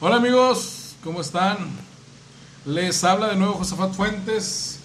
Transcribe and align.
Hola 0.00 0.16
amigos, 0.16 0.96
¿cómo 1.04 1.20
están? 1.20 1.56
Les 2.66 3.04
habla 3.04 3.28
de 3.28 3.36
nuevo 3.36 3.54
Josafat 3.54 3.94
Fuentes, 3.94 4.80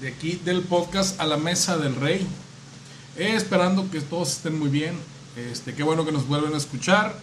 de 0.00 0.06
aquí 0.06 0.40
del 0.44 0.62
podcast 0.62 1.20
A 1.20 1.26
la 1.26 1.36
Mesa 1.36 1.76
del 1.76 1.96
Rey. 1.96 2.24
Eh, 3.16 3.34
esperando 3.34 3.90
que 3.90 4.00
todos 4.00 4.30
estén 4.30 4.56
muy 4.56 4.68
bien. 4.68 4.96
Este, 5.36 5.74
qué 5.74 5.82
bueno 5.82 6.04
que 6.06 6.12
nos 6.12 6.28
vuelven 6.28 6.54
a 6.54 6.58
escuchar. 6.58 7.18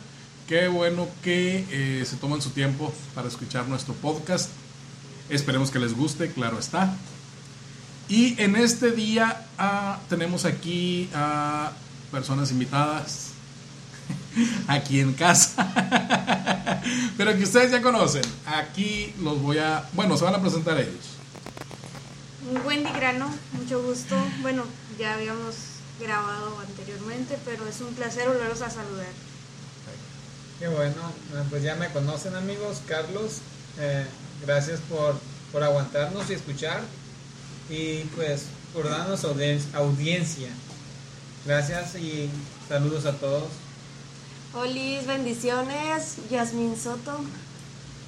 Qué 0.49 0.67
bueno 0.67 1.07
que 1.23 1.65
eh, 1.71 2.05
se 2.05 2.17
toman 2.17 2.41
su 2.41 2.49
tiempo 2.49 2.93
para 3.15 3.29
escuchar 3.29 3.69
nuestro 3.69 3.93
podcast. 3.93 4.49
Esperemos 5.29 5.71
que 5.71 5.79
les 5.79 5.95
guste, 5.95 6.29
claro 6.33 6.59
está. 6.59 6.93
Y 8.09 8.39
en 8.39 8.57
este 8.57 8.91
día 8.91 9.47
ah, 9.57 9.97
tenemos 10.09 10.43
aquí 10.43 11.09
a 11.13 11.71
personas 12.11 12.51
invitadas 12.51 13.32
aquí 14.67 14.99
en 14.99 15.13
casa. 15.13 15.67
Pero 17.17 17.35
que 17.37 17.43
ustedes 17.43 17.71
ya 17.71 17.81
conocen. 17.81 18.23
Aquí 18.45 19.13
los 19.21 19.41
voy 19.41 19.57
a... 19.59 19.87
Bueno, 19.93 20.17
se 20.17 20.23
van 20.25 20.35
a 20.35 20.41
presentar 20.41 20.77
ellos. 20.79 21.05
Wendy 22.65 22.91
Grano, 22.91 23.29
mucho 23.53 23.81
gusto. 23.81 24.15
Bueno, 24.41 24.65
ya 24.99 25.13
habíamos 25.13 25.55
grabado 25.99 26.59
anteriormente, 26.59 27.37
pero 27.45 27.67
es 27.67 27.79
un 27.81 27.93
placer 27.93 28.27
volverlos 28.27 28.61
a 28.61 28.69
saludar. 28.69 29.07
Qué 30.59 30.67
bueno, 30.67 30.93
eh, 31.33 31.43
pues 31.49 31.63
ya 31.63 31.75
me 31.75 31.89
conocen 31.89 32.35
amigos, 32.35 32.81
Carlos, 32.87 33.37
eh, 33.79 34.05
gracias 34.45 34.79
por, 34.89 35.15
por 35.51 35.63
aguantarnos 35.63 36.29
y 36.29 36.33
escuchar 36.33 36.81
y 37.69 37.99
pues 38.15 38.43
por 38.73 38.89
darnos 38.89 39.23
audien- 39.23 39.63
audiencia. 39.73 40.49
Gracias 41.45 41.95
y 41.95 42.29
saludos 42.69 43.05
a 43.05 43.13
todos. 43.13 43.43
Olis, 44.55 45.05
bendiciones. 45.07 46.17
Yasmín 46.29 46.75
Soto. 46.77 47.19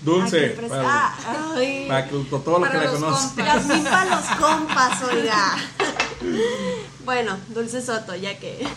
Dulce. 0.04 0.46
Aquí 0.48 0.56
pres- 0.60 0.70
para- 0.70 1.08
Ah, 1.08 1.54
ay. 1.56 1.86
para 1.88 2.06
que 2.08 2.12
todo 2.30 2.60
lo 2.60 2.70
que 2.70 2.78
la 2.78 2.92
conoce. 2.92 3.36
Yasmín 3.38 3.84
para 3.84 4.16
los 4.20 4.26
compas, 4.40 5.04
oiga. 5.04 5.58
bueno, 7.06 7.38
Dulce 7.50 7.82
Soto, 7.82 8.16
ya 8.16 8.38
que. 8.38 8.68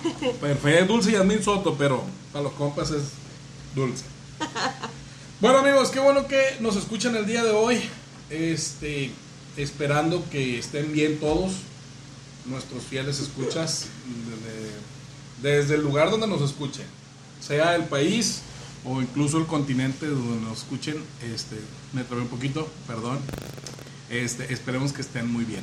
Perfecto, 0.41 0.93
Dulce 0.95 1.13
Yasmín 1.13 1.43
Soto, 1.43 1.75
pero 1.77 2.03
para 2.33 2.45
los 2.45 2.53
compas 2.55 2.91
es 2.91 3.03
Dulce. 3.75 4.05
Bueno 5.41 5.59
amigos, 5.59 5.91
qué 5.91 6.01
bueno 6.01 6.27
que 6.27 6.57
nos 6.61 6.77
escuchan 6.77 7.15
el 7.17 7.27
día 7.27 7.45
de 7.45 7.51
hoy. 7.51 7.81
Este, 8.31 9.11
esperando 9.57 10.25
que 10.31 10.59
estén 10.59 10.93
bien 10.93 11.19
todos 11.21 11.53
nuestros 12.47 12.83
fieles 12.85 13.21
escuchas 13.21 13.87
desde, 15.43 15.59
desde 15.61 15.75
el 15.77 15.83
lugar 15.83 16.11
donde 16.11 16.27
nos 16.27 16.41
escuchen, 16.43 16.87
sea 17.49 17.75
el 17.75 17.85
país 17.85 18.43
o 18.85 19.01
incluso 19.01 19.39
el 19.39 19.47
continente 19.47 20.07
donde 20.07 20.47
nos 20.47 20.59
escuchen. 20.59 21.03
Este, 21.35 21.57
me 21.93 22.05
trabé 22.05 22.23
un 22.23 22.29
poquito, 22.29 22.69
perdón. 22.87 23.19
Este, 24.11 24.53
esperemos 24.53 24.93
que 24.93 25.01
estén 25.01 25.33
muy 25.33 25.45
bien. 25.45 25.63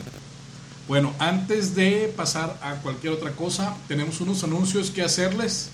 Bueno, 0.88 1.14
antes 1.20 1.76
de 1.76 2.14
pasar 2.16 2.60
a 2.62 2.76
cualquier 2.82 3.14
otra 3.14 3.32
cosa, 3.32 3.76
tenemos 3.88 4.20
unos 4.20 4.44
anuncios 4.44 4.92
que 4.92 5.04
hacerles. 5.04 5.70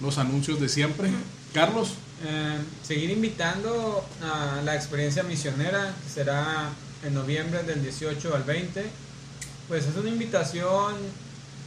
Los 0.00 0.18
anuncios 0.18 0.60
de 0.60 0.68
siempre. 0.68 1.10
Carlos, 1.52 1.90
Eh, 2.22 2.58
seguir 2.86 3.08
invitando 3.08 4.04
a 4.22 4.60
la 4.62 4.74
experiencia 4.76 5.22
misionera 5.22 5.94
que 6.04 6.10
será 6.10 6.68
en 7.02 7.14
noviembre 7.14 7.62
del 7.62 7.82
18 7.82 8.34
al 8.34 8.44
20. 8.44 8.84
Pues 9.68 9.86
es 9.86 9.96
una 9.96 10.10
invitación 10.10 10.96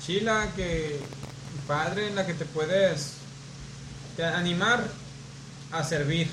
chila 0.06 0.52
que 0.56 1.00
padre 1.68 2.08
en 2.08 2.16
la 2.16 2.28
que 2.28 2.35
te 2.35 2.46
puedes 2.46 3.13
te- 4.16 4.24
animar 4.25 4.84
a 5.72 5.84
servir. 5.84 6.29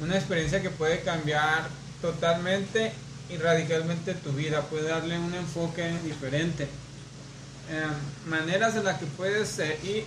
Una 0.00 0.16
experiencia 0.16 0.62
que 0.62 0.70
puede 0.70 1.00
cambiar 1.02 1.68
totalmente 2.00 2.92
y 3.28 3.36
radicalmente 3.36 4.14
tu 4.14 4.32
vida, 4.32 4.62
puede 4.62 4.88
darle 4.88 5.18
un 5.18 5.34
enfoque 5.34 5.92
diferente. 6.04 6.64
Eh, 7.70 7.86
maneras 8.26 8.74
en 8.76 8.84
las 8.84 8.98
que 8.98 9.06
puedes 9.06 9.58
eh, 9.58 9.78
ir, 9.84 10.04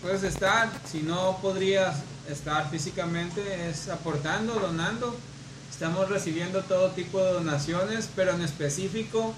puedes 0.00 0.22
estar, 0.22 0.70
si 0.90 1.00
no 1.02 1.38
podrías 1.42 1.96
estar 2.30 2.70
físicamente, 2.70 3.68
es 3.68 3.88
aportando, 3.88 4.54
donando. 4.54 5.16
Estamos 5.70 6.08
recibiendo 6.08 6.62
todo 6.62 6.90
tipo 6.90 7.22
de 7.22 7.32
donaciones, 7.32 8.08
pero 8.14 8.32
en 8.34 8.42
específico 8.42 9.34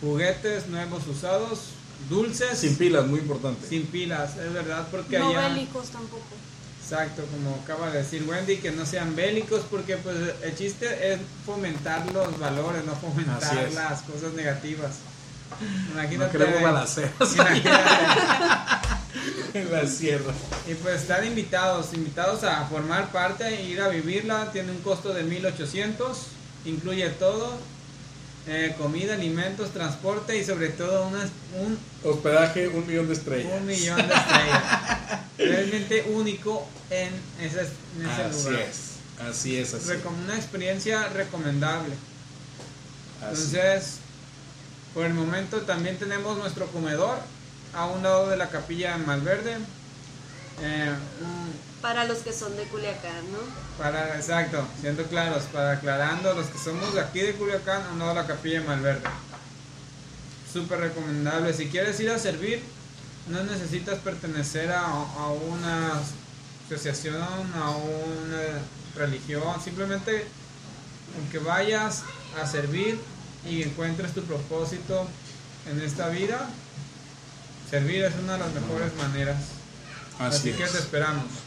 juguetes 0.00 0.68
nuevos 0.68 1.06
usados, 1.06 1.70
dulces, 2.08 2.58
sin 2.58 2.76
pilas, 2.76 3.06
muy 3.06 3.20
importante. 3.20 3.66
sin 3.66 3.86
pilas, 3.86 4.36
es 4.36 4.52
verdad, 4.52 4.86
porque 4.90 5.18
No 5.18 5.28
allá... 5.30 5.48
bélicos 5.48 5.88
tampoco. 5.90 6.24
Exacto, 6.82 7.24
como 7.32 7.56
acaba 7.64 7.90
de 7.90 7.98
decir 7.98 8.22
Wendy, 8.28 8.58
que 8.58 8.70
no 8.70 8.86
sean 8.86 9.16
bélicos, 9.16 9.62
porque 9.68 9.96
pues 9.96 10.16
el 10.42 10.56
chiste 10.56 11.12
es 11.12 11.18
fomentar 11.44 12.06
los 12.12 12.38
valores, 12.38 12.84
no 12.84 12.94
fomentar 12.94 13.72
las 13.72 14.02
cosas 14.02 14.34
negativas. 14.34 14.92
No 15.94 16.00
Imagínate. 16.00 16.38
queremos 16.38 16.62
balaceras 16.62 17.12
en 19.54 19.72
la 19.72 19.86
sierra. 19.86 20.32
Y 20.68 20.74
pues 20.74 21.02
están 21.02 21.26
invitados, 21.26 21.92
invitados 21.92 22.44
a 22.44 22.64
formar 22.66 23.10
parte 23.10 23.46
e 23.46 23.64
ir 23.64 23.80
a 23.80 23.88
vivirla. 23.88 24.50
Tiene 24.52 24.70
un 24.72 24.78
costo 24.78 25.12
de 25.14 25.22
1800, 25.24 26.18
incluye 26.66 27.08
todo: 27.10 27.56
eh, 28.48 28.74
comida, 28.78 29.14
alimentos, 29.14 29.72
transporte 29.72 30.36
y 30.38 30.44
sobre 30.44 30.68
todo 30.68 31.08
unas- 31.08 31.30
un, 31.60 31.78
Hospedaje, 32.04 32.68
un 32.68 32.86
millón 32.86 33.08
de 33.08 33.14
estrellas. 33.14 33.52
un 33.58 33.66
millón 33.66 33.96
de 33.96 34.14
estrellas. 34.14 34.62
Realmente 35.38 36.02
único 36.10 36.66
en 36.90 37.10
ese, 37.40 37.60
en 37.60 38.08
ese 38.08 38.22
Así 38.22 38.48
lugar. 38.48 38.60
es. 38.62 38.76
Así 39.28 39.56
es, 39.58 39.74
así. 39.74 39.88
Recom- 39.88 40.24
una 40.24 40.36
experiencia 40.36 41.08
recomendable. 41.08 41.94
Así. 43.22 43.56
Entonces, 43.56 43.96
por 44.94 45.06
el 45.06 45.14
momento 45.14 45.62
también 45.62 45.98
tenemos 45.98 46.36
nuestro 46.38 46.66
comedor 46.66 47.18
a 47.74 47.86
un 47.86 48.02
lado 48.02 48.28
de 48.28 48.36
la 48.36 48.48
capilla 48.48 48.94
en 48.94 49.06
Malverde. 49.06 49.56
Eh, 50.62 50.92
un- 51.20 51.65
Para 51.86 52.04
los 52.04 52.18
que 52.18 52.32
son 52.32 52.56
de 52.56 52.64
Culiacán, 52.64 53.30
¿no? 53.30 53.38
para, 53.78 54.16
exacto, 54.16 54.66
siendo 54.80 55.04
claros, 55.04 55.44
para 55.52 55.70
aclarando, 55.70 56.34
los 56.34 56.46
que 56.46 56.58
somos 56.58 56.92
de 56.92 57.00
aquí 57.00 57.20
de 57.20 57.34
Culiacán, 57.34 57.80
a 57.80 57.92
un 57.92 58.00
lado 58.00 58.10
de 58.12 58.22
la 58.22 58.26
capilla 58.26 58.58
en 58.58 58.66
Malverde. 58.66 59.08
Súper 60.52 60.80
recomendable. 60.80 61.54
Si 61.54 61.68
quieres 61.68 62.00
ir 62.00 62.10
a 62.10 62.18
servir, 62.18 62.60
no 63.28 63.40
necesitas 63.44 64.00
pertenecer 64.00 64.72
a, 64.72 64.84
a 64.84 65.28
una 65.28 65.92
asociación, 66.66 67.22
a 67.54 67.70
una 67.70 68.42
religión, 68.96 69.62
simplemente 69.62 70.26
que 71.30 71.38
vayas 71.38 72.02
a 72.42 72.48
servir 72.48 72.98
y 73.48 73.62
encuentres 73.62 74.12
tu 74.12 74.24
propósito 74.24 75.06
en 75.70 75.80
esta 75.80 76.08
vida, 76.08 76.48
servir 77.70 78.02
es 78.02 78.14
una 78.24 78.32
de 78.32 78.38
las 78.40 78.52
mejores 78.54 78.92
maneras. 78.96 79.36
Así 80.18 80.50
Así, 80.50 80.52
que 80.52 80.64
es. 80.64 80.72
te 80.72 80.78
esperamos. 80.78 81.45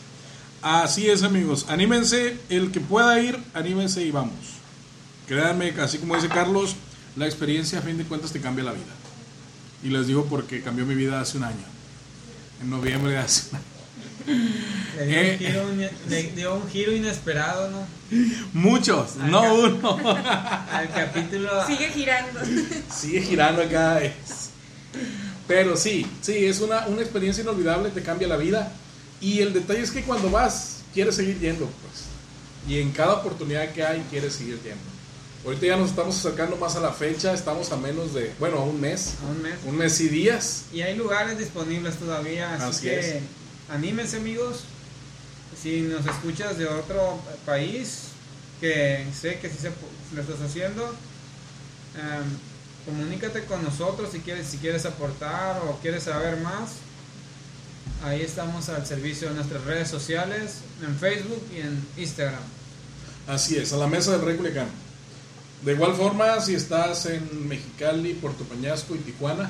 Así 0.62 1.10
es, 1.10 1.24
amigos. 1.24 1.66
Anímense, 1.70 2.38
el 2.50 2.72
que 2.72 2.80
pueda 2.82 3.20
ir, 3.20 3.38
anímense 3.54 4.04
y 4.04 4.12
vamos. 4.12 4.34
Créanme, 5.28 5.74
que 5.74 5.82
así 5.82 5.98
como 6.00 6.16
dice 6.16 6.28
Carlos, 6.28 6.76
la 7.16 7.26
experiencia 7.26 7.80
a 7.80 7.82
fin 7.82 7.98
de 7.98 8.04
cuentas 8.04 8.32
te 8.32 8.42
cambia 8.42 8.64
la 8.66 8.72
vida. 8.74 8.84
Y 9.84 9.90
les 9.90 10.08
digo 10.08 10.26
porque 10.26 10.62
cambió 10.62 10.86
mi 10.86 10.96
vida 10.96 11.22
hace 11.22 11.38
un 11.38 11.46
año. 11.46 11.56
En 12.62 12.70
noviembre 12.70 13.14
de 13.14 13.18
hace 13.20 13.44
un 13.52 13.56
año. 13.58 13.66
Le 14.98 15.06
dio, 15.06 15.18
Eh. 15.18 15.32
un 15.32 15.40
giro, 15.40 15.74
ine- 15.74 15.92
le 16.10 16.24
dio 16.36 16.56
un 16.56 16.70
giro 16.70 16.92
inesperado, 16.92 17.70
¿no? 17.72 17.88
Muchos, 18.54 19.16
no 19.16 19.54
uno. 19.54 19.98
Al 20.72 20.90
capítulo. 20.94 21.50
Sigue 21.68 21.90
girando. 21.90 22.40
Sigue 22.94 23.22
girando 23.22 23.62
acá. 23.62 24.02
es. 24.02 24.14
Pero 25.48 25.78
sí, 25.78 26.06
sí, 26.22 26.46
es 26.46 26.60
una, 26.60 26.86
una 26.88 27.02
experiencia 27.02 27.42
inolvidable, 27.44 27.90
te 27.92 28.04
cambia 28.04 28.28
la 28.28 28.38
vida. 28.38 28.72
Y 29.22 29.40
el 29.42 29.54
detalle 29.54 29.82
es 29.82 29.92
que 29.92 30.04
cuando 30.04 30.30
vas, 30.30 30.78
quieres 30.94 31.16
seguir 31.16 31.40
yendo, 31.40 31.66
pues. 31.66 32.06
Y 32.68 32.80
en 32.80 32.92
cada 32.92 33.16
oportunidad 33.16 33.72
que 33.74 33.84
hay, 33.84 34.06
quieres 34.10 34.34
seguir 34.34 34.62
yendo. 34.62 35.00
Ahorita 35.46 35.66
ya 35.68 35.78
nos 35.78 35.92
estamos 35.92 36.18
acercando 36.18 36.58
más 36.58 36.76
a 36.76 36.82
la 36.82 36.92
fecha, 36.92 37.34
estamos 37.34 37.72
a 37.72 37.78
menos 37.78 38.14
de, 38.14 38.34
bueno, 38.40 38.58
a 38.58 38.64
un 38.64 38.80
mes. 38.80 39.16
A 39.24 39.32
un 39.32 39.42
mes. 39.42 39.56
Un 39.66 39.78
mes 39.78 40.00
y 40.02 40.10
días. 40.10 40.66
Y 40.74 40.82
hay 40.82 40.96
lugares 40.98 41.38
disponibles 41.38 41.96
todavía, 41.96 42.56
así, 42.56 42.64
Así 42.64 42.82
que 42.88 43.00
es. 43.00 43.16
anímense 43.70 44.18
amigos. 44.18 44.64
Si 45.62 45.82
nos 45.82 46.06
escuchas 46.06 46.58
de 46.58 46.68
otro 46.68 47.20
país, 47.46 48.10
que 48.60 49.06
sé 49.20 49.40
que 49.40 49.50
si 49.50 49.58
se, 49.58 49.72
lo 50.14 50.22
estás 50.22 50.42
haciendo, 50.42 50.84
em, 51.96 52.86
comunícate 52.86 53.46
con 53.46 53.64
nosotros 53.64 54.10
si 54.12 54.20
quieres, 54.20 54.48
si 54.48 54.58
quieres 54.58 54.86
aportar 54.86 55.62
o 55.68 55.80
quieres 55.82 56.04
saber 56.04 56.38
más. 56.42 56.72
Ahí 58.04 58.22
estamos 58.22 58.70
al 58.70 58.86
servicio 58.86 59.30
de 59.30 59.36
nuestras 59.36 59.64
redes 59.66 59.90
sociales, 59.90 60.60
en 60.82 60.96
Facebook 60.96 61.42
y 61.56 61.62
en 61.62 61.86
Instagram. 61.98 62.42
Así 63.28 63.58
es, 63.58 63.74
a 63.74 63.78
la 63.78 63.88
mesa 63.88 64.12
del 64.14 64.22
Rey 64.22 64.38
Culiacán. 64.38 64.70
De 65.64 65.74
igual 65.74 65.94
forma, 65.94 66.40
si 66.40 66.56
estás 66.56 67.06
en 67.06 67.48
Mexicali, 67.48 68.14
Puerto 68.14 68.46
Peñasco 68.46 68.96
y 68.96 69.00
Tijuana, 69.00 69.50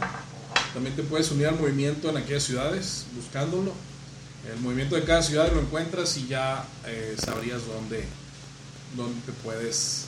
también 0.74 0.96
te 0.96 1.04
puedes 1.04 1.30
unir 1.32 1.48
al 1.48 1.60
movimiento 1.60 2.10
en 2.10 2.18
aquellas 2.18 2.44
ciudades, 2.44 3.06
buscándolo. 3.16 3.74
El 4.52 4.60
movimiento 4.62 4.96
de 4.96 5.04
cada 5.04 5.22
ciudad 5.22 5.52
lo 5.52 5.62
encuentras 5.62 6.18
y 6.18 6.28
ya 6.28 6.66
eh, 6.86 7.16
sabrías 7.24 7.62
dónde, 7.68 8.04
dónde 8.96 9.22
te 9.26 9.32
puedes 9.44 10.06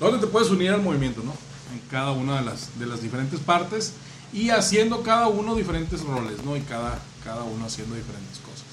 dónde 0.00 0.18
te 0.18 0.26
puedes 0.26 0.50
unir 0.50 0.72
al 0.72 0.82
movimiento, 0.82 1.22
¿no? 1.22 1.32
En 1.72 1.80
cada 1.90 2.12
una 2.12 2.40
de 2.40 2.44
las, 2.44 2.78
de 2.78 2.86
las 2.86 3.02
diferentes 3.02 3.40
partes 3.40 3.92
y 4.32 4.50
haciendo 4.50 5.02
cada 5.02 5.28
uno 5.28 5.54
diferentes 5.54 6.02
roles, 6.02 6.44
¿no? 6.44 6.56
Y 6.56 6.60
cada, 6.60 6.98
cada 7.26 7.42
uno 7.42 7.66
haciendo 7.66 7.96
diferentes 7.96 8.38
cosas. 8.38 8.64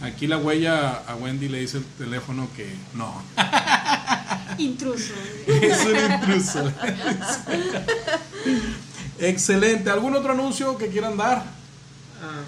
Aquí 0.00 0.26
la 0.26 0.38
huella 0.38 1.02
a 1.06 1.14
Wendy 1.16 1.48
le 1.48 1.60
dice 1.60 1.78
el 1.78 1.84
teléfono 1.84 2.48
que 2.56 2.74
no. 2.94 3.22
Intruso. 4.58 5.12
es 5.46 5.86
un 5.86 6.12
intruso. 6.12 6.72
Excelente. 9.18 9.90
¿Algún 9.90 10.14
otro 10.14 10.32
anuncio 10.32 10.78
que 10.78 10.88
quieran 10.88 11.16
dar? 11.16 11.44
Ah, 12.22 12.42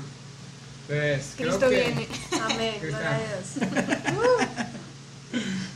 pues 0.86 1.34
creo 1.36 1.48
Cristo 1.50 1.68
que 1.68 1.80
viene. 1.80 2.08
Amén, 2.40 2.74
gloria 2.80 3.10
a 3.10 3.18
Dios. 3.18 3.70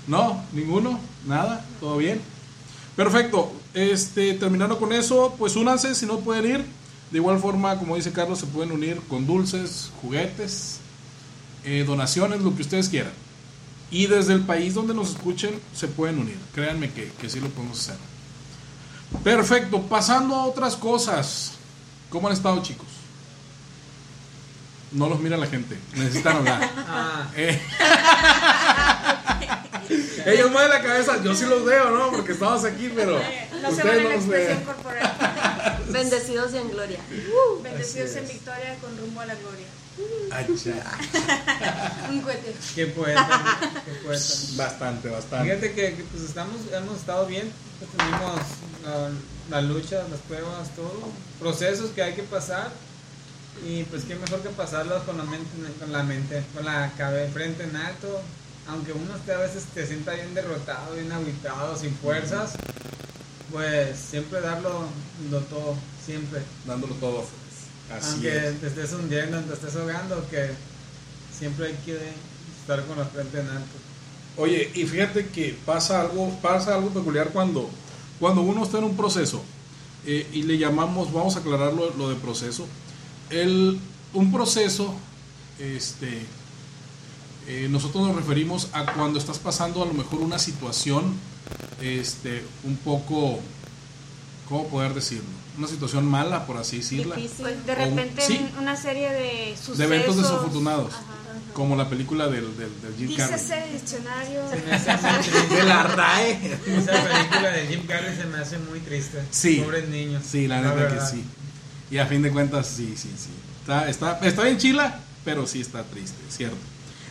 No, 0.06 0.44
ninguno, 0.52 1.00
nada, 1.24 1.64
todo 1.80 1.96
bien. 1.96 2.20
Perfecto. 2.94 3.52
Este, 3.72 4.34
terminando 4.34 4.78
con 4.78 4.92
eso, 4.92 5.34
pues 5.38 5.56
únanse 5.56 5.94
si 5.94 6.04
no 6.04 6.20
pueden 6.20 6.44
ir. 6.44 6.64
De 7.14 7.18
igual 7.20 7.38
forma, 7.38 7.78
como 7.78 7.94
dice 7.94 8.10
Carlos, 8.10 8.40
se 8.40 8.46
pueden 8.46 8.72
unir 8.72 9.00
con 9.08 9.24
dulces, 9.24 9.92
juguetes, 10.02 10.80
eh, 11.62 11.84
donaciones, 11.86 12.40
lo 12.40 12.56
que 12.56 12.62
ustedes 12.62 12.88
quieran. 12.88 13.12
Y 13.88 14.08
desde 14.08 14.32
el 14.32 14.40
país 14.40 14.74
donde 14.74 14.94
nos 14.94 15.10
escuchen, 15.10 15.60
se 15.72 15.86
pueden 15.86 16.18
unir. 16.18 16.36
Créanme 16.56 16.90
que, 16.90 17.12
que 17.20 17.30
sí 17.30 17.38
lo 17.38 17.50
podemos 17.50 17.78
hacer. 17.78 17.94
Perfecto. 19.22 19.80
Pasando 19.82 20.34
a 20.34 20.46
otras 20.46 20.74
cosas. 20.74 21.52
¿Cómo 22.10 22.26
han 22.26 22.32
estado, 22.32 22.60
chicos? 22.64 22.88
No 24.90 25.08
los 25.08 25.20
mira 25.20 25.36
la 25.36 25.46
gente. 25.46 25.78
Necesitan 25.94 26.38
hablar. 26.38 26.68
ah, 26.88 27.28
Eh. 27.36 27.62
Ellos 30.26 30.50
mueven 30.50 30.70
la 30.70 30.82
cabeza, 30.82 31.22
yo 31.22 31.32
sí 31.34 31.44
los 31.44 31.64
veo, 31.64 31.90
¿no? 31.90 32.10
Porque 32.10 32.32
estamos 32.32 32.64
aquí, 32.64 32.90
pero. 32.92 33.20
No 33.62 33.68
se 33.70 33.76
ustedes 33.76 33.84
vale 33.84 34.02
no 34.02 34.08
la 34.08 34.14
los 34.16 34.24
expresión 34.24 34.56
ven. 34.58 34.66
corporal. 34.66 35.53
Bendecidos 35.88 36.52
y 36.54 36.58
en 36.58 36.70
gloria. 36.70 36.98
Bendecidos 37.62 38.10
Así 38.10 38.18
en 38.18 38.28
victoria 38.28 38.76
con 38.80 38.96
rumbo 38.98 39.20
a 39.20 39.26
la 39.26 39.34
gloria. 39.34 39.66
Ay, 40.32 40.46
cha. 40.56 42.10
Un 42.10 42.20
cohete. 42.20 42.54
qué 42.74 42.86
poeta, 42.88 43.70
qué 43.84 43.92
poeta. 44.04 44.24
Bastante, 44.56 45.08
bastante. 45.08 45.48
Fíjate 45.48 45.72
que, 45.74 45.96
que, 45.96 46.04
pues 46.04 46.24
estamos, 46.24 46.56
hemos 46.72 46.98
estado 46.98 47.26
bien, 47.26 47.50
pues, 47.78 47.90
tenemos 47.92 48.40
la, 48.84 49.10
la 49.50 49.62
lucha, 49.62 50.04
las 50.10 50.20
pruebas, 50.20 50.74
todo, 50.74 51.10
procesos 51.38 51.90
que 51.90 52.02
hay 52.02 52.14
que 52.14 52.24
pasar 52.24 52.72
y 53.62 53.84
pues 53.84 54.04
qué 54.04 54.16
mejor 54.16 54.40
que 54.40 54.48
pasarlos 54.50 55.02
con 55.04 55.16
la 55.16 55.24
mente, 55.24 55.48
con 55.78 55.92
la 55.92 56.02
mente, 56.02 56.42
con 56.54 56.64
la 56.64 56.90
cabeza 56.96 57.32
frente 57.32 57.64
en 57.64 57.76
alto, 57.76 58.20
aunque 58.68 58.92
uno 58.92 59.14
esté 59.16 59.32
a 59.32 59.38
veces 59.38 59.64
te 59.74 59.86
sienta 59.86 60.14
bien 60.14 60.34
derrotado, 60.34 60.94
bien 60.94 61.12
aguitado, 61.12 61.76
sin 61.76 61.94
fuerzas, 61.94 62.54
pues 63.54 63.96
siempre 63.96 64.40
darlo 64.40 64.88
lo 65.30 65.38
todo, 65.42 65.76
siempre. 66.04 66.42
Dándolo 66.66 66.94
todo. 66.94 67.24
Así 67.96 68.14
aunque 68.14 68.48
es. 68.48 68.60
te 68.60 68.66
estés 68.66 68.92
hundiendo, 68.94 69.40
te 69.42 69.54
estés 69.54 69.76
ahogando, 69.76 70.28
que 70.28 70.50
siempre 71.38 71.68
hay 71.68 71.74
que 71.86 71.96
estar 72.60 72.84
con 72.84 72.98
la 72.98 73.04
frente 73.04 73.38
en 73.38 73.46
alto. 73.46 73.76
Oye, 74.38 74.72
y 74.74 74.84
fíjate 74.86 75.28
que 75.28 75.56
pasa 75.64 76.00
algo, 76.00 76.36
pasa 76.42 76.74
algo 76.74 76.90
peculiar 76.90 77.30
cuando, 77.30 77.70
cuando 78.18 78.42
uno 78.42 78.64
está 78.64 78.78
en 78.78 78.84
un 78.84 78.96
proceso 78.96 79.40
eh, 80.04 80.28
y 80.32 80.42
le 80.42 80.58
llamamos, 80.58 81.12
vamos 81.12 81.36
a 81.36 81.38
aclarar 81.38 81.74
lo, 81.74 81.94
lo 81.94 82.08
de 82.08 82.16
proceso. 82.16 82.66
El, 83.30 83.78
un 84.14 84.32
proceso, 84.32 84.96
este, 85.60 86.26
eh, 87.46 87.68
nosotros 87.70 88.04
nos 88.04 88.16
referimos 88.16 88.68
a 88.72 88.94
cuando 88.94 89.20
estás 89.20 89.38
pasando 89.38 89.80
a 89.80 89.86
lo 89.86 89.94
mejor 89.94 90.18
una 90.22 90.40
situación, 90.40 91.14
este, 91.80 92.44
un 92.64 92.76
poco, 92.76 93.40
¿cómo 94.48 94.68
poder 94.68 94.94
decirlo? 94.94 95.24
Una 95.58 95.68
situación 95.68 96.04
mala, 96.06 96.46
por 96.46 96.56
así 96.56 96.78
decirla. 96.78 97.14
Difícil. 97.16 97.42
Pues 97.42 97.66
de 97.66 97.74
repente 97.74 98.22
sí. 98.26 98.48
una 98.58 98.76
serie 98.76 99.10
de 99.10 99.54
sucesos. 99.56 99.78
De 99.78 99.84
eventos 99.84 100.16
desafortunados, 100.16 100.92
Ajá. 100.92 101.02
como 101.52 101.76
la 101.76 101.88
película 101.88 102.26
del, 102.26 102.56
del, 102.56 102.70
del 102.82 102.94
Jim 102.98 103.16
Carrey. 103.16 103.34
Dícese 103.38 103.64
diccionario. 103.72 104.40
Se 104.50 104.56
me 104.56 104.72
hace 104.72 104.92
muy 104.96 105.22
triste. 105.22 105.54
De 105.54 105.62
la 105.62 105.82
RAE. 105.84 106.58
Esa 106.76 106.92
película 106.92 107.50
de 107.52 107.66
Jim 107.68 107.86
Carrey 107.86 108.16
se 108.16 108.24
me 108.24 108.38
hace 108.38 108.58
muy 108.58 108.80
triste. 108.80 109.22
Sí. 109.30 109.60
Pobres 109.60 109.88
niños. 109.88 110.24
Sí, 110.28 110.48
la 110.48 110.60
neta 110.60 110.74
que 110.74 110.80
verdad. 110.80 111.10
sí. 111.10 111.24
Y 111.90 111.98
a 111.98 112.06
fin 112.06 112.22
de 112.22 112.30
cuentas, 112.32 112.66
sí, 112.66 112.94
sí, 112.96 113.10
sí. 113.16 113.30
Está, 113.60 113.88
está, 113.88 114.18
está 114.26 114.42
bien 114.42 114.58
chila, 114.58 114.98
pero 115.24 115.46
sí 115.46 115.60
está 115.60 115.84
triste, 115.84 116.18
cierto. 116.28 116.56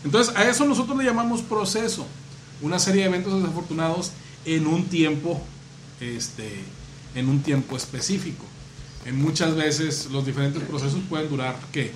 Entonces, 0.03 0.35
a 0.35 0.43
eso 0.43 0.65
nosotros 0.65 0.97
le 0.97 1.05
llamamos 1.05 1.41
proceso. 1.41 2.05
Una 2.63 2.79
serie 2.79 3.01
de 3.03 3.09
eventos 3.09 3.39
desafortunados 3.41 4.11
en 4.45 4.65
un 4.65 4.85
tiempo, 4.85 5.39
este, 5.99 6.63
en 7.13 7.29
un 7.29 7.43
tiempo 7.43 7.77
específico. 7.77 8.43
En 9.05 9.21
muchas 9.21 9.55
veces 9.55 10.07
los 10.11 10.25
diferentes 10.25 10.63
procesos 10.63 11.01
pueden 11.09 11.29
durar, 11.29 11.59
¿qué? 11.71 11.91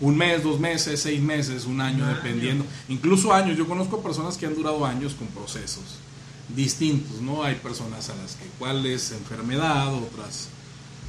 Un 0.00 0.16
mes, 0.16 0.42
dos 0.42 0.58
meses, 0.58 1.02
seis 1.02 1.20
meses, 1.20 1.66
un 1.66 1.80
año, 1.80 2.04
Un 2.04 2.10
año. 2.10 2.14
dependiendo. 2.16 2.64
Incluso 2.88 3.34
años. 3.34 3.58
Yo 3.58 3.66
conozco 3.66 4.00
personas 4.00 4.38
que 4.38 4.46
han 4.46 4.54
durado 4.54 4.86
años 4.86 5.14
con 5.14 5.26
procesos 5.28 5.84
distintos, 6.48 7.20
¿no? 7.20 7.42
Hay 7.44 7.56
personas 7.56 8.08
a 8.08 8.14
las 8.16 8.36
que 8.36 8.46
cuál 8.58 8.86
es 8.86 9.12
enfermedad, 9.12 9.92
otras 9.92 10.48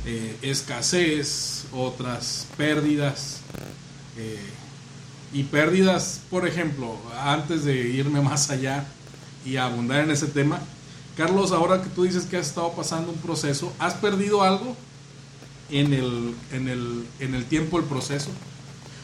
eh, 0.06 0.36
escasez, 0.42 1.66
otras 1.72 2.48
pérdidas. 2.58 3.38
eh, 4.18 4.40
y 5.33 5.44
pérdidas, 5.44 6.22
por 6.30 6.47
ejemplo, 6.47 6.97
antes 7.23 7.64
de 7.64 7.76
irme 7.76 8.21
más 8.30 8.50
allá 8.50 8.85
y 9.45 9.57
abundar 9.57 10.02
en 10.04 10.11
ese 10.11 10.28
tema, 10.28 10.59
Carlos, 11.18 11.52
ahora 11.52 11.81
que 11.81 11.90
tú 11.90 12.04
dices 12.04 12.26
que 12.26 12.38
has 12.38 12.47
estado 12.47 12.71
pasando 12.73 13.11
un 13.11 13.18
proceso, 13.18 13.73
¿has 13.80 13.94
perdido 13.95 14.44
algo 14.44 14.76
en 15.69 15.94
el, 15.94 16.35
en 16.52 16.68
el, 16.68 17.06
en 17.19 17.35
el 17.35 17.45
tiempo 17.45 17.80
del 17.80 17.88
proceso? 17.88 18.30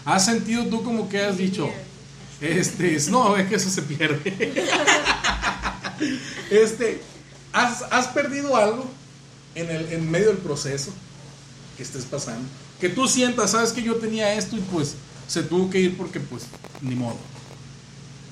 ¿Has 0.05 0.25
sentido 0.25 0.65
tú 0.67 0.83
como 0.83 1.09
que 1.09 1.21
has 1.21 1.37
dicho, 1.37 1.69
este, 2.41 2.95
es- 2.95 3.09
no, 3.09 3.35
es 3.35 3.47
que 3.49 3.55
eso 3.55 3.69
se 3.69 3.81
pierde? 3.81 4.53
este, 6.51 7.01
¿has, 7.53 7.81
has 7.91 8.07
perdido 8.07 8.55
algo 8.55 8.85
en, 9.55 9.69
el, 9.69 9.91
en 9.93 10.09
medio 10.09 10.27
del 10.27 10.37
proceso 10.37 10.91
que 11.75 11.83
estés 11.83 12.05
pasando? 12.05 12.47
Que 12.79 12.89
tú 12.89 13.07
sientas, 13.07 13.51
sabes 13.51 13.71
que 13.71 13.81
yo 13.83 13.95
tenía 13.95 14.33
esto 14.33 14.55
y 14.55 14.59
pues 14.59 14.95
se 15.27 15.43
tuvo 15.43 15.69
que 15.69 15.79
ir 15.79 15.97
porque 15.97 16.19
pues 16.19 16.43
ni 16.81 16.95
modo, 16.95 17.17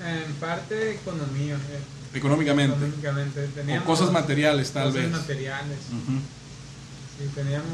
En 0.05 0.33
parte 0.35 0.91
economía. 0.95 1.55
eh, 1.55 1.79
económicamente. 2.17 2.75
Económicamente. 2.75 3.43
O 3.45 3.47
Teníamos 3.49 3.85
cosas 3.85 4.11
materiales 4.11 4.71
tal 4.71 4.87
cosas 4.89 5.03
vez. 5.03 5.11
materiales. 5.11 5.77
Sí, 7.17 7.29
teníamos 7.33 7.69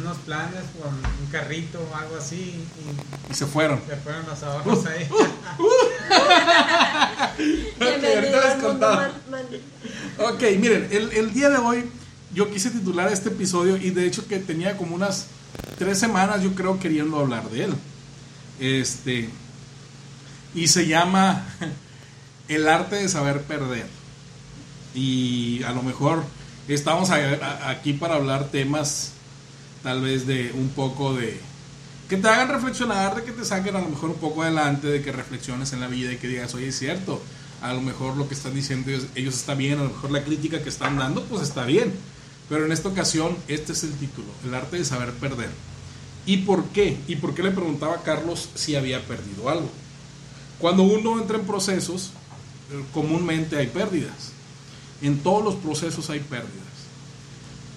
unos 0.00 0.18
planes 0.18 0.62
con 0.82 0.92
un 0.94 1.26
carrito 1.32 1.80
o 1.90 1.96
algo 1.96 2.16
así 2.16 2.36
y 2.36 3.32
Y 3.32 3.34
se 3.34 3.46
fueron. 3.46 3.80
se 3.88 3.96
fueron 3.96 4.26
los 4.26 4.42
ahorros 4.42 4.84
ahí. 4.86 5.08
Mundo 7.78 8.66
contaba. 8.66 8.96
man- 8.96 9.12
man- 9.30 9.46
Ok, 10.34 10.42
miren, 10.58 10.88
el, 10.90 11.12
el 11.12 11.32
día 11.32 11.48
de 11.48 11.56
hoy 11.58 11.84
yo 12.34 12.50
quise 12.50 12.70
titular 12.70 13.10
este 13.12 13.28
episodio 13.30 13.76
y 13.76 13.90
de 13.90 14.06
hecho 14.06 14.26
que 14.26 14.38
tenía 14.38 14.76
como 14.76 14.94
unas 14.94 15.26
tres 15.78 15.98
semanas 15.98 16.42
yo 16.42 16.54
creo 16.54 16.78
queriendo 16.78 17.18
hablar 17.18 17.48
de 17.50 17.64
él. 17.64 17.74
Este, 18.58 19.28
y 20.54 20.68
se 20.68 20.86
llama 20.86 21.46
El 22.48 22.66
arte 22.66 22.96
de 22.96 23.08
saber 23.08 23.42
perder. 23.42 23.86
Y 24.94 25.62
a 25.64 25.72
lo 25.72 25.82
mejor 25.82 26.24
estamos 26.66 27.10
aquí 27.10 27.92
para 27.92 28.14
hablar 28.14 28.48
temas 28.48 29.12
tal 29.82 30.00
vez 30.00 30.26
de 30.26 30.52
un 30.52 30.70
poco 30.70 31.14
de... 31.14 31.38
Que 32.08 32.16
te 32.16 32.26
hagan 32.26 32.48
reflexionar, 32.48 33.14
de 33.14 33.22
que 33.22 33.32
te 33.32 33.44
saquen 33.44 33.76
a 33.76 33.80
lo 33.80 33.88
mejor 33.90 34.10
un 34.10 34.16
poco 34.16 34.42
adelante, 34.42 34.86
de 34.86 35.02
que 35.02 35.12
reflexiones 35.12 35.74
en 35.74 35.80
la 35.80 35.88
vida 35.88 36.10
y 36.10 36.16
que 36.16 36.26
digas, 36.26 36.54
oye, 36.54 36.68
es 36.68 36.78
cierto, 36.78 37.22
a 37.60 37.74
lo 37.74 37.82
mejor 37.82 38.16
lo 38.16 38.26
que 38.28 38.34
están 38.34 38.54
diciendo 38.54 38.90
ellos, 38.90 39.06
ellos 39.14 39.34
está 39.34 39.54
bien, 39.54 39.78
a 39.78 39.82
lo 39.82 39.90
mejor 39.90 40.10
la 40.10 40.24
crítica 40.24 40.62
que 40.62 40.70
están 40.70 40.96
dando, 40.96 41.24
pues 41.24 41.42
está 41.42 41.66
bien. 41.66 41.92
Pero 42.48 42.64
en 42.64 42.72
esta 42.72 42.88
ocasión, 42.88 43.36
este 43.46 43.72
es 43.72 43.84
el 43.84 43.92
título, 43.92 44.28
el 44.42 44.54
arte 44.54 44.78
de 44.78 44.86
saber 44.86 45.12
perder. 45.12 45.50
¿Y 46.28 46.36
por 46.36 46.64
qué? 46.66 46.98
¿Y 47.08 47.16
por 47.16 47.34
qué 47.34 47.42
le 47.42 47.52
preguntaba 47.52 47.94
a 47.94 48.02
Carlos 48.02 48.50
si 48.54 48.76
había 48.76 49.02
perdido 49.06 49.48
algo? 49.48 49.70
Cuando 50.58 50.82
uno 50.82 51.18
entra 51.18 51.38
en 51.38 51.46
procesos, 51.46 52.10
eh, 52.70 52.84
comúnmente 52.92 53.56
hay 53.56 53.68
pérdidas. 53.68 54.32
En 55.00 55.20
todos 55.20 55.42
los 55.42 55.54
procesos 55.54 56.10
hay 56.10 56.20
pérdidas. 56.20 56.52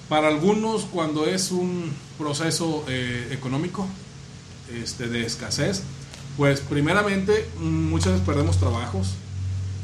Para 0.09 0.27
algunos, 0.27 0.81
cuando 0.83 1.27
es 1.27 1.51
un 1.51 1.93
proceso 2.17 2.83
eh, 2.89 3.29
económico, 3.31 3.87
este, 4.69 5.07
de 5.07 5.25
escasez, 5.25 5.83
pues 6.35 6.59
primeramente 6.59 7.49
mm, 7.57 7.63
muchas 7.63 8.11
veces 8.11 8.27
perdemos 8.27 8.57
trabajos, 8.57 9.11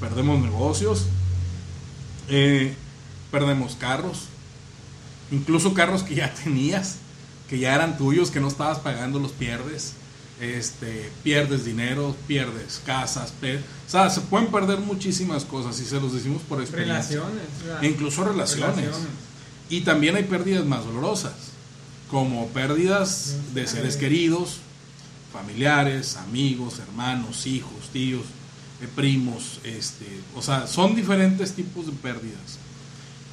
perdemos 0.01 0.41
negocios, 0.41 1.05
eh, 2.27 2.75
perdemos 3.31 3.75
carros, 3.75 4.25
incluso 5.31 5.73
carros 5.73 6.03
que 6.03 6.15
ya 6.15 6.33
tenías, 6.43 6.97
que 7.49 7.59
ya 7.59 7.73
eran 7.75 7.97
tuyos, 7.97 8.31
que 8.31 8.39
no 8.39 8.47
estabas 8.47 8.79
pagando, 8.79 9.19
los 9.19 9.31
pierdes. 9.31 9.93
Este, 10.39 11.11
pierdes 11.23 11.65
dinero, 11.65 12.15
pierdes 12.27 12.79
casas, 12.85 13.33
per- 13.41 13.57
o 13.87 13.89
sea, 13.89 14.07
se 14.11 14.21
pueden 14.21 14.51
perder 14.51 14.77
muchísimas 14.79 15.43
cosas 15.43 15.79
y 15.79 15.85
se 15.85 15.99
los 15.99 16.13
decimos 16.13 16.43
por 16.47 16.61
experiencia. 16.61 17.21
Relaciones. 17.21 17.43
E 17.81 17.87
incluso 17.87 18.23
relaciones. 18.23 18.85
Y 19.67 19.81
también 19.81 20.15
hay 20.15 20.23
pérdidas 20.25 20.63
más 20.65 20.85
dolorosas, 20.85 21.33
como 22.11 22.47
pérdidas 22.49 23.33
de 23.55 23.65
seres 23.65 23.97
queridos, 23.97 24.57
familiares, 25.33 26.17
amigos, 26.17 26.79
hermanos, 26.79 27.47
hijos, 27.47 27.89
tíos, 27.91 28.25
eh, 28.81 28.87
primos, 28.95 29.59
este, 29.63 30.05
o 30.35 30.41
sea, 30.43 30.67
son 30.67 30.95
diferentes 30.95 31.53
tipos 31.53 31.87
de 31.87 31.91
pérdidas. 31.93 32.59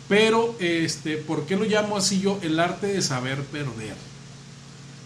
Pero, 0.08 0.54
este, 0.60 1.16
¿por 1.16 1.46
qué 1.46 1.56
lo 1.56 1.64
llamo 1.64 1.96
así 1.96 2.20
yo? 2.20 2.38
El 2.42 2.60
arte 2.60 2.88
de 2.88 3.02
saber 3.02 3.42
perder. 3.44 3.96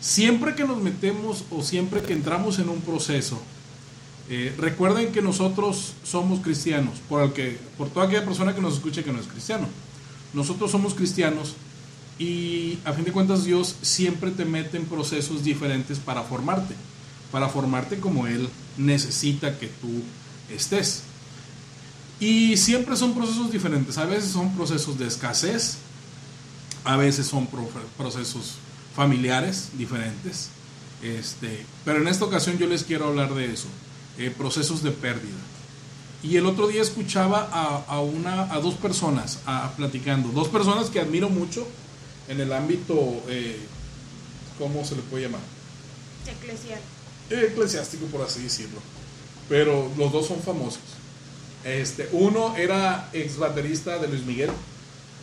Siempre 0.00 0.54
que 0.54 0.64
nos 0.64 0.82
metemos 0.82 1.44
o 1.50 1.62
siempre 1.62 2.02
que 2.02 2.12
entramos 2.12 2.58
en 2.58 2.68
un 2.68 2.80
proceso, 2.80 3.40
eh, 4.30 4.54
recuerden 4.58 5.10
que 5.10 5.22
nosotros 5.22 5.94
somos 6.04 6.40
cristianos, 6.40 6.98
por, 7.08 7.22
el 7.22 7.32
que, 7.32 7.58
por 7.78 7.88
toda 7.88 8.06
aquella 8.06 8.24
persona 8.24 8.54
que 8.54 8.60
nos 8.60 8.74
escuche 8.74 9.02
que 9.02 9.12
no 9.12 9.20
es 9.20 9.26
cristiano. 9.26 9.66
Nosotros 10.34 10.70
somos 10.70 10.94
cristianos 10.94 11.54
y 12.18 12.78
a 12.84 12.92
fin 12.92 13.04
de 13.04 13.12
cuentas 13.12 13.44
Dios 13.44 13.76
siempre 13.80 14.30
te 14.30 14.44
mete 14.44 14.76
en 14.76 14.84
procesos 14.84 15.44
diferentes 15.44 15.98
para 15.98 16.22
formarte, 16.22 16.74
para 17.32 17.48
formarte 17.48 18.00
como 18.00 18.26
Él 18.26 18.48
necesita 18.76 19.58
que 19.58 19.68
tú 19.68 19.88
estés. 20.54 21.04
Y 22.20 22.56
siempre 22.56 22.96
son 22.96 23.14
procesos 23.14 23.50
diferentes, 23.52 23.96
a 23.98 24.04
veces 24.04 24.30
son 24.32 24.52
procesos 24.56 24.98
de 24.98 25.06
escasez, 25.06 25.76
a 26.84 26.96
veces 26.96 27.26
son 27.26 27.46
pro- 27.46 27.68
procesos 27.96 28.54
familiares 28.96 29.68
diferentes, 29.74 30.48
este, 31.02 31.64
pero 31.84 32.00
en 32.02 32.08
esta 32.08 32.24
ocasión 32.24 32.58
yo 32.58 32.66
les 32.66 32.82
quiero 32.82 33.06
hablar 33.06 33.32
de 33.34 33.52
eso, 33.52 33.68
eh, 34.18 34.32
procesos 34.36 34.82
de 34.82 34.90
pérdida. 34.90 35.36
Y 36.24 36.36
el 36.36 36.46
otro 36.46 36.66
día 36.66 36.82
escuchaba 36.82 37.48
a, 37.52 37.84
a 37.86 38.00
una, 38.00 38.52
a 38.52 38.58
dos 38.58 38.74
personas 38.74 39.38
a- 39.46 39.70
platicando, 39.76 40.30
dos 40.30 40.48
personas 40.48 40.90
que 40.90 40.98
admiro 40.98 41.30
mucho 41.30 41.68
en 42.26 42.40
el 42.40 42.52
ámbito, 42.52 43.22
eh, 43.28 43.60
¿cómo 44.58 44.84
se 44.84 44.96
le 44.96 45.02
puede 45.02 45.24
llamar? 45.26 45.40
Eclesial. 46.26 46.80
eclesiástico, 47.30 48.06
por 48.06 48.22
así 48.22 48.42
decirlo. 48.42 48.80
Pero 49.48 49.90
los 49.96 50.10
dos 50.12 50.26
son 50.26 50.40
famosos. 50.42 50.80
Este, 51.68 52.08
uno 52.12 52.56
era 52.56 53.08
ex 53.12 53.36
baterista 53.36 53.98
de 53.98 54.08
Luis 54.08 54.24
Miguel, 54.24 54.50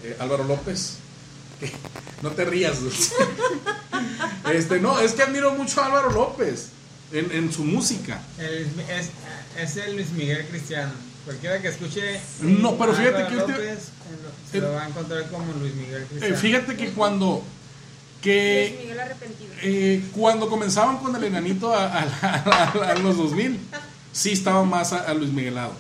eh, 0.04 0.16
Álvaro 0.20 0.44
López. 0.44 0.98
Que- 1.60 1.72
no 2.22 2.32
te 2.32 2.46
rías, 2.46 2.82
Dulce. 2.82 3.14
Este, 4.54 4.80
no, 4.80 5.00
es 5.00 5.14
que 5.14 5.24
admiro 5.24 5.54
mucho 5.54 5.82
a 5.82 5.88
Álvaro 5.88 6.12
López 6.12 6.68
en, 7.12 7.32
en 7.32 7.52
su 7.52 7.64
música. 7.64 8.22
El- 8.38 8.68
es, 8.90 9.10
es 9.60 9.78
el 9.78 9.96
Luis 9.96 10.12
Miguel 10.12 10.46
Cristiano. 10.48 10.92
Cualquiera 11.26 11.60
que 11.62 11.70
escuche. 11.70 12.20
No, 12.42 12.78
pero 12.78 12.94
fíjate 12.94 13.24
Álvaro 13.24 13.30
que 13.30 13.40
este- 13.42 13.52
López, 13.54 13.80
se 14.52 14.58
el- 14.58 14.64
lo 14.64 14.74
va 14.74 14.84
a 14.84 14.88
encontrar 14.88 15.30
como 15.32 15.52
Luis 15.54 15.74
Miguel 15.74 16.04
Eh, 16.04 16.06
Cristiano. 16.10 16.36
fíjate 16.38 16.78
que 16.78 16.90
cuando 16.92 17.28
Luis 17.38 17.44
que 18.22 18.78
Miguel 18.82 19.00
arrepentido. 19.00 19.54
eh, 19.64 20.04
cuando 20.16 20.48
comenzaban 20.48 20.98
con 21.00 21.16
el 21.16 21.24
enanito 21.24 21.74
a, 21.74 21.86
a- 21.88 22.04
a- 22.22 22.92
a 22.92 22.96
los 23.00 23.18
2000, 23.18 23.60
sí 24.14 24.32
estaba 24.34 24.64
más 24.64 24.94
a, 24.94 25.10
a 25.10 25.14
Luis 25.16 25.32
Miguelado. 25.32 25.74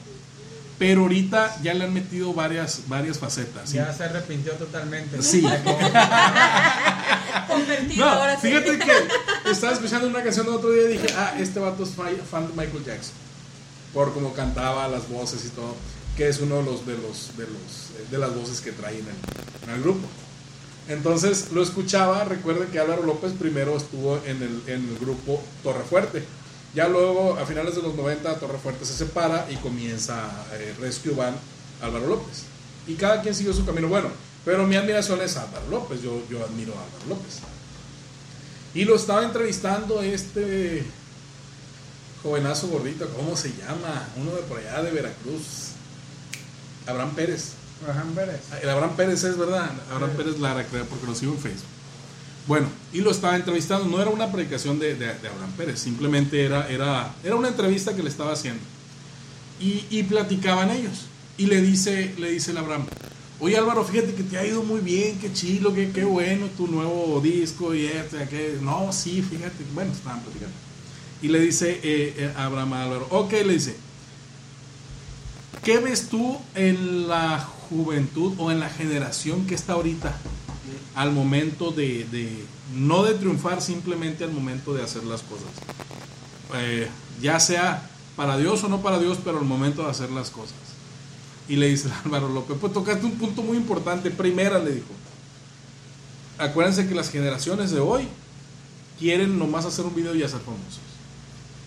Pero 0.77 1.01
ahorita 1.03 1.57
ya 1.63 1.73
le 1.73 1.85
han 1.85 1.93
metido 1.93 2.33
varias, 2.33 2.81
varias 2.87 3.17
facetas. 3.17 3.69
¿sí? 3.69 3.77
Ya 3.77 3.91
se 3.93 4.03
arrepintió 4.03 4.51
totalmente. 4.53 5.21
Sí. 5.23 5.41
Convertido 7.47 8.05
No, 8.05 8.11
ahora 8.11 8.39
sí. 8.39 8.47
fíjate 8.47 8.79
que 8.79 9.51
estaba 9.51 9.73
escuchando 9.73 10.07
una 10.07 10.23
canción 10.23 10.47
el 10.47 10.53
otro 10.53 10.71
día 10.71 10.89
y 10.89 10.93
dije, 10.97 11.07
ah, 11.15 11.35
este 11.39 11.59
vato 11.59 11.83
es 11.83 11.89
fa- 11.91 12.09
fan 12.29 12.47
de 12.47 12.53
Michael 12.53 12.83
Jackson. 12.85 13.13
Por 13.93 14.13
cómo 14.13 14.33
cantaba, 14.33 14.87
las 14.87 15.07
voces 15.09 15.45
y 15.45 15.49
todo, 15.49 15.75
que 16.17 16.27
es 16.27 16.39
uno 16.39 16.57
de 16.57 16.63
los 16.63 16.85
de 16.85 16.93
los 16.97 17.37
de 17.37 17.43
los 17.43 17.91
eh, 17.97 18.05
de 18.11 18.17
las 18.17 18.35
voces 18.35 18.59
que 18.61 18.71
trae 18.73 18.99
en 18.99 19.05
el, 19.07 19.15
en 19.69 19.75
el 19.75 19.81
grupo. 19.81 20.05
Entonces 20.87 21.51
lo 21.51 21.63
escuchaba, 21.63 22.25
recuerden 22.25 22.67
que 22.67 22.79
Álvaro 22.79 23.03
López 23.03 23.31
primero 23.39 23.75
estuvo 23.77 24.17
en 24.25 24.41
el, 24.43 24.61
en 24.67 24.87
el 24.89 24.97
grupo 24.99 25.41
Torrefuerte. 25.63 26.23
Ya 26.75 26.89
luego, 26.89 27.37
a 27.39 27.45
finales 27.45 27.73
de 27.75 27.81
los 27.81 27.95
90, 27.95 28.37
Torrefuerte 28.37 28.85
se 28.85 28.93
separa 28.93 29.47
y 29.49 29.55
comienza 29.55 30.29
eh, 30.53 30.75
Rescue 30.79 31.13
Band 31.13 31.37
Álvaro 31.81 32.07
López. 32.07 32.43
Y 32.85 32.95
cada 32.95 33.21
quien 33.21 33.33
siguió 33.33 33.53
su 33.53 33.65
camino. 33.65 33.87
Bueno, 33.87 34.09
pero 34.43 34.67
mi 34.67 34.75
admiración 34.75 35.21
es 35.21 35.37
a 35.37 35.43
Álvaro 35.43 35.69
López. 35.69 36.01
Yo, 36.01 36.21
yo 36.29 36.43
admiro 36.43 36.73
a 36.73 36.83
Álvaro 36.83 37.15
López. 37.15 37.39
Y 38.73 38.83
lo 38.83 38.95
estaba 38.95 39.23
entrevistando 39.23 40.01
este 40.01 40.83
jovenazo 42.21 42.67
gordito, 42.67 43.07
¿cómo 43.15 43.37
se 43.37 43.53
llama? 43.53 44.09
Uno 44.17 44.31
de 44.31 44.41
por 44.41 44.57
allá 44.57 44.83
de 44.83 44.91
Veracruz. 44.91 45.69
Abraham 46.85 47.15
Pérez. 47.15 47.53
Abraham 47.83 48.13
Pérez. 48.13 48.41
El 48.61 48.69
Abraham 48.69 48.95
Pérez 48.97 49.23
es 49.23 49.37
verdad. 49.37 49.71
Abraham 49.91 50.17
Pérez 50.17 50.39
Lara, 50.39 50.65
creo, 50.65 50.85
porque 50.85 51.05
lo 51.05 51.15
sigo 51.15 51.33
en 51.33 51.39
Facebook. 51.39 51.74
Bueno, 52.47 52.67
y 52.93 53.01
lo 53.01 53.11
estaba 53.11 53.35
entrevistando. 53.35 53.87
No 53.87 54.01
era 54.01 54.11
una 54.11 54.31
predicación 54.31 54.79
de, 54.79 54.93
Abraham 54.93 55.51
Pérez, 55.57 55.79
simplemente 55.79 56.45
era, 56.45 56.69
era, 56.69 57.13
era 57.23 57.35
una 57.35 57.47
entrevista 57.47 57.95
que 57.95 58.03
le 58.03 58.09
estaba 58.09 58.33
haciendo. 58.33 58.61
Y, 59.59 60.03
platicaban 60.03 60.69
ellos. 60.69 61.05
Y 61.37 61.47
le 61.47 61.61
dice, 61.61 62.13
le 62.17 62.31
dice 62.31 62.51
el 62.51 62.57
Abraham, 62.57 62.85
oye 63.39 63.57
Álvaro, 63.57 63.83
fíjate 63.83 64.13
que 64.13 64.23
te 64.23 64.37
ha 64.37 64.45
ido 64.45 64.63
muy 64.63 64.79
bien, 64.79 65.17
qué 65.19 65.33
chilo, 65.33 65.73
qué, 65.73 65.91
qué 65.91 66.03
bueno 66.03 66.47
tu 66.55 66.67
nuevo 66.67 67.19
disco 67.21 67.73
y 67.73 67.85
este, 67.85 68.21
aquel". 68.21 68.63
No, 68.63 68.91
sí, 68.93 69.21
fíjate. 69.21 69.63
Bueno, 69.73 69.91
estaban 69.91 70.21
platicando. 70.21 70.55
Y 71.21 71.29
le 71.29 71.39
dice 71.39 71.79
eh, 71.83 72.13
eh, 72.17 72.33
Abraham 72.37 72.73
Álvaro, 72.73 73.07
ok, 73.09 73.31
le 73.31 73.53
dice, 73.53 73.75
¿qué 75.63 75.79
ves 75.79 76.09
tú 76.09 76.37
en 76.53 77.07
la 77.07 77.39
juventud 77.39 78.33
o 78.37 78.51
en 78.51 78.59
la 78.59 78.69
generación 78.69 79.47
que 79.47 79.55
está 79.55 79.73
ahorita 79.73 80.15
al 80.95 81.11
momento 81.11 81.71
de, 81.71 82.05
de- 82.05 82.45
no 82.73 83.03
de 83.03 83.13
triunfar, 83.15 83.61
simplemente 83.61 84.23
al 84.23 84.31
momento 84.31 84.73
de 84.73 84.83
hacer 84.83 85.03
las 85.03 85.21
cosas? 85.21 85.47
Eh, 86.55 86.87
ya 87.21 87.39
sea 87.39 87.89
para 88.15 88.37
Dios 88.37 88.63
o 88.63 88.69
no 88.69 88.81
para 88.81 88.99
Dios, 88.99 89.17
pero 89.23 89.39
al 89.39 89.45
momento 89.45 89.83
de 89.83 89.89
hacer 89.89 90.09
las 90.11 90.29
cosas. 90.29 90.55
Y 91.47 91.57
le 91.57 91.67
dice 91.69 91.89
Álvaro 92.05 92.29
López, 92.29 92.57
pues 92.59 92.73
tocaste 92.73 93.05
un 93.05 93.13
punto 93.17 93.41
muy 93.43 93.57
importante. 93.57 94.09
Primera 94.11 94.59
le 94.59 94.71
dijo, 94.75 94.87
acuérdense 96.37 96.87
que 96.87 96.95
las 96.95 97.09
generaciones 97.09 97.71
de 97.71 97.79
hoy 97.79 98.07
quieren 98.99 99.37
nomás 99.37 99.65
hacer 99.65 99.85
un 99.85 99.95
video 99.95 100.15
y 100.15 100.23
hacer 100.23 100.39
famosos. 100.39 100.79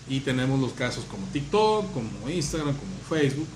Y 0.07 0.21
tenemos 0.21 0.59
los 0.59 0.73
casos 0.73 1.05
como 1.05 1.25
TikTok, 1.27 1.93
como 1.93 2.29
Instagram, 2.29 2.75
como 2.75 2.91
Facebook, 3.21 3.47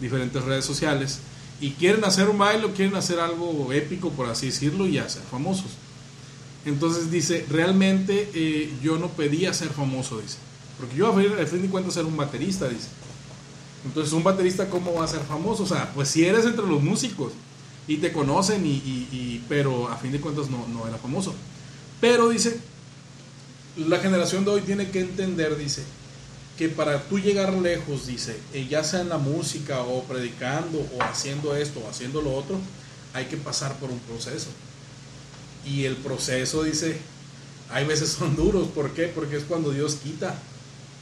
diferentes 0.00 0.42
redes 0.44 0.64
sociales. 0.64 1.18
Y 1.60 1.72
quieren 1.72 2.04
hacer 2.04 2.28
un 2.28 2.38
baile 2.38 2.64
o 2.66 2.72
quieren 2.72 2.94
hacer 2.94 3.18
algo 3.18 3.72
épico, 3.72 4.10
por 4.10 4.28
así 4.28 4.46
decirlo, 4.46 4.86
y 4.86 4.98
hacer 4.98 5.22
famosos. 5.30 5.72
Entonces 6.64 7.10
dice, 7.10 7.44
realmente 7.48 8.30
eh, 8.34 8.72
yo 8.82 8.98
no 8.98 9.08
pedía 9.08 9.52
ser 9.54 9.70
famoso, 9.70 10.20
dice. 10.20 10.36
Porque 10.78 10.96
yo 10.96 11.08
a 11.08 11.46
fin, 11.46 11.62
de 11.62 11.68
cuentas 11.68 11.96
era 11.96 12.06
un 12.06 12.16
baterista, 12.16 12.68
dice. 12.68 12.88
Entonces 13.84 14.12
un 14.12 14.22
baterista, 14.22 14.68
¿cómo 14.70 14.94
va 14.94 15.04
a 15.04 15.08
ser 15.08 15.20
famoso? 15.20 15.64
O 15.64 15.66
sea, 15.66 15.90
pues 15.94 16.08
si 16.08 16.24
eres 16.24 16.44
entre 16.44 16.66
los 16.66 16.82
músicos 16.82 17.32
y 17.88 17.96
te 17.96 18.12
conocen, 18.12 18.64
y- 18.66 19.42
pero 19.48 19.88
a 19.88 19.96
fin 19.96 20.12
de 20.12 20.20
cuentas 20.20 20.48
no, 20.50 20.66
no 20.68 20.86
era 20.86 20.98
famoso. 20.98 21.34
Pero 22.00 22.28
dice, 22.28 22.60
la 23.76 23.98
generación 23.98 24.44
de 24.44 24.50
hoy 24.50 24.60
tiene 24.60 24.90
que 24.90 25.00
entender, 25.00 25.56
dice, 25.56 25.82
que 26.58 26.68
para 26.68 27.00
tú 27.04 27.20
llegar 27.20 27.54
lejos, 27.54 28.08
dice, 28.08 28.36
eh, 28.52 28.66
ya 28.68 28.82
sea 28.82 29.00
en 29.00 29.08
la 29.08 29.18
música 29.18 29.80
o 29.82 30.02
predicando 30.02 30.84
o 30.98 31.02
haciendo 31.04 31.54
esto 31.54 31.80
o 31.80 31.88
haciendo 31.88 32.20
lo 32.20 32.34
otro, 32.34 32.58
hay 33.14 33.26
que 33.26 33.36
pasar 33.36 33.74
por 33.76 33.90
un 33.90 34.00
proceso. 34.00 34.48
Y 35.64 35.84
el 35.84 35.96
proceso, 35.96 36.64
dice, 36.64 36.98
hay 37.70 37.86
veces 37.86 38.10
son 38.10 38.34
duros. 38.34 38.68
¿Por 38.74 38.90
qué? 38.92 39.06
Porque 39.06 39.36
es 39.36 39.44
cuando 39.44 39.70
Dios 39.70 39.98
quita, 40.02 40.34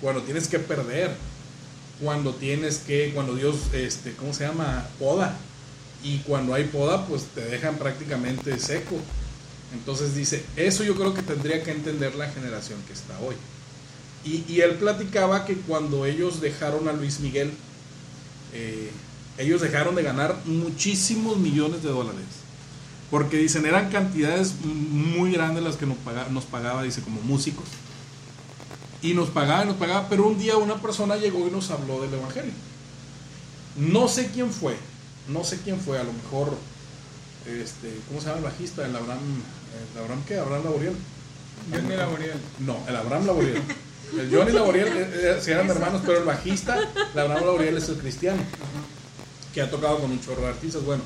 cuando 0.02 0.22
tienes 0.22 0.46
que 0.46 0.58
perder, 0.58 1.16
cuando 2.02 2.34
tienes 2.34 2.78
que, 2.78 3.12
cuando 3.14 3.34
Dios, 3.34 3.56
este, 3.72 4.12
¿cómo 4.12 4.34
se 4.34 4.46
llama? 4.46 4.86
Poda. 4.98 5.38
Y 6.04 6.18
cuando 6.18 6.52
hay 6.52 6.64
poda, 6.64 7.06
pues 7.06 7.22
te 7.34 7.40
dejan 7.40 7.76
prácticamente 7.76 8.58
seco. 8.58 8.96
Entonces 9.72 10.14
dice, 10.14 10.44
eso 10.54 10.84
yo 10.84 10.94
creo 10.96 11.14
que 11.14 11.22
tendría 11.22 11.62
que 11.62 11.70
entender 11.70 12.14
la 12.14 12.28
generación 12.28 12.78
que 12.86 12.92
está 12.92 13.18
hoy. 13.20 13.36
Y, 14.26 14.44
y 14.48 14.60
él 14.60 14.72
platicaba 14.72 15.44
que 15.44 15.54
cuando 15.54 16.04
ellos 16.04 16.40
dejaron 16.40 16.88
a 16.88 16.92
Luis 16.92 17.20
Miguel, 17.20 17.52
eh, 18.52 18.90
ellos 19.38 19.60
dejaron 19.60 19.94
de 19.94 20.02
ganar 20.02 20.36
muchísimos 20.46 21.36
millones 21.36 21.82
de 21.82 21.90
dólares. 21.90 22.24
Porque 23.10 23.36
dicen, 23.36 23.66
eran 23.66 23.90
cantidades 23.90 24.54
muy 24.64 25.32
grandes 25.32 25.62
las 25.62 25.76
que 25.76 25.86
nos 25.86 25.98
pagaba, 25.98 26.28
nos 26.30 26.44
pagaba 26.44 26.82
dice, 26.82 27.02
como 27.02 27.20
músicos. 27.20 27.66
Y 29.02 29.14
nos 29.14 29.28
pagaba, 29.28 29.64
nos 29.64 29.76
pagaba, 29.76 30.08
pero 30.08 30.26
un 30.26 30.38
día 30.38 30.56
una 30.56 30.80
persona 30.80 31.16
llegó 31.16 31.46
y 31.46 31.50
nos 31.50 31.70
habló 31.70 32.02
del 32.02 32.14
Evangelio. 32.14 32.52
No 33.76 34.08
sé 34.08 34.30
quién 34.32 34.50
fue, 34.50 34.76
no 35.28 35.44
sé 35.44 35.60
quién 35.60 35.78
fue, 35.78 36.00
a 36.00 36.04
lo 36.04 36.12
mejor, 36.12 36.56
este, 37.46 37.94
¿cómo 38.08 38.20
se 38.20 38.26
llama 38.26 38.38
el 38.38 38.44
bajista? 38.44 38.84
El 38.84 38.96
Abraham, 38.96 39.20
¿el 39.94 40.00
Abraham 40.00 40.22
qué? 40.26 40.38
Abraham 40.38 40.64
Laboriel. 40.64 40.96
Laboriel. 41.70 42.40
No, 42.60 42.78
el 42.88 42.96
Abraham 42.96 43.26
Laboriel. 43.26 43.62
El 44.14 44.30
Johnny 44.30 44.52
Laboriel, 44.52 44.88
eh, 44.88 45.10
eh, 45.14 45.38
si 45.40 45.50
eran 45.50 45.68
hermanos, 45.68 46.02
pero 46.04 46.18
el 46.18 46.24
bajista, 46.24 46.78
el 46.78 47.18
Abraham 47.18 47.44
Laboriel 47.44 47.76
es 47.76 47.88
el 47.88 47.96
cristiano, 47.96 48.42
que 49.52 49.60
ha 49.60 49.70
tocado 49.70 49.98
con 49.98 50.10
un 50.10 50.20
chorro 50.20 50.42
de 50.42 50.48
artistas. 50.48 50.84
Bueno, 50.84 51.02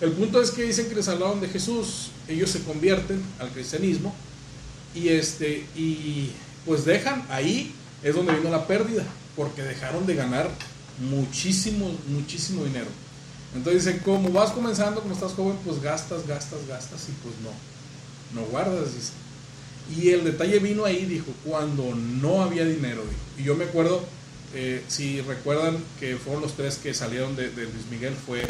el 0.00 0.12
punto 0.12 0.40
es 0.40 0.50
que 0.50 0.62
dicen 0.62 0.88
que 0.88 0.94
les 0.94 1.08
hablaron 1.08 1.40
de 1.40 1.48
Jesús, 1.48 2.10
ellos 2.28 2.50
se 2.50 2.62
convierten 2.62 3.22
al 3.38 3.50
cristianismo 3.50 4.14
y 4.94 5.08
este 5.08 5.66
y 5.76 6.30
pues 6.64 6.84
dejan 6.84 7.24
ahí 7.30 7.74
es 8.02 8.14
donde 8.14 8.34
vino 8.34 8.50
la 8.50 8.66
pérdida, 8.66 9.04
porque 9.36 9.62
dejaron 9.62 10.06
de 10.06 10.14
ganar 10.14 10.50
muchísimo, 10.98 11.94
muchísimo 12.08 12.64
dinero. 12.64 12.88
Entonces 13.54 13.84
dicen, 13.84 14.00
como 14.00 14.30
vas 14.30 14.50
comenzando, 14.50 15.00
como 15.02 15.14
estás 15.14 15.32
joven, 15.32 15.58
pues 15.64 15.80
gastas, 15.80 16.26
gastas, 16.26 16.66
gastas 16.66 17.08
y 17.08 17.12
pues 17.22 17.34
no, 17.42 18.40
no 18.40 18.46
guardas, 18.48 18.94
dice. 18.94 19.12
Y 19.94 20.10
el 20.10 20.24
detalle 20.24 20.58
vino 20.58 20.84
ahí, 20.84 21.04
dijo, 21.06 21.26
cuando 21.44 21.94
no 21.94 22.42
había 22.42 22.64
dinero. 22.64 23.02
Y 23.38 23.42
yo 23.44 23.54
me 23.56 23.64
acuerdo, 23.64 24.04
eh, 24.54 24.82
si 24.88 25.20
recuerdan 25.22 25.78
que 25.98 26.16
fueron 26.16 26.42
los 26.42 26.54
tres 26.54 26.76
que 26.76 26.94
salieron 26.94 27.36
de, 27.36 27.50
de 27.50 27.64
Luis 27.64 27.86
Miguel, 27.90 28.14
fue 28.14 28.42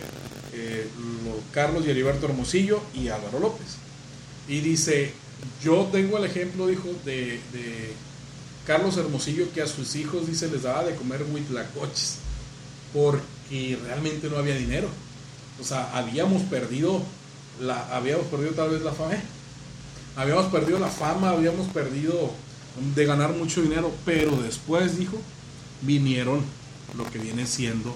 eh, 0.53 0.87
lo- 1.25 1.41
Carlos 1.53 1.85
y 1.87 1.91
Heriberto 1.91 2.27
Hermosillo 2.27 2.81
y 2.95 3.09
Álvaro 3.09 3.41
López. 3.41 3.67
Y 4.49 4.61
dice, 4.61 5.13
yo 5.65 5.89
tengo 5.91 6.19
el 6.19 6.25
ejemplo, 6.25 6.67
dijo, 6.67 6.89
de, 7.05 7.41
de 7.53 7.93
Carlos 8.67 8.97
Hermosillo 8.97 9.47
que 9.53 9.63
a 9.63 9.67
sus 9.67 9.97
hijos, 9.97 10.27
dice, 10.27 10.49
les 10.49 10.63
daba 10.63 10.85
de 10.85 10.95
comer 10.95 11.23
huitlacoches, 11.33 12.17
porque 12.93 13.79
realmente 13.85 14.29
no 14.29 14.37
había 14.37 14.55
dinero. 14.57 14.89
O 15.61 15.65
sea, 15.65 15.97
habíamos 15.97 16.43
perdido, 16.43 17.03
la, 17.61 17.95
habíamos 17.97 18.27
perdido 18.27 18.53
tal 18.53 18.71
vez 18.71 18.83
la 18.83 18.93
fama. 18.93 19.15
Habíamos 20.17 20.47
perdido 20.47 20.79
la 20.79 20.89
fama, 20.89 21.31
habíamos 21.31 21.69
perdido 21.69 22.31
de 22.95 23.05
ganar 23.05 23.33
mucho 23.33 23.63
dinero, 23.63 23.91
pero 24.05 24.37
después, 24.37 24.99
dijo, 24.99 25.17
vinieron 25.83 26.43
lo 26.97 27.05
que 27.11 27.19
viene 27.19 27.47
siendo 27.47 27.95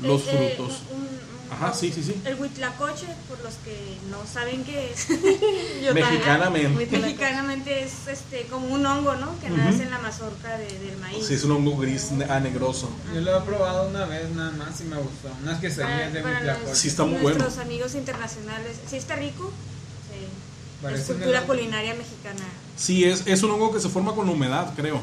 los 0.00 0.22
Eh, 0.22 0.30
eh, 0.32 0.54
frutos. 0.56 0.82
un- 0.90 0.98
un- 0.98 1.22
Ajá, 1.52 1.74
sí, 1.74 1.92
sí, 1.92 2.02
sí. 2.02 2.14
El 2.24 2.40
huitlacoche, 2.40 3.04
por 3.28 3.38
los 3.44 3.52
que 3.56 3.76
no 4.10 4.16
saben 4.26 4.64
qué 4.64 4.90
es, 4.90 5.06
Yo 5.84 5.92
Mexicanamente. 5.92 6.86
mexicanamente 6.98 7.82
es 7.84 7.92
este 8.08 8.46
como 8.46 8.68
un 8.68 8.86
hongo, 8.86 9.14
¿no? 9.16 9.38
Que 9.38 9.50
nace 9.50 9.82
en 9.82 9.90
la 9.90 9.98
mazorca 9.98 10.56
de- 10.56 10.78
del 10.78 10.96
maíz. 10.98 11.26
Sí, 11.26 11.34
es 11.34 11.44
un 11.44 11.50
hongo 11.52 11.76
gris 11.76 12.08
ah, 12.30 12.40
negroso. 12.40 12.88
Yo 13.14 13.20
lo 13.20 13.36
he 13.36 13.40
probado 13.42 13.86
una 13.90 14.06
vez 14.06 14.30
nada 14.30 14.52
más 14.52 14.80
y 14.80 14.84
me 14.84 14.96
gustó. 14.96 15.28
Unas 15.42 15.60
quesadillas 15.60 16.14
de 16.14 16.22
para 16.22 16.36
huitlacoche. 16.38 16.68
los- 16.70 16.78
Sí, 16.78 16.88
está 16.88 17.04
muy 17.04 17.18
bueno. 17.20 17.38
nuestros 17.38 17.58
amigos 17.64 17.94
internacionales. 17.96 18.76
Sí, 18.88 18.96
está 18.96 19.16
rico. 19.16 19.52
Sí. 20.10 20.26
Parece 20.82 21.02
es 21.02 21.08
un 21.10 21.14
cultura 21.16 21.38
helado. 21.38 21.46
culinaria 21.54 21.94
mexicana. 21.94 22.40
Sí, 22.76 23.04
es, 23.04 23.22
es 23.26 23.42
un 23.42 23.50
hongo 23.52 23.72
que 23.72 23.80
se 23.80 23.88
forma 23.88 24.14
con 24.14 24.26
la 24.26 24.32
humedad, 24.32 24.72
creo. 24.74 25.00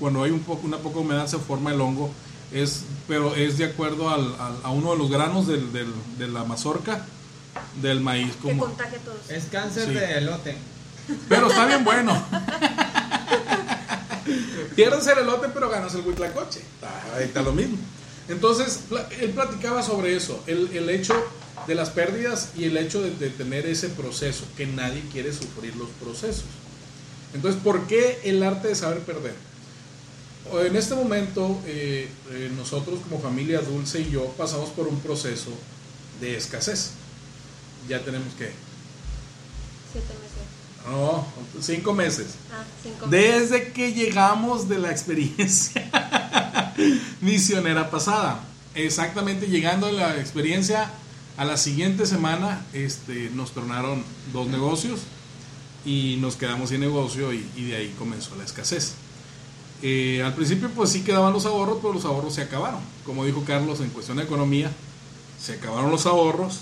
Cuando 0.00 0.22
hay 0.22 0.30
un 0.30 0.40
poco, 0.40 0.66
una 0.66 0.78
poca 0.78 1.00
humedad 1.00 1.26
se 1.26 1.38
forma 1.38 1.72
el 1.72 1.80
hongo. 1.80 2.10
Es, 2.52 2.84
pero 3.06 3.34
es 3.34 3.58
de 3.58 3.66
acuerdo 3.66 4.08
al, 4.08 4.34
al- 4.40 4.58
a 4.62 4.70
uno 4.70 4.92
de 4.92 4.98
los 4.98 5.10
granos 5.10 5.46
del, 5.46 5.70
del- 5.72 5.92
de 6.16 6.28
la 6.28 6.44
mazorca 6.44 7.04
del 7.82 8.00
maíz. 8.00 8.32
Que 8.36 8.48
Como, 8.48 8.64
contagia 8.64 8.98
a 8.98 9.02
todos. 9.02 9.30
Es 9.30 9.44
cáncer 9.52 9.88
Sí. 9.88 9.94
de 9.94 10.18
elote. 10.18 10.56
pero 11.28 11.48
está 11.50 11.66
bien 11.66 11.84
bueno. 11.84 12.22
Pierdes 14.76 15.06
el 15.08 15.18
elote, 15.18 15.48
pero 15.52 15.68
ganas 15.68 15.94
el 15.94 16.06
huitlacoche. 16.06 16.60
Ahí 17.16 17.24
está 17.24 17.42
lo 17.42 17.52
mismo. 17.52 17.76
Entonces, 18.28 18.80
él 19.20 19.30
platicaba 19.30 19.82
sobre 19.82 20.14
eso, 20.16 20.42
el, 20.46 20.68
el 20.76 20.90
hecho 20.90 21.14
de 21.66 21.74
las 21.74 21.90
pérdidas 21.90 22.50
y 22.56 22.64
el 22.64 22.76
hecho 22.76 23.02
de, 23.02 23.10
de 23.10 23.30
tener 23.30 23.66
ese 23.66 23.88
proceso, 23.88 24.44
que 24.56 24.66
nadie 24.66 25.02
quiere 25.12 25.32
sufrir 25.32 25.74
los 25.76 25.88
procesos. 26.02 26.44
Entonces, 27.34 27.60
¿por 27.62 27.86
qué 27.86 28.20
el 28.24 28.42
arte 28.42 28.68
de 28.68 28.74
saber 28.74 29.00
perder? 29.00 29.34
En 30.52 30.76
este 30.76 30.94
momento, 30.94 31.60
eh, 31.66 32.08
eh, 32.30 32.50
nosotros 32.56 33.00
como 33.00 33.20
familia 33.20 33.60
Dulce 33.60 34.00
y 34.00 34.10
yo 34.10 34.24
pasamos 34.38 34.70
por 34.70 34.88
un 34.88 34.98
proceso 35.00 35.50
de 36.20 36.36
escasez. 36.36 36.92
Ya 37.86 38.02
tenemos 38.02 38.32
que, 38.34 38.50
Siete 39.92 40.06
meses. 40.22 40.86
no, 40.86 41.26
cinco 41.60 41.92
meses. 41.92 42.26
Ah, 42.50 42.64
cinco 42.82 43.06
meses. 43.06 43.50
Desde 43.50 43.72
que 43.72 43.92
llegamos 43.92 44.68
de 44.70 44.78
la 44.78 44.90
experiencia 44.90 45.86
misionera 47.20 47.90
pasada. 47.90 48.40
Exactamente 48.74 49.46
llegando 49.48 49.86
a 49.86 49.92
la 49.92 50.16
experiencia, 50.18 50.90
a 51.36 51.44
la 51.44 51.56
siguiente 51.56 52.06
semana 52.06 52.64
este, 52.72 53.30
nos 53.30 53.52
tornaron 53.52 54.04
dos 54.32 54.48
negocios 54.48 55.00
y 55.84 56.16
nos 56.20 56.36
quedamos 56.36 56.70
sin 56.70 56.80
negocio 56.80 57.32
y, 57.32 57.42
de 57.56 57.76
ahí 57.76 57.94
comenzó 57.98 58.36
la 58.36 58.44
escasez. 58.44 58.94
Eh, 59.82 60.22
al 60.24 60.34
principio 60.34 60.70
pues 60.70 60.90
sí 60.90 61.02
quedaban 61.02 61.32
los 61.32 61.46
ahorros, 61.46 61.78
pero 61.80 61.94
los 61.94 62.04
ahorros 62.04 62.34
se 62.34 62.42
acabaron. 62.42 62.80
Como 63.04 63.24
dijo 63.24 63.44
Carlos, 63.44 63.80
en 63.80 63.90
cuestión 63.90 64.18
de 64.18 64.24
economía, 64.24 64.70
se 65.40 65.54
acabaron 65.54 65.90
los 65.90 66.06
ahorros 66.06 66.60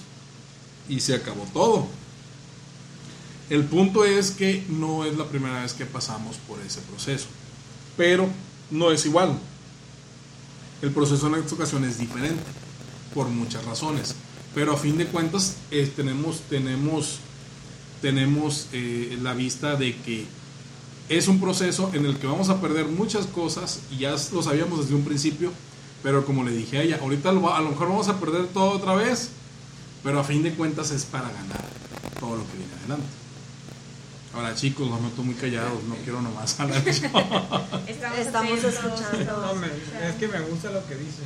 y 0.89 1.01
se 1.01 1.15
acabó 1.15 1.47
todo. 1.53 1.87
El 3.49 3.65
punto 3.65 4.05
es 4.05 4.33
que 4.33 4.65
no 4.69 5.05
es 5.05 5.17
la 5.17 5.25
primera 5.25 5.63
vez 5.63 5.73
que 5.73 5.87
pasamos 5.87 6.37
por 6.49 6.61
ese 6.61 6.81
proceso, 6.81 7.27
pero 7.97 8.29
no 8.71 8.91
es 8.91 9.07
igual. 9.07 9.39
El 10.83 10.91
proceso 10.91 11.27
en 11.29 11.37
esta 11.37 11.55
ocasión 11.55 11.85
es 11.85 11.99
diferente, 11.99 12.43
por 13.15 13.29
muchas 13.29 13.65
razones, 13.65 14.15
pero 14.55 14.75
a 14.75 14.77
fin 14.77 14.99
de 14.99 15.07
cuentas 15.07 15.57
eh, 15.71 15.91
tenemos, 15.95 16.41
tenemos, 16.51 17.19
tenemos 18.03 18.67
eh, 18.73 19.19
la 19.23 19.33
vista 19.33 19.77
de 19.77 19.97
que 19.97 20.27
es 21.09 21.29
un 21.29 21.41
proceso 21.41 21.91
en 21.95 22.05
el 22.05 22.17
que 22.19 22.27
vamos 22.27 22.51
a 22.51 22.61
perder 22.61 22.87
muchas 22.87 23.27
cosas 23.27 23.81
y 23.91 23.99
ya 23.99 24.15
lo 24.33 24.43
sabíamos 24.43 24.81
desde 24.81 24.95
un 24.95 25.05
principio, 25.05 25.51
pero 26.03 26.27
como 26.27 26.45
le 26.45 26.51
dije 26.51 26.79
a 26.79 26.83
ella, 26.83 26.99
ahorita 27.01 27.31
a 27.31 27.33
lo 27.33 27.71
mejor 27.71 27.89
vamos 27.89 28.09
a 28.09 28.21
perder 28.21 28.49
todo 28.49 28.71
otra 28.71 28.95
vez, 28.95 29.31
pero 30.03 30.21
a 30.21 30.25
fin 30.25 30.43
de 30.43 30.53
cuentas 30.53 30.91
es 30.91 31.05
para 31.05 31.31
ganar 31.31 31.65
todo 32.21 32.37
lo 32.37 32.47
que 32.51 32.59
viene 32.59 32.73
adelante. 32.81 33.26
Ahora 34.37 34.55
chicos, 34.55 34.89
los 34.89 35.01
noto 35.01 35.23
muy 35.23 35.35
callados, 35.35 35.83
no 35.85 35.95
quiero 36.05 36.21
nomás 36.21 36.59
hablar 36.61 36.85
yo. 36.85 36.91
Estamos, 36.91 38.19
Estamos 38.19 38.65
escuchando. 38.65 39.43
No, 39.47 39.55
me- 39.55 39.67
es 40.09 40.15
que 40.19 40.29
me 40.29 40.41
gusta 40.41 40.71
lo 40.71 40.87
que 40.87 40.95
dices. 40.97 41.25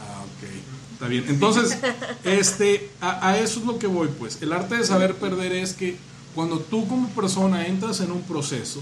Ah, 0.00 0.22
ok. 0.22 0.48
Está 0.94 1.08
bien. 1.08 1.24
Entonces, 1.28 1.78
este, 2.24 2.90
a, 3.00 3.28
a 3.28 3.38
eso 3.38 3.60
es 3.60 3.66
lo 3.66 3.78
que 3.78 3.86
voy, 3.86 4.08
pues. 4.18 4.40
El 4.40 4.52
arte 4.52 4.76
de 4.76 4.84
saber 4.84 5.14
perder 5.16 5.52
es 5.52 5.74
que 5.74 5.96
cuando 6.34 6.58
tú 6.58 6.88
como 6.88 7.08
persona 7.10 7.66
entras 7.66 8.00
en 8.00 8.10
un 8.10 8.22
proceso 8.22 8.80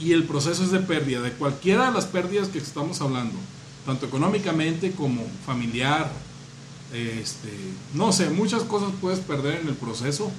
y 0.00 0.12
el 0.12 0.24
proceso 0.24 0.64
es 0.64 0.70
de 0.72 0.80
pérdida, 0.80 1.20
de 1.20 1.32
cualquiera 1.32 1.86
de 1.86 1.92
las 1.92 2.06
pérdidas 2.06 2.48
que 2.48 2.58
estamos 2.58 3.00
hablando, 3.00 3.34
tanto 3.86 4.06
económicamente 4.06 4.90
como 4.92 5.22
familiar, 5.46 6.10
este, 6.92 7.50
no 7.94 8.12
sé, 8.12 8.30
muchas 8.30 8.62
cosas 8.62 8.90
puedes 9.00 9.20
perder 9.20 9.60
en 9.60 9.68
el 9.68 9.74
proceso. 9.74 10.32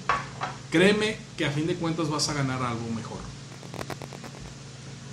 Créeme 0.71 1.17
que 1.37 1.45
a 1.45 1.51
fin 1.51 1.67
de 1.67 1.75
cuentas 1.75 2.09
vas 2.09 2.29
a 2.29 2.33
ganar 2.33 2.61
algo 2.61 2.87
mejor. 2.95 3.17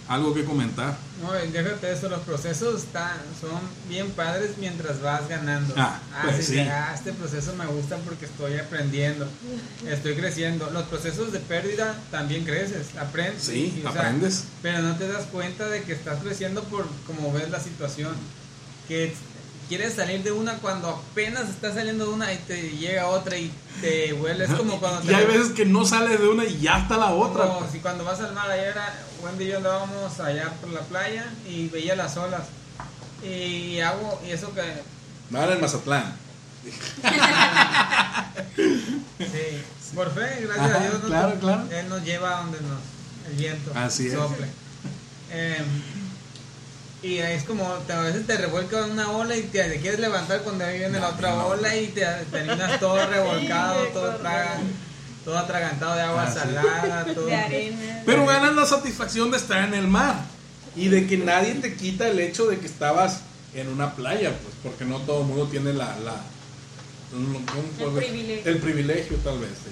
Algo 0.08 0.32
que 0.34 0.44
comentar. 0.44 0.96
No, 1.20 1.32
déjate 1.32 1.90
eso, 1.90 2.08
los 2.08 2.20
procesos 2.20 2.84
están, 2.84 3.18
son 3.40 3.58
bien 3.88 4.10
padres 4.10 4.52
mientras 4.58 5.00
vas 5.00 5.28
ganando. 5.28 5.74
Ah, 5.76 5.98
pues 6.22 6.46
sí. 6.46 6.60
ah, 6.60 6.92
este 6.94 7.12
proceso 7.12 7.54
me 7.56 7.66
gusta 7.66 7.96
porque 7.98 8.26
estoy 8.26 8.56
aprendiendo, 8.58 9.26
estoy 9.88 10.14
creciendo. 10.14 10.70
Los 10.70 10.84
procesos 10.84 11.32
de 11.32 11.40
pérdida 11.40 11.96
también 12.12 12.44
creces, 12.44 12.96
aprendes. 12.96 13.42
Sí, 13.42 13.80
y, 13.82 13.86
o 13.86 13.92
sea, 13.92 14.02
aprendes. 14.02 14.44
pero 14.62 14.80
no 14.82 14.94
te 14.96 15.08
das 15.08 15.24
cuenta 15.24 15.68
de 15.68 15.82
que 15.82 15.94
estás 15.94 16.22
creciendo 16.22 16.62
por 16.64 16.86
como 17.06 17.32
ves 17.32 17.50
la 17.50 17.58
situación. 17.58 18.14
Que 18.86 19.12
quieres 19.68 19.94
salir 19.94 20.22
de 20.22 20.32
una 20.32 20.54
cuando 20.54 20.88
apenas 20.88 21.48
estás 21.48 21.74
saliendo 21.74 22.06
de 22.06 22.10
una 22.12 22.32
y 22.32 22.36
te 22.38 22.70
llega 22.70 23.06
otra 23.08 23.36
y 23.36 23.50
te 23.80 24.12
vuelves 24.14 24.50
como 24.54 24.78
cuando 24.80 25.02
Y 25.04 25.06
te 25.08 25.14
hay 25.14 25.26
veces 25.26 25.52
que 25.52 25.64
no 25.66 25.84
sales 25.84 26.20
de 26.20 26.28
una 26.28 26.44
y 26.44 26.58
ya 26.60 26.78
está 26.78 26.96
la 26.96 27.12
otra. 27.12 27.46
como 27.48 27.70
si 27.70 27.78
cuando 27.80 28.04
vas 28.04 28.20
al 28.20 28.32
mar, 28.32 28.50
ayer 28.50 28.74
Wendy 29.22 29.44
y 29.44 29.48
yo 29.48 29.56
andábamos 29.58 30.18
allá 30.20 30.50
por 30.60 30.70
la 30.70 30.80
playa 30.80 31.26
y 31.48 31.68
veía 31.68 31.94
las 31.96 32.16
olas. 32.16 32.42
Y 33.22 33.80
hago, 33.80 34.20
y 34.26 34.30
eso 34.30 34.52
que, 34.54 34.62
Nada 35.30 35.54
en 35.54 35.60
Mazatlán. 35.60 36.14
Sí, 39.18 39.62
por 39.94 40.12
fe, 40.12 40.40
gracias 40.42 40.66
Ajá, 40.70 40.76
a 40.76 40.80
Dios. 40.80 40.92
nos- 40.94 41.06
claro, 41.06 41.34
claro. 41.40 41.64
Él 41.70 41.88
nos 41.88 42.02
lleva 42.02 42.38
a 42.38 42.42
donde 42.42 42.60
nos, 42.60 42.78
el 43.30 43.36
viento 43.36 43.72
Así 43.74 44.08
es. 44.08 44.14
Eh, 45.30 45.62
y 47.06 47.18
es 47.18 47.44
como, 47.44 47.64
te- 47.86 47.92
a 47.92 48.00
veces 48.00 48.26
te 48.26 48.36
revuelca 48.36 48.84
una 48.86 49.10
ola 49.10 49.36
y 49.36 49.42
te, 49.42 49.62
te 49.62 49.80
quieres 49.80 50.00
levantar 50.00 50.40
cuando 50.42 50.64
ahí 50.64 50.78
viene 50.78 50.98
la 50.98 51.08
otra 51.10 51.30
no. 51.30 51.46
ola 51.46 51.76
y 51.76 51.88
te 51.88 52.04
terminas 52.30 52.80
todo 52.80 52.96
revolcado, 53.10 53.84
Sí, 53.84 53.90
todo, 53.92 54.16
traga- 54.16 54.58
todo 55.24 55.38
atragantado 55.38 55.94
de 55.94 56.02
agua 56.02 56.24
Ah, 56.26 56.32
sí. 56.32 56.38
salada, 56.38 57.04
todo. 57.14 57.26
De 57.26 57.34
arena. 57.34 58.02
Pero 58.06 58.26
ganas 58.26 58.54
la 58.54 58.66
satisfacción 58.66 59.30
de 59.30 59.36
estar 59.38 59.64
en 59.68 59.74
el 59.74 59.88
mar 59.88 60.16
y 60.74 60.88
de 60.88 61.06
que 61.06 61.16
nadie 61.18 61.54
te 61.54 61.74
quita 61.74 62.08
el 62.08 62.18
hecho 62.20 62.46
de 62.46 62.58
que 62.58 62.66
estabas 62.66 63.20
en 63.54 63.68
una 63.68 63.94
playa, 63.94 64.30
pues, 64.30 64.54
porque 64.62 64.84
no 64.84 64.98
todo 65.00 65.22
el 65.22 65.26
mundo 65.28 65.46
tiene 65.46 65.72
la. 65.72 65.96
la 66.00 66.14
¿cómo 67.10 67.40
puedo 67.78 67.92
ver? 67.94 68.04
privilegio. 68.06 68.50
El 68.52 68.58
privilegio, 68.58 69.16
tal 69.18 69.38
vez. 69.38 69.50
sí. 69.50 69.70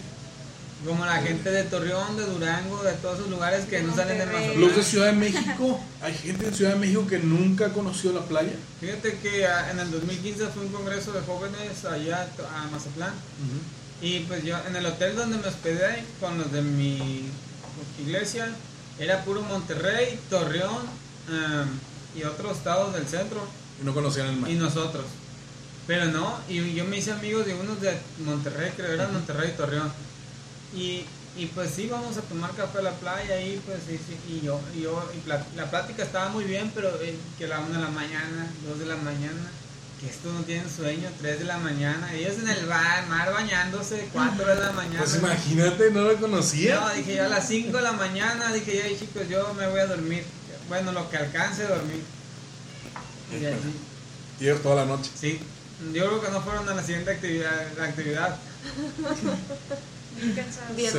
Como 0.85 1.07
la 1.07 1.17
gente 1.23 1.51
de 1.51 1.63
Torreón, 1.65 2.17
de 2.17 2.25
Durango, 2.27 2.83
de 2.83 2.93
todos 2.95 3.19
esos 3.19 3.31
lugares 3.31 3.65
que 3.65 3.83
no 3.83 3.95
salen 3.95 4.19
de. 4.19 4.27
Mazatlán. 4.27 4.61
Los 4.61 4.77
de 4.77 4.83
Ciudad 4.83 5.07
de 5.07 5.13
México, 5.13 5.81
hay 6.03 6.15
gente 6.15 6.47
en 6.47 6.55
Ciudad 6.55 6.73
de 6.75 6.79
México 6.79 7.07
que 7.07 7.19
nunca 7.19 7.73
conoció 7.73 8.13
la 8.13 8.21
playa. 8.23 8.53
Fíjate 8.81 9.19
que 9.19 9.47
ah, 9.47 9.71
en 9.71 9.79
el 9.79 9.91
2015 9.91 10.47
fue 10.49 10.65
un 10.65 10.73
congreso 10.73 11.13
de 11.13 11.21
jóvenes 11.23 11.85
allá 11.85 12.29
a 12.55 12.67
Mazatlán. 12.71 13.15
Y 14.03 14.21
pues 14.21 14.45
yo 14.45 14.57
en 14.69 14.77
el 14.77 14.85
hotel 14.85 15.17
donde 15.17 15.39
me 15.39 15.49
hospedé 15.49 16.05
con 16.21 16.37
los 16.37 16.53
de 16.53 16.61
mi 16.61 17.31
iglesia 17.99 18.49
era 18.99 19.25
puro 19.25 19.43
Monterrey, 19.43 20.19
Torreón 20.29 20.83
y 22.15 22.23
otros 22.25 22.59
estados 22.59 22.93
del 22.95 23.07
centro 23.09 23.41
Y 23.81 23.85
no 23.85 23.95
conocían 23.95 24.27
el 24.29 24.37
mar. 24.37 24.51
y 24.51 24.55
nosotros. 24.55 25.07
Pero 25.87 26.07
no, 26.07 26.39
y 26.49 26.75
yo 26.75 26.85
me 26.85 26.99
hice 26.99 27.13
amigos 27.13 27.47
de 27.47 27.55
unos 27.55 27.81
de 27.81 27.97
Monterrey, 28.25 28.73
creo 28.77 28.89
que 28.89 28.95
eran 28.95 29.13
Monterrey 29.13 29.51
y 29.53 29.57
Torreón. 29.57 29.93
Y, 30.75 31.05
y 31.37 31.47
pues 31.55 31.71
sí, 31.75 31.89
vamos 31.91 32.17
a 32.17 32.21
tomar 32.23 32.51
café 32.53 32.79
a 32.79 32.83
la 32.83 32.93
playa 32.93 33.41
y 33.41 33.61
pues 33.67 33.79
sí, 33.89 33.99
sí, 33.99 34.17
y 34.33 34.41
yo, 34.47 34.61
y 34.75 34.83
yo 34.83 35.11
y 35.15 35.19
pla- 35.21 35.45
la 35.57 35.71
plática 35.71 36.03
estaba 36.03 36.29
muy 36.31 36.45
bien, 36.45 36.71
pero 36.75 36.89
eh, 37.03 37.17
que 37.39 37.47
la 37.47 37.61
1 37.61 37.75
de 37.75 37.81
la 37.81 37.89
mañana, 37.91 38.47
2 38.69 38.79
de 38.79 38.87
la 38.87 38.97
mañana, 38.97 39.51
que 40.01 40.07
estos 40.09 40.33
no 40.33 40.41
tienen 40.43 40.69
sueño, 40.71 41.09
3 41.21 41.39
de 41.41 41.45
la 41.45 41.59
mañana, 41.59 42.13
ellos 42.13 42.35
en 42.39 42.49
el 42.49 42.67
bar, 42.67 43.07
mar 43.09 43.33
bañándose, 43.33 44.09
4 44.13 44.47
de 44.47 44.55
la 44.57 44.73
mañana. 44.73 44.99
Pues 44.99 45.17
imagínate, 45.17 45.91
no 45.91 46.03
lo 46.03 46.17
conocía. 46.21 46.81
No, 46.81 46.91
dije 46.91 47.17
yo 47.17 47.25
a 47.25 47.29
las 47.29 47.47
5 47.49 47.77
de 47.77 47.83
la 47.83 47.93
mañana, 47.93 48.53
dije 48.53 48.77
yo, 48.77 48.83
"Ay, 48.85 48.97
chicos, 48.99 49.29
yo 49.29 49.55
me 49.55 49.67
voy 49.69 49.81
a 49.81 49.87
dormir. 49.87 50.25
Bueno, 50.69 50.93
lo 50.93 51.09
que 51.11 51.17
alcance 51.17 51.63
a 51.65 51.69
dormir. 51.69 52.03
Y 53.33 53.45
así, 53.47 53.75
Y 54.41 54.45
ellos 54.45 54.63
toda 54.63 54.77
la 54.77 54.85
noche. 54.87 55.11
sí, 55.19 55.39
yo 55.93 56.07
creo 56.07 56.21
que 56.23 56.31
no 56.31 56.41
fueron 56.43 56.69
a 56.69 56.75
la 56.75 56.83
siguiente 56.83 57.11
actividad. 57.11 57.67
La 57.79 57.85
actividad. 57.85 58.37
Bien 60.77 60.91
Se. 60.91 60.99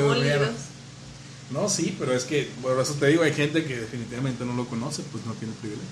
No, 1.52 1.70
sí, 1.70 1.96
pero 2.00 2.14
es 2.14 2.24
que, 2.24 2.50
por 2.62 2.80
eso 2.80 2.94
te 2.96 3.08
digo, 3.08 3.24
hay 3.24 3.34
gente 3.34 3.66
que 3.66 3.78
definitivamente 3.78 4.46
no 4.46 4.54
lo 4.54 4.68
conoce, 4.68 5.04
pues 5.12 5.26
no 5.26 5.34
tiene 5.34 5.54
privilegio. 5.54 5.88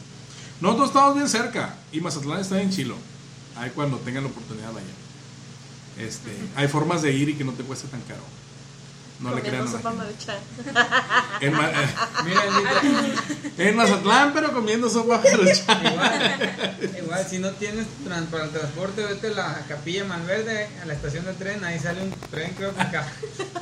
Nosotros 0.62 0.90
estamos 0.90 1.16
bien 1.16 1.30
cerca 1.30 1.76
y 1.92 2.02
Mazatlán 2.02 2.40
está 2.40 2.62
en 2.62 2.72
Chilo. 2.72 2.96
Ahí 3.56 3.72
cuando 3.76 3.98
tengan 3.98 4.24
la 4.24 4.30
oportunidad 4.30 4.74
vayan. 4.74 4.90
Este, 6.00 6.32
hay 6.56 6.68
formas 6.68 7.04
de 7.04 7.14
ir 7.14 7.30
y 7.30 7.36
que 7.36 7.44
no 7.44 7.52
te 7.54 7.64
cueste 7.64 7.88
tan 7.88 8.02
caro. 8.02 8.24
No 9.20 9.34
le 9.34 9.42
crean 9.42 9.68
sopa 9.68 9.92
maruchan. 9.92 10.38
En, 11.40 11.54
Ma- 11.54 11.70
eh, 11.70 11.96
Mira, 12.26 12.42
en 13.58 13.76
Mazatlán, 13.76 14.34
pero 14.34 14.52
comiendo 14.54 14.90
sopa 14.90 15.22
maruchan. 15.24 15.86
igual, 15.86 16.56
igual, 17.04 17.28
si 17.30 17.40
no 17.40 17.52
tienes 17.52 17.86
para 18.30 18.46
el 18.46 18.50
transporte, 18.52 19.04
vete 19.04 19.28
a 19.28 19.32
la 19.32 19.66
capilla 19.68 20.04
Malverde, 20.06 20.68
a 20.82 20.86
la 20.86 20.94
estación 20.94 21.26
de 21.26 21.34
tren, 21.34 21.64
ahí 21.64 21.80
sale 21.80 22.02
un 22.04 22.12
tren, 22.32 22.54
creo 22.58 22.74
que 22.76 22.82
acá. 22.82 23.08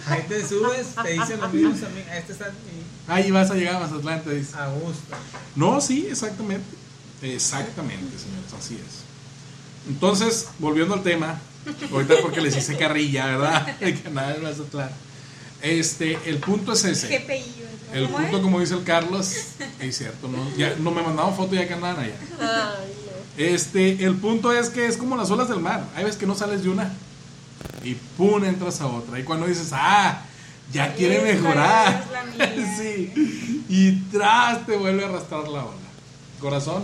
Ahí 0.07 0.23
te 0.27 0.47
subes, 0.47 0.95
te 1.03 1.09
dicen 1.11 1.39
los 1.39 1.53
mismos 1.53 1.83
amigos, 1.83 2.11
este 2.15 2.33
está 2.33 2.51
Ahí 3.07 3.29
vas 3.31 3.51
a 3.51 3.55
llegar 3.55 3.75
a 3.75 3.79
Mazatlán, 3.81 4.21
te 4.23 4.33
dice. 4.35 4.55
a 4.57 4.67
gusto. 4.67 5.15
No, 5.55 5.79
sí, 5.81 6.07
exactamente. 6.09 6.65
Exactamente, 7.21 8.17
señores, 8.17 8.51
así 8.57 8.75
es. 8.75 9.01
Entonces, 9.87 10.47
volviendo 10.59 10.93
al 10.95 11.03
tema, 11.03 11.39
ahorita 11.91 12.15
porque 12.21 12.41
les 12.41 12.55
hice 12.55 12.77
carrilla, 12.77 13.25
¿verdad? 13.27 13.75
El 13.79 14.01
canal 14.03 14.33
de 14.35 14.39
Mazatlán. 14.39 14.89
Este, 15.61 16.17
el 16.29 16.37
punto 16.37 16.73
es 16.73 16.83
ese. 16.85 17.07
GPI. 17.07 17.43
El 17.93 18.05
¿Cómo 18.05 18.17
punto, 18.17 18.41
como 18.41 18.59
dice 18.61 18.73
el 18.73 18.83
Carlos, 18.83 19.31
es 19.79 19.97
cierto, 19.97 20.27
¿no? 20.29 20.37
Ya 20.55 20.75
no 20.79 20.91
me 20.91 21.01
mandaban 21.01 21.35
foto 21.35 21.55
ya 21.55 21.67
que 21.67 21.73
andaban 21.73 21.99
allá. 21.99 22.15
Ay, 22.39 22.93
Este, 23.37 24.05
el 24.05 24.15
punto 24.15 24.51
es 24.53 24.69
que 24.69 24.85
es 24.85 24.95
como 24.97 25.17
las 25.17 25.29
olas 25.29 25.49
del 25.49 25.59
mar. 25.59 25.83
Hay 25.95 26.05
veces 26.05 26.17
que 26.17 26.25
no 26.25 26.35
sales 26.35 26.63
de 26.63 26.69
una 26.69 26.93
y 27.83 27.95
pum, 27.95 28.43
entras 28.45 28.79
a 28.81 28.87
otra. 28.87 29.19
Y 29.19 29.23
cuando 29.23 29.45
dices, 29.47 29.69
ah, 29.73 30.23
ya 30.71 30.93
quiere 30.95 31.21
mejorar. 31.21 32.05
es 32.05 32.11
la 32.11 32.23
mía. 32.23 32.75
sí. 32.77 33.65
Y 33.67 33.91
tras 34.11 34.65
te 34.65 34.77
vuelve 34.77 35.03
a 35.03 35.09
arrastrar 35.09 35.43
la 35.47 35.65
ola. 35.65 35.77
Corazón, 36.39 36.83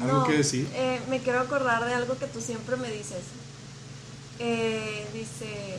algo 0.00 0.18
no, 0.18 0.24
que 0.26 0.38
decir. 0.38 0.68
eh, 0.74 1.00
me 1.08 1.20
quiero 1.20 1.40
acordar 1.40 1.84
de 1.86 1.94
algo 1.94 2.18
que 2.18 2.26
tú 2.26 2.40
siempre 2.40 2.76
me 2.76 2.90
dices. 2.90 3.22
Eh, 4.40 5.06
dice, 5.14 5.78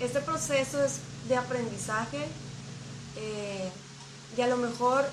este 0.00 0.20
proceso 0.20 0.82
es 0.82 0.98
de 1.28 1.36
aprendizaje 1.36 2.26
eh, 3.16 3.70
y 4.36 4.40
a 4.40 4.46
lo 4.46 4.56
mejor 4.56 5.04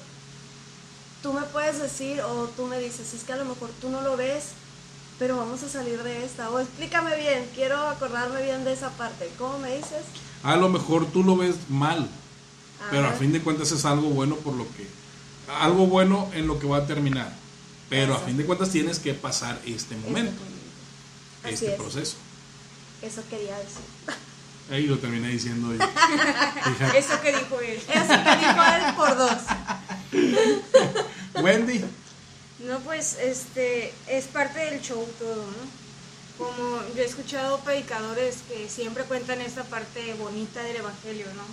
tú 1.23 1.33
me 1.33 1.41
puedes 1.41 1.81
decir 1.81 2.21
o 2.21 2.45
tú 2.55 2.67
me 2.67 2.79
dices, 2.79 3.13
es 3.13 3.23
que 3.23 3.33
a 3.33 3.37
lo 3.37 3.45
mejor 3.45 3.69
tú 3.81 3.89
no 3.89 4.01
lo 4.01 4.15
ves, 4.15 4.49
pero 5.17 5.37
vamos 5.37 5.63
a 5.63 5.69
salir 5.69 6.03
de 6.03 6.23
esta. 6.23 6.49
O 6.51 6.59
explícame 6.59 7.15
bien, 7.17 7.49
quiero 7.55 7.77
acordarme 7.87 8.43
bien 8.43 8.63
de 8.63 8.73
esa 8.73 8.91
parte. 8.91 9.31
¿Cómo 9.37 9.57
me 9.59 9.75
dices? 9.75 10.03
A 10.43 10.55
lo 10.55 10.69
mejor 10.69 11.05
tú 11.07 11.23
lo 11.23 11.37
ves 11.37 11.55
mal, 11.69 12.07
pero 12.91 13.07
a 13.07 13.11
fin 13.13 13.31
de 13.31 13.41
cuentas 13.41 13.71
es 13.71 13.85
algo 13.85 14.09
bueno 14.09 14.35
por 14.35 14.53
lo 14.53 14.65
que. 14.75 14.87
Algo 15.59 15.87
bueno 15.87 16.29
en 16.33 16.47
lo 16.47 16.59
que 16.59 16.67
va 16.67 16.77
a 16.77 16.85
terminar. 16.85 17.33
Pero 17.89 18.15
a 18.15 18.19
fin 18.19 18.37
de 18.37 18.45
cuentas 18.45 18.69
tienes 18.69 18.99
que 18.99 19.13
pasar 19.13 19.59
este 19.65 19.95
momento, 19.95 20.41
este 21.43 21.67
es. 21.67 21.73
proceso. 21.73 22.17
Eso 23.01 23.21
quería 23.29 23.57
decir. 23.57 23.81
Ahí 24.71 24.87
lo 24.87 24.97
terminé 24.97 25.29
diciendo. 25.29 25.71
Fíjate. 25.71 26.97
Eso 26.97 27.21
que 27.21 27.31
dijo 27.31 27.59
él. 27.59 27.77
Eso 27.77 28.23
que 28.23 28.35
dijo 28.37 28.63
él 28.63 28.95
por 28.95 29.17
dos. 29.17 29.41
Wendy, 31.43 31.83
No, 32.59 32.79
pues 32.79 33.17
este 33.21 33.93
es 34.07 34.25
parte 34.25 34.59
del 34.59 34.81
show 34.81 35.07
todo, 35.19 35.45
¿no? 35.45 35.85
Como 36.37 36.81
yo 36.95 37.01
he 37.01 37.05
escuchado 37.05 37.59
predicadores 37.59 38.37
que 38.47 38.67
siempre 38.69 39.03
cuentan 39.03 39.39
esta 39.41 39.63
parte 39.63 40.13
bonita 40.15 40.63
del 40.63 40.77
evangelio, 40.77 41.27
¿no? 41.35 41.43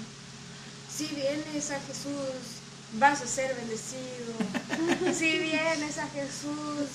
Si 0.90 1.06
vienes 1.14 1.70
a 1.70 1.80
Jesús, 1.80 2.62
vas 2.94 3.22
a 3.22 3.26
ser 3.26 3.54
bendecido. 3.54 5.12
Si 5.12 5.38
vienes 5.38 5.98
a 5.98 6.08
Jesús, 6.08 6.88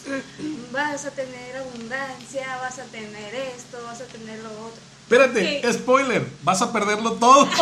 vas 0.71 1.05
a 1.05 1.11
tener 1.11 1.57
abundancia, 1.57 2.57
vas 2.57 2.79
a 2.79 2.83
tener 2.85 3.33
esto, 3.35 3.81
vas 3.85 4.01
a 4.01 4.05
tener 4.05 4.39
lo 4.39 4.49
otro. 4.49 4.81
Espérate, 5.09 5.61
¿Qué? 5.61 5.73
spoiler, 5.73 6.27
vas 6.43 6.61
a 6.61 6.71
perderlo 6.73 7.13
todo. 7.13 7.47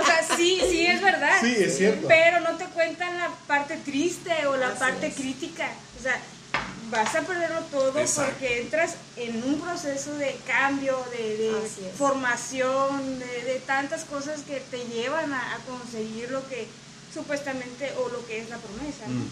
O 0.00 0.04
sea, 0.04 0.36
sí, 0.36 0.60
sí 0.68 0.86
es 0.86 1.00
verdad. 1.00 1.36
Sí, 1.40 1.54
es 1.58 1.76
cierto. 1.78 2.08
Pero 2.08 2.40
no 2.40 2.56
te 2.56 2.64
cuentan 2.66 3.16
la 3.18 3.28
parte 3.46 3.76
triste 3.76 4.46
o 4.46 4.56
la 4.56 4.68
Así 4.68 4.78
parte 4.78 5.06
es. 5.08 5.14
crítica. 5.14 5.68
O 5.98 6.02
sea, 6.02 6.20
vas 6.90 7.14
a 7.14 7.20
perderlo 7.22 7.60
todo 7.70 7.98
Exacto. 7.98 8.32
porque 8.32 8.60
entras 8.62 8.94
en 9.16 9.42
un 9.44 9.60
proceso 9.60 10.14
de 10.14 10.36
cambio, 10.46 10.98
de, 11.12 11.52
formación, 11.96 13.18
de, 13.18 13.44
de 13.44 13.60
tantas 13.60 14.04
cosas 14.04 14.42
que 14.42 14.60
te 14.60 14.84
llevan 14.86 15.32
a, 15.32 15.54
a 15.54 15.58
conseguir 15.58 16.30
lo 16.30 16.46
que 16.48 16.66
supuestamente 17.12 17.92
o 18.04 18.08
lo 18.08 18.26
que 18.26 18.40
es 18.40 18.48
la 18.50 18.56
promesa. 18.58 19.06
¿no? 19.08 19.22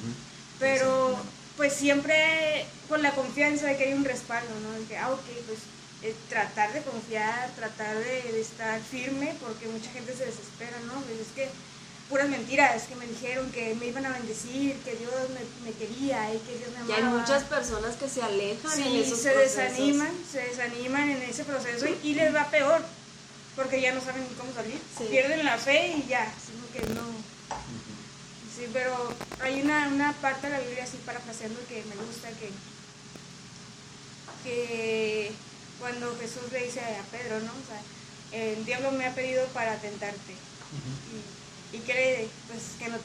Pero 0.58 1.16
pues 1.60 1.74
siempre 1.74 2.64
con 2.88 3.02
la 3.02 3.10
confianza 3.14 3.66
de 3.66 3.76
que 3.76 3.84
hay 3.84 3.92
un 3.92 4.04
respaldo, 4.06 4.48
¿no? 4.60 4.70
De 4.80 4.86
que, 4.86 4.96
ah, 4.96 5.10
ok, 5.10 5.26
pues 5.46 5.58
eh, 6.02 6.14
tratar 6.30 6.72
de 6.72 6.80
confiar, 6.80 7.50
tratar 7.54 7.98
de, 7.98 8.32
de 8.32 8.40
estar 8.40 8.80
firme, 8.80 9.34
porque 9.44 9.66
mucha 9.68 9.90
gente 9.90 10.14
se 10.16 10.24
desespera, 10.24 10.78
¿no? 10.86 10.94
Pues 11.02 11.20
es 11.20 11.26
que 11.34 11.50
puras 12.08 12.30
mentiras 12.30 12.84
que 12.84 12.94
me 12.96 13.06
dijeron 13.06 13.52
que 13.52 13.74
me 13.74 13.88
iban 13.88 14.06
a 14.06 14.08
bendecir, 14.08 14.74
que 14.86 14.96
Dios 14.96 15.12
me, 15.34 15.70
me 15.70 15.76
quería 15.76 16.32
y 16.34 16.38
que 16.38 16.56
Dios 16.56 16.70
me 16.80 16.90
Y 16.90 16.96
hay 16.96 17.02
amaba. 17.02 17.18
muchas 17.20 17.44
personas 17.44 17.94
que 17.96 18.08
se 18.08 18.22
alejan 18.22 18.78
en 18.80 18.84
Sí, 18.86 19.00
esos 19.02 19.18
se 19.20 19.30
procesos. 19.32 19.56
desaniman, 19.56 20.12
se 20.32 20.38
desaniman 20.40 21.10
en 21.10 21.22
ese 21.24 21.44
proceso 21.44 21.86
y, 21.86 21.98
y 22.08 22.14
les 22.14 22.34
va 22.34 22.46
peor, 22.50 22.80
porque 23.54 23.82
ya 23.82 23.92
no 23.92 24.00
saben 24.00 24.24
cómo 24.38 24.50
salir. 24.54 24.78
Sí. 24.96 25.04
Pierden 25.10 25.44
la 25.44 25.58
fe 25.58 25.88
y 25.98 26.08
ya, 26.08 26.24
sino 26.46 26.64
que 26.72 26.94
no. 26.94 27.19
Pero 28.72 28.94
hay 29.42 29.62
una, 29.62 29.88
una 29.88 30.12
parte 30.14 30.46
de 30.46 30.52
la 30.52 30.60
Biblia 30.60 30.84
así 30.84 30.98
parafraseando 31.04 31.58
que 31.68 31.82
me 31.88 31.96
gusta 31.96 32.28
que, 32.30 32.50
que 34.44 35.32
cuando 35.78 36.16
Jesús 36.20 36.52
le 36.52 36.64
dice 36.64 36.80
a 36.80 37.02
Pedro, 37.10 37.40
¿no? 37.40 37.52
O 37.52 37.66
sea, 37.66 37.80
el 38.32 38.64
diablo 38.64 38.92
me 38.92 39.06
ha 39.06 39.14
pedido 39.14 39.44
para 39.48 39.76
tentarte. 39.76 40.34
y, 41.72 41.76
y 41.76 41.80
que 41.80 41.94
le, 41.94 42.28
pues, 42.48 42.62
que 42.78 42.88
no, 42.88 42.96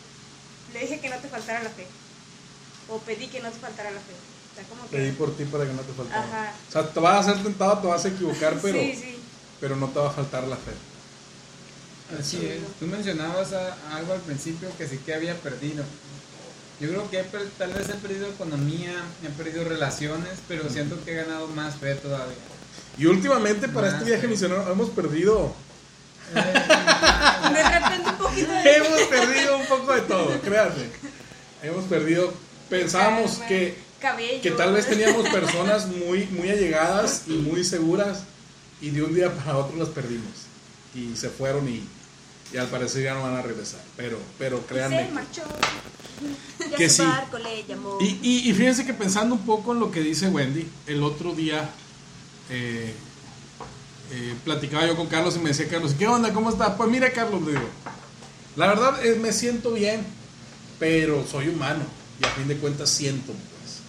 le 0.73 0.79
dije 0.81 0.99
que 0.99 1.09
no 1.09 1.17
te 1.17 1.27
faltara 1.29 1.63
la 1.63 1.69
fe. 1.69 1.87
o 2.89 2.99
pedí 2.99 3.27
que 3.27 3.39
no 3.41 3.49
te 3.51 3.59
faltara 3.59 3.91
la 3.91 3.99
fe. 3.99 4.13
O 4.51 4.55
sea, 4.55 4.63
como 4.65 4.87
que... 4.89 4.97
Pedí 4.97 5.11
por 5.13 5.35
ti 5.35 5.45
para 5.45 5.65
que 5.65 5.73
no 5.73 5.81
te 5.81 5.93
faltara. 5.93 6.23
Ajá. 6.23 6.53
O 6.69 6.71
sea, 6.71 6.89
te 6.89 6.99
vas 6.99 7.27
a 7.27 7.33
ser 7.33 7.43
tentado, 7.43 7.79
te 7.79 7.87
vas 7.87 8.05
a 8.05 8.07
equivocar, 8.09 8.57
pero, 8.61 8.79
Sí, 8.79 8.93
sí. 8.95 9.17
pero 9.59 9.75
no 9.75 9.87
te 9.89 9.99
va 9.99 10.09
a 10.09 10.13
faltar 10.13 10.43
la 10.43 10.55
fe. 10.57 10.71
Así 12.19 12.37
es. 12.45 12.59
Tú 12.79 12.85
mencionabas 12.87 13.53
a- 13.53 13.75
algo 13.95 14.13
al 14.13 14.21
principio 14.21 14.69
que 14.77 14.87
sí 14.87 14.99
que 15.05 15.13
había 15.13 15.35
perdido. 15.35 15.83
Yo 16.79 16.89
creo 16.89 17.09
que 17.09 17.23
tal 17.57 17.73
vez 17.73 17.87
he 17.89 17.93
perdido 17.93 18.27
economía, 18.27 18.91
he 19.23 19.29
perdido 19.29 19.63
relaciones, 19.63 20.31
pero 20.47 20.69
siento 20.69 21.03
que 21.03 21.13
he 21.13 21.15
ganado 21.15 21.47
más 21.47 21.75
fe 21.75 21.95
todavía. 21.95 22.35
Y 22.97 23.05
últimamente 23.07 23.67
para 23.69 23.87
Más 23.87 23.93
este 23.95 24.05
viaje 24.09 24.23
fe. 24.23 24.27
misionero 24.27 24.69
hemos 24.71 24.89
perdido, 24.89 25.53
De 26.33 27.63
repente 27.63 28.09
un 28.09 28.17
poquito 28.17 28.51
de... 28.51 28.75
hemos 28.75 29.01
perdido 29.03 29.57
un 29.57 29.65
poco 29.67 29.93
de 29.93 30.01
todo, 30.01 30.41
créanme. 30.41 30.85
Hemos 31.63 31.85
perdido, 31.85 32.33
pensábamos 32.69 33.37
que, 33.47 33.77
cabello. 33.99 34.41
que 34.41 34.51
tal 34.51 34.73
vez 34.73 34.85
teníamos 34.87 35.27
personas 35.29 35.87
muy, 35.87 36.25
muy 36.27 36.49
allegadas 36.49 37.23
y 37.27 37.33
muy 37.33 37.63
seguras 37.63 38.23
y 38.81 38.89
de 38.91 39.03
un 39.03 39.13
día 39.15 39.31
para 39.33 39.57
otro 39.57 39.77
las 39.77 39.89
perdimos. 39.89 40.31
Y 40.93 41.15
se 41.15 41.29
fueron 41.29 41.67
y, 41.67 41.87
y 42.55 42.57
al 42.57 42.67
parecer 42.67 43.03
ya 43.03 43.13
no 43.13 43.21
van 43.23 43.35
a 43.35 43.41
regresar. 43.41 43.81
Pero, 43.97 44.17
pero 44.39 44.59
Se 44.59 44.65
créanme. 44.65 45.09
marchó. 45.11 45.41
Ya 46.71 46.77
Que 46.77 46.89
su 46.89 47.03
sí. 47.03 47.07
barco 47.09 47.37
le 47.37 47.65
llamó. 47.65 47.97
Y, 47.99 48.17
y, 48.23 48.49
y 48.49 48.53
fíjense 48.53 48.85
que 48.85 48.93
pensando 48.93 49.35
un 49.35 49.45
poco 49.45 49.73
en 49.73 49.81
lo 49.81 49.91
que 49.91 49.99
dice 49.99 50.29
Wendy, 50.29 50.65
el 50.87 51.03
otro 51.03 51.35
día 51.35 51.69
eh, 52.49 52.93
eh, 54.13 54.35
platicaba 54.45 54.87
yo 54.87 54.95
con 54.95 55.07
Carlos 55.07 55.35
y 55.35 55.39
me 55.39 55.49
decía 55.49 55.67
Carlos, 55.67 55.93
¿qué 55.99 56.07
onda? 56.07 56.31
¿Cómo 56.31 56.49
está? 56.49 56.77
Pues 56.77 56.89
mira 56.89 57.11
Carlos, 57.11 57.41
le 57.43 57.51
digo, 57.51 57.67
la 58.55 58.67
verdad 58.67 59.05
eh, 59.05 59.19
me 59.21 59.33
siento 59.33 59.73
bien, 59.73 60.05
pero 60.79 61.25
soy 61.29 61.49
humano 61.49 61.83
y 62.21 62.25
a 62.25 62.29
fin 62.29 62.47
de 62.47 62.55
cuentas 62.55 62.89
siento, 62.89 63.33
pues. 63.33 63.79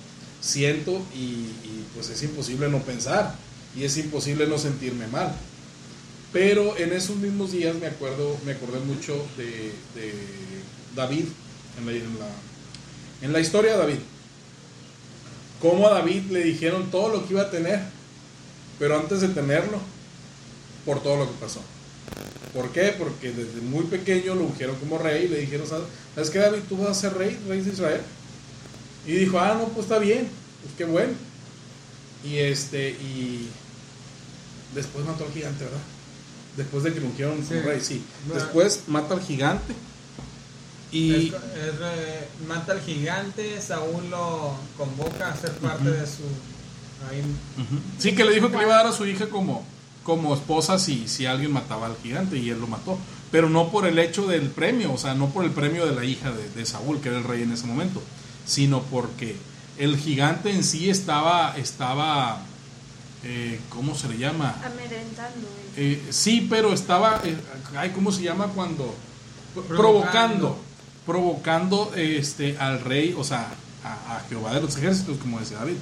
Siento 0.41 1.01
y, 1.15 1.21
y, 1.21 1.87
pues 1.95 2.11
es 2.11 2.21
imposible 2.25 2.69
no 2.69 2.81
pensar 2.81 3.37
y 3.77 3.85
es 3.85 3.97
imposible 3.97 4.49
no 4.49 4.59
sentirme 4.59 5.07
mal. 5.07 5.33
Pero 6.33 6.77
en 6.77 6.93
esos 6.93 7.17
mismos 7.17 7.53
días 7.53 7.75
me 7.77 7.87
acuerdo, 7.87 8.37
me 8.45 8.53
acordé 8.53 8.81
mucho 8.81 9.15
de, 9.37 9.73
David 10.95 11.25
en 11.79 11.87
la, 11.87 12.27
en 13.23 13.33
la, 13.33 13.41
historia 13.41 13.73
de 13.73 13.79
David. 13.79 13.99
Cómo 15.61 15.89
a 15.89 15.95
David 15.95 16.31
le 16.31 16.43
dijeron 16.43 16.91
todo 16.91 17.09
lo 17.09 17.27
que 17.27 17.35
iba 17.35 17.43
a 17.43 17.51
tener, 17.51 17.81
pero 18.79 18.99
antes 18.99 19.21
de 19.21 19.29
tenerlo, 19.29 19.79
por 20.85 21.03
todo 21.03 21.17
lo 21.17 21.27
que 21.27 21.39
pasó. 21.39 21.61
¿Por 22.55 22.71
qué? 22.71 22.95
Porque 22.97 23.33
desde 23.33 23.61
muy 23.61 23.85
pequeño 23.85 24.35
lo 24.35 24.45
ungieron 24.45 24.77
como 24.77 24.97
rey 24.97 25.25
y 25.25 25.29
le 25.29 25.41
dijeron, 25.41 25.67
¿sabes 25.67 25.87
¿sabes 26.15 26.31
qué 26.31 26.39
David? 26.39 26.61
Tú 26.69 26.79
vas 26.79 26.91
a 26.91 26.95
ser 26.95 27.15
rey, 27.15 27.39
rey 27.47 27.61
de 27.61 27.73
Israel. 27.73 28.01
Y 29.07 29.13
dijo, 29.13 29.39
ah, 29.39 29.57
no, 29.59 29.69
pues 29.69 29.87
está 29.87 29.99
bien, 29.99 30.29
pues 30.63 30.75
qué 30.79 30.85
bueno. 30.85 31.13
Y 32.25 32.39
este, 32.39 32.91
y 32.91 33.49
después 34.75 35.05
mató 35.05 35.25
al 35.25 35.33
gigante, 35.33 35.65
¿verdad? 35.65 35.81
Después 36.57 36.85
de 36.85 36.93
que 36.95 37.01
como 37.01 37.15
Sí. 37.55 37.61
rey, 37.61 37.81
sí. 37.81 38.03
Después 38.33 38.85
mata 38.87 39.15
al 39.15 39.21
gigante. 39.23 39.75
Y 40.93 41.13
Es- 41.29 41.35
es, 41.35 42.47
mata 42.49 42.73
al 42.73 42.81
gigante, 42.81 43.61
Saúl 43.61 44.09
lo 44.11 44.55
convoca 44.77 45.29
a 45.33 45.37
ser 45.37 45.51
parte 45.53 45.91
de 45.91 46.07
su... 46.07 46.23
ahí-. 47.11 47.23
Sí, 47.99 48.15
que 48.15 48.25
le 48.25 48.33
dijo 48.35 48.51
que 48.51 48.57
le 48.57 48.63
iba 48.63 48.75
a 48.75 48.79
dar 48.79 48.87
a 48.87 48.93
su 48.93 49.05
hija 49.07 49.29
como, 49.29 49.67
como 50.05 50.35
esposa 50.35 50.79
si, 50.79 51.09
si 51.09 51.27
alguien 51.27 51.53
mataba 51.53 51.87
al 51.87 51.97
gigante 52.03 52.39
y 52.39 52.51
él 52.51 52.61
lo 52.61 52.67
mató. 52.69 52.99
Pero 53.33 53.51
no 53.51 53.71
por 53.71 53.87
el 53.87 53.99
hecho 53.99 54.27
del 54.29 54.49
premio, 54.49 54.93
o 54.93 54.99
sea, 54.99 55.15
no 55.15 55.29
por 55.31 55.45
el 55.45 55.51
premio 55.51 55.85
de 55.85 55.95
la 55.95 56.05
hija 56.05 56.31
de, 56.31 56.49
de 56.49 56.65
Saúl, 56.65 57.01
que 57.01 57.09
era 57.09 57.19
el 57.19 57.25
rey 57.25 57.43
en 57.43 57.53
ese 57.53 57.67
momento, 57.67 58.01
sino 58.47 58.81
porque 58.83 59.37
el 59.79 59.99
gigante 59.99 60.51
en 60.51 60.63
sí 60.63 60.89
estaba, 60.89 61.57
estaba 61.59 62.41
eh, 63.29 63.61
¿cómo 63.71 63.95
se 63.95 64.09
le 64.09 64.19
llama? 64.19 64.55
Amedrentando. 64.65 65.47
eh. 65.77 66.01
Eh, 66.03 66.07
sí, 66.11 66.47
pero 66.49 66.73
estaba, 66.73 67.21
eh, 67.25 67.37
ay, 67.77 67.91
¿cómo 67.91 68.13
se 68.13 68.23
llama 68.23 68.47
cuando? 68.55 68.95
Provocando, 69.55 69.77
Provocando. 69.77 70.59
provocando 71.07 71.93
este, 71.97 72.57
al 72.59 72.81
rey, 72.81 73.15
o 73.17 73.25
sea, 73.25 73.49
a, 73.85 74.17
a 74.17 74.21
Jehová 74.29 74.55
de 74.55 74.61
los 74.61 74.77
ejércitos, 74.77 75.19
como 75.19 75.41
decía 75.41 75.59
David. 75.59 75.77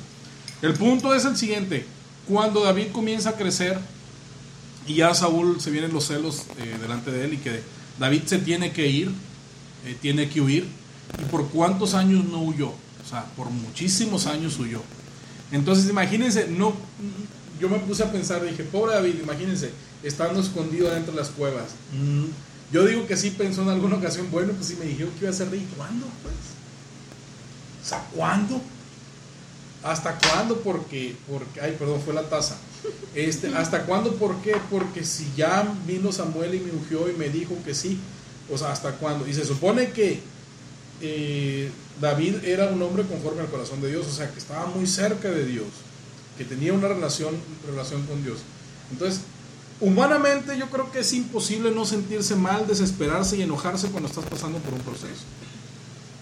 El 0.63 0.75
punto 0.75 1.15
es 1.15 1.25
el 1.25 1.37
siguiente, 1.37 1.85
cuando 2.29 2.63
David 2.65 2.89
comienza 2.93 3.31
a 3.31 3.33
crecer 3.35 3.79
y 4.87 4.95
ya 4.97 5.13
Saúl 5.15 5.61
se 5.61 5.71
vienen 5.71 5.93
los 5.93 6.07
celos 6.07 6.45
eh, 6.59 6.77
delante 6.81 7.11
de 7.11 7.25
él 7.25 7.35
y 7.35 7.37
que 7.39 7.63
David 7.99 8.23
se 8.27 8.39
tiene 8.39 8.73
que 8.73 8.87
ir, 8.87 9.11
eh, 9.85 9.97
tiene 10.01 10.29
que 10.29 10.41
huir, 10.41 10.67
y 11.21 11.25
por 11.31 11.49
cuántos 11.49 11.95
años 11.95 12.25
no 12.25 12.41
huyó, 12.43 12.69
o 12.69 13.09
sea, 13.09 13.25
por 13.37 13.51
muchísimos 13.51 14.27
años 14.27 14.59
huyó. 14.59 14.81
Entonces, 15.53 15.89
imagínense, 15.91 16.49
no, 16.49 16.75
yo 17.61 17.69
me 17.69 17.79
puse 17.79 18.03
a 18.03 18.13
pensar, 18.13 18.43
dije, 18.45 18.65
pobre 18.65 18.95
David, 18.95 19.15
imagínense, 19.23 19.71
estando 20.03 20.41
escondido 20.41 20.91
dentro 20.91 21.13
de 21.13 21.21
las 21.21 21.31
cuevas. 21.31 21.71
Mm, 21.93 22.25
Yo 22.73 22.85
digo 22.87 23.07
que 23.07 23.17
sí 23.17 23.31
pensó 23.31 23.63
en 23.63 23.69
alguna 23.69 23.97
ocasión, 23.97 24.29
bueno, 24.31 24.53
pues 24.53 24.67
sí 24.67 24.77
me 24.79 24.87
dijeron 24.87 25.13
que 25.15 25.25
iba 25.25 25.31
a 25.31 25.37
ser 25.37 25.51
rey, 25.51 25.67
¿cuándo? 25.77 26.07
Pues? 26.23 26.35
O 27.85 27.89
sea, 27.89 28.05
¿cuándo? 28.15 28.61
¿Hasta 29.85 30.19
cuándo? 30.19 30.57
Porque, 30.61 31.15
porque, 31.31 31.61
ay, 31.61 31.77
perdón, 31.79 32.01
fue 32.03 32.15
la 32.15 32.23
taza. 32.29 32.57
Este, 33.15 33.49
¿Hasta 33.57 33.85
cuándo? 33.85 34.15
¿Por 34.15 34.37
qué? 34.43 34.57
Porque 34.71 35.05
si 35.05 35.31
ya 35.37 35.73
vino 35.87 36.11
Samuel 36.11 36.55
y 36.55 36.61
me 36.61 36.73
ungió 36.73 37.09
y 37.09 37.13
me 37.13 37.29
dijo 37.29 37.55
que 37.65 37.75
sí, 37.75 37.99
o 38.51 38.59
sea, 38.59 38.73
¿hasta 38.73 38.93
cuándo? 38.93 39.29
Y 39.29 39.35
se 39.35 39.45
supone 39.45 39.91
que 39.91 40.21
eh, 41.01 41.71
David 42.01 42.45
era 42.45 42.69
un 42.69 42.81
hombre 42.83 43.05
conforme 43.05 43.43
al 43.43 43.49
corazón 43.49 43.81
de 43.83 43.89
Dios, 43.91 44.07
o 44.07 44.11
sea, 44.13 44.31
que 44.31 44.39
estaba 44.39 44.67
muy 44.67 44.87
cerca 44.87 45.31
de 45.31 45.45
Dios, 45.45 45.67
que 46.37 46.45
tenía 46.45 46.73
una 46.73 46.89
relación, 46.89 47.35
relación 47.69 48.05
con 48.07 48.23
Dios. 48.23 48.39
Entonces, 48.91 49.23
humanamente 49.81 50.59
yo 50.59 50.69
creo 50.71 50.91
que 50.91 51.01
es 51.01 51.13
imposible 51.13 51.71
no 51.71 51.85
sentirse 51.85 52.37
mal, 52.37 52.67
desesperarse 52.67 53.37
y 53.37 53.43
enojarse 53.43 53.89
cuando 53.89 54.09
estás 54.09 54.25
pasando 54.25 54.59
por 54.59 54.75
un 54.75 54.81
proceso. 54.81 55.23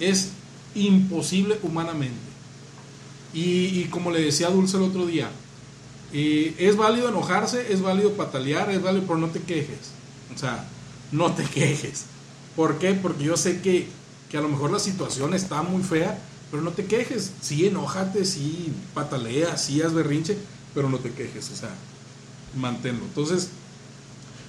Es 0.01 0.31
imposible 0.75 1.59
humanamente. 1.63 2.33
Y, 3.35 3.81
y 3.81 3.89
como 3.91 4.11
le 4.11 4.21
decía 4.21 4.51
Dulce 4.51 4.77
el 4.77 4.83
otro 4.83 5.07
día, 5.07 5.31
eh, 6.13 6.55
es 6.59 6.77
válido 6.77 7.09
enojarse, 7.09 7.73
es 7.73 7.81
válido 7.81 8.13
patalear, 8.13 8.71
es 8.71 8.83
válido, 8.83 9.05
pero 9.07 9.19
no 9.19 9.29
te 9.29 9.41
quejes. 9.41 9.93
O 10.35 10.39
sea, 10.39 10.67
no 11.11 11.33
te 11.33 11.45
quejes. 11.55 12.05
¿Por 12.55 12.79
qué? 12.79 12.93
Porque 12.93 13.25
yo 13.25 13.37
sé 13.37 13.63
que, 13.63 13.89
que 14.31 14.37
a 14.37 14.43
lo 14.43 14.49
mejor 14.49 14.71
la 14.71 14.79
situación 14.79 15.33
está 15.33 15.63
muy 15.63 15.83
fea, 15.83 16.19
pero 16.53 16.63
no 16.63 16.71
te 16.73 16.85
quejes. 16.85 17.33
Sí, 17.41 17.67
enójate, 17.67 18.27
sí, 18.27 18.73
patalea, 18.93 19.57
sí, 19.57 19.81
haz 19.81 19.95
berrinche, 19.95 20.37
pero 20.75 20.91
no 20.91 20.99
te 20.99 21.11
quejes. 21.11 21.51
O 21.51 21.57
sea, 21.57 21.71
manténlo. 22.55 23.05
Entonces, 23.07 23.49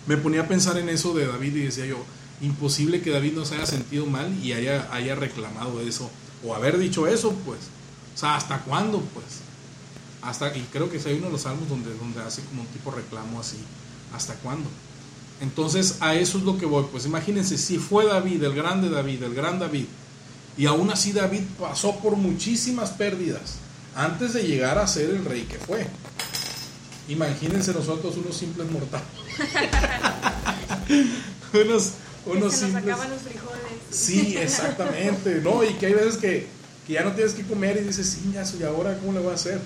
me 0.05 0.17
ponía 0.17 0.41
a 0.41 0.47
pensar 0.49 0.77
en 0.77 0.89
eso 0.89 1.13
de 1.13 1.25
David 1.25 1.55
y 1.55 1.61
decía 1.61 1.85
yo, 1.85 2.03
imposible 2.41 3.01
que 3.01 3.09
David 3.09 3.31
no 3.33 3.45
se 3.45 3.55
haya 3.55 3.65
sentido 3.65 4.05
mal 4.05 4.37
y 4.43 4.51
haya, 4.51 4.89
haya 4.91 5.15
reclamado 5.15 5.79
eso, 5.79 6.11
o 6.45 6.53
haber 6.53 6.77
dicho 6.77 7.07
eso, 7.07 7.31
pues. 7.45 7.59
O 8.13 8.17
sea, 8.17 8.35
¿hasta 8.35 8.59
cuándo, 8.59 8.99
pues? 9.13 9.25
Hasta, 10.21 10.55
y 10.57 10.61
creo 10.73 10.91
que 10.91 10.97
hay 10.97 11.15
uno 11.15 11.27
de 11.27 11.31
los 11.31 11.43
salmos 11.43 11.69
donde, 11.69 11.95
donde 11.95 12.21
hace 12.21 12.43
como 12.43 12.63
un 12.63 12.67
tipo 12.67 12.91
reclamo 12.91 13.39
así. 13.39 13.57
¿Hasta 14.13 14.35
cuándo? 14.35 14.69
Entonces, 15.39 15.97
a 16.01 16.15
eso 16.15 16.37
es 16.37 16.43
lo 16.43 16.57
que 16.57 16.65
voy. 16.65 16.85
Pues 16.91 17.05
imagínense, 17.05 17.57
si 17.57 17.77
fue 17.77 18.05
David, 18.05 18.43
el 18.43 18.53
grande 18.53 18.89
David, 18.89 19.23
el 19.23 19.33
gran 19.33 19.57
David, 19.57 19.85
y 20.57 20.65
aún 20.65 20.89
así 20.91 21.11
David 21.11 21.41
pasó 21.59 21.97
por 21.99 22.15
muchísimas 22.15 22.91
pérdidas 22.91 23.55
antes 23.95 24.33
de 24.33 24.43
llegar 24.43 24.77
a 24.77 24.87
ser 24.87 25.09
el 25.09 25.25
rey 25.25 25.43
que 25.43 25.57
fue. 25.57 25.85
Imagínense 27.07 27.73
nosotros 27.73 28.15
unos 28.17 28.37
simples 28.37 28.69
mortales. 28.71 29.07
unos 31.53 31.91
Que 32.23 32.29
unos 32.31 32.53
se 32.53 32.67
nos 32.67 32.73
simples. 32.73 32.83
acaban 32.83 33.09
los 33.11 33.21
frijoles. 33.21 33.61
Sí, 33.91 34.37
exactamente, 34.37 35.41
¿no? 35.43 35.63
Y 35.63 35.73
que 35.73 35.87
hay 35.87 35.93
veces 35.93 36.17
que, 36.17 36.47
que 36.87 36.93
ya 36.93 37.03
no 37.03 37.11
tienes 37.13 37.33
que 37.33 37.43
comer 37.43 37.77
y 37.77 37.87
dices, 37.87 38.19
Ingasu, 38.25 38.57
¿y 38.59 38.63
ahora 38.63 38.97
cómo 38.99 39.13
le 39.13 39.19
voy 39.19 39.31
a 39.31 39.35
hacer? 39.35 39.59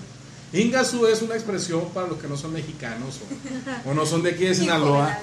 Ingasu 0.54 1.06
es 1.08 1.22
una 1.22 1.36
expresión 1.36 1.90
para 1.94 2.08
los 2.08 2.18
que 2.20 2.28
no 2.28 2.38
son 2.38 2.54
mexicanos 2.54 3.20
o, 3.86 3.90
o 3.90 3.94
no 3.94 4.06
son 4.06 4.24
de 4.24 4.32
aquí 4.32 4.46
de 4.46 4.56
Sinaloa. 4.62 5.18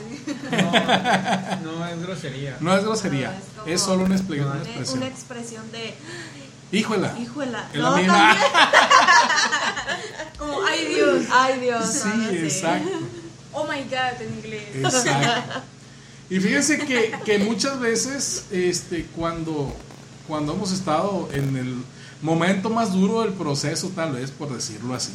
No, 1.62 1.72
no 1.78 1.86
es 1.86 2.02
grosería. 2.02 2.56
No 2.60 2.76
es 2.76 2.84
grosería, 2.84 3.30
No, 3.30 3.36
es 3.38 3.44
como- 3.56 3.66
es 3.74 3.80
solo 3.80 4.04
una, 4.04 4.16
expli- 4.16 4.42
una 4.42 4.52
Una, 4.52 4.62
expresión. 4.62 4.98
una 4.98 5.06
expresión 5.06 5.72
de, 5.72 5.94
híjola. 6.72 7.14
Es 7.72 7.80
No. 7.80 7.96
Como, 10.38 10.62
ay 10.66 10.86
Dios. 10.94 11.22
Ay, 11.32 11.60
Dios. 11.60 11.84
Sí, 11.86 12.08
no, 12.08 12.16
no 12.16 12.28
sé. 12.30 12.44
exacto. 12.46 12.88
Oh 13.56 13.68
my 13.68 13.82
God 13.84 14.20
en 14.20 14.34
inglés. 14.34 14.64
Exacto. 14.74 15.60
Y 16.28 16.40
fíjense 16.40 16.76
que, 16.80 17.14
que 17.24 17.38
muchas 17.38 17.78
veces, 17.78 18.46
este, 18.50 19.04
cuando, 19.14 19.72
cuando 20.26 20.54
hemos 20.54 20.72
estado 20.72 21.28
en 21.32 21.56
el 21.56 21.76
momento 22.22 22.70
más 22.70 22.92
duro 22.92 23.22
del 23.22 23.32
proceso, 23.32 23.90
tal 23.94 24.12
vez 24.12 24.30
por 24.30 24.52
decirlo 24.52 24.94
así, 24.94 25.12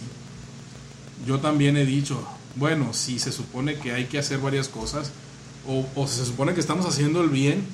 yo 1.25 1.39
también 1.39 1.77
he 1.77 1.85
dicho, 1.85 2.21
bueno, 2.55 2.93
si 2.93 3.19
se 3.19 3.31
supone 3.31 3.77
que 3.77 3.93
hay 3.93 4.05
que 4.05 4.19
hacer 4.19 4.39
varias 4.39 4.67
cosas, 4.67 5.12
o, 5.67 5.85
o 5.95 6.07
se 6.07 6.25
supone 6.25 6.53
que 6.53 6.59
estamos 6.59 6.85
haciendo 6.85 7.21
el 7.21 7.29
bien, 7.29 7.65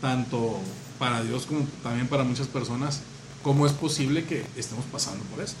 tanto 0.00 0.60
para 0.98 1.22
Dios 1.22 1.46
como 1.46 1.66
también 1.82 2.08
para 2.08 2.24
muchas 2.24 2.48
personas, 2.48 3.00
¿cómo 3.42 3.66
es 3.66 3.72
posible 3.72 4.24
que 4.24 4.44
estemos 4.56 4.84
pasando 4.86 5.24
por 5.24 5.42
esto? 5.42 5.58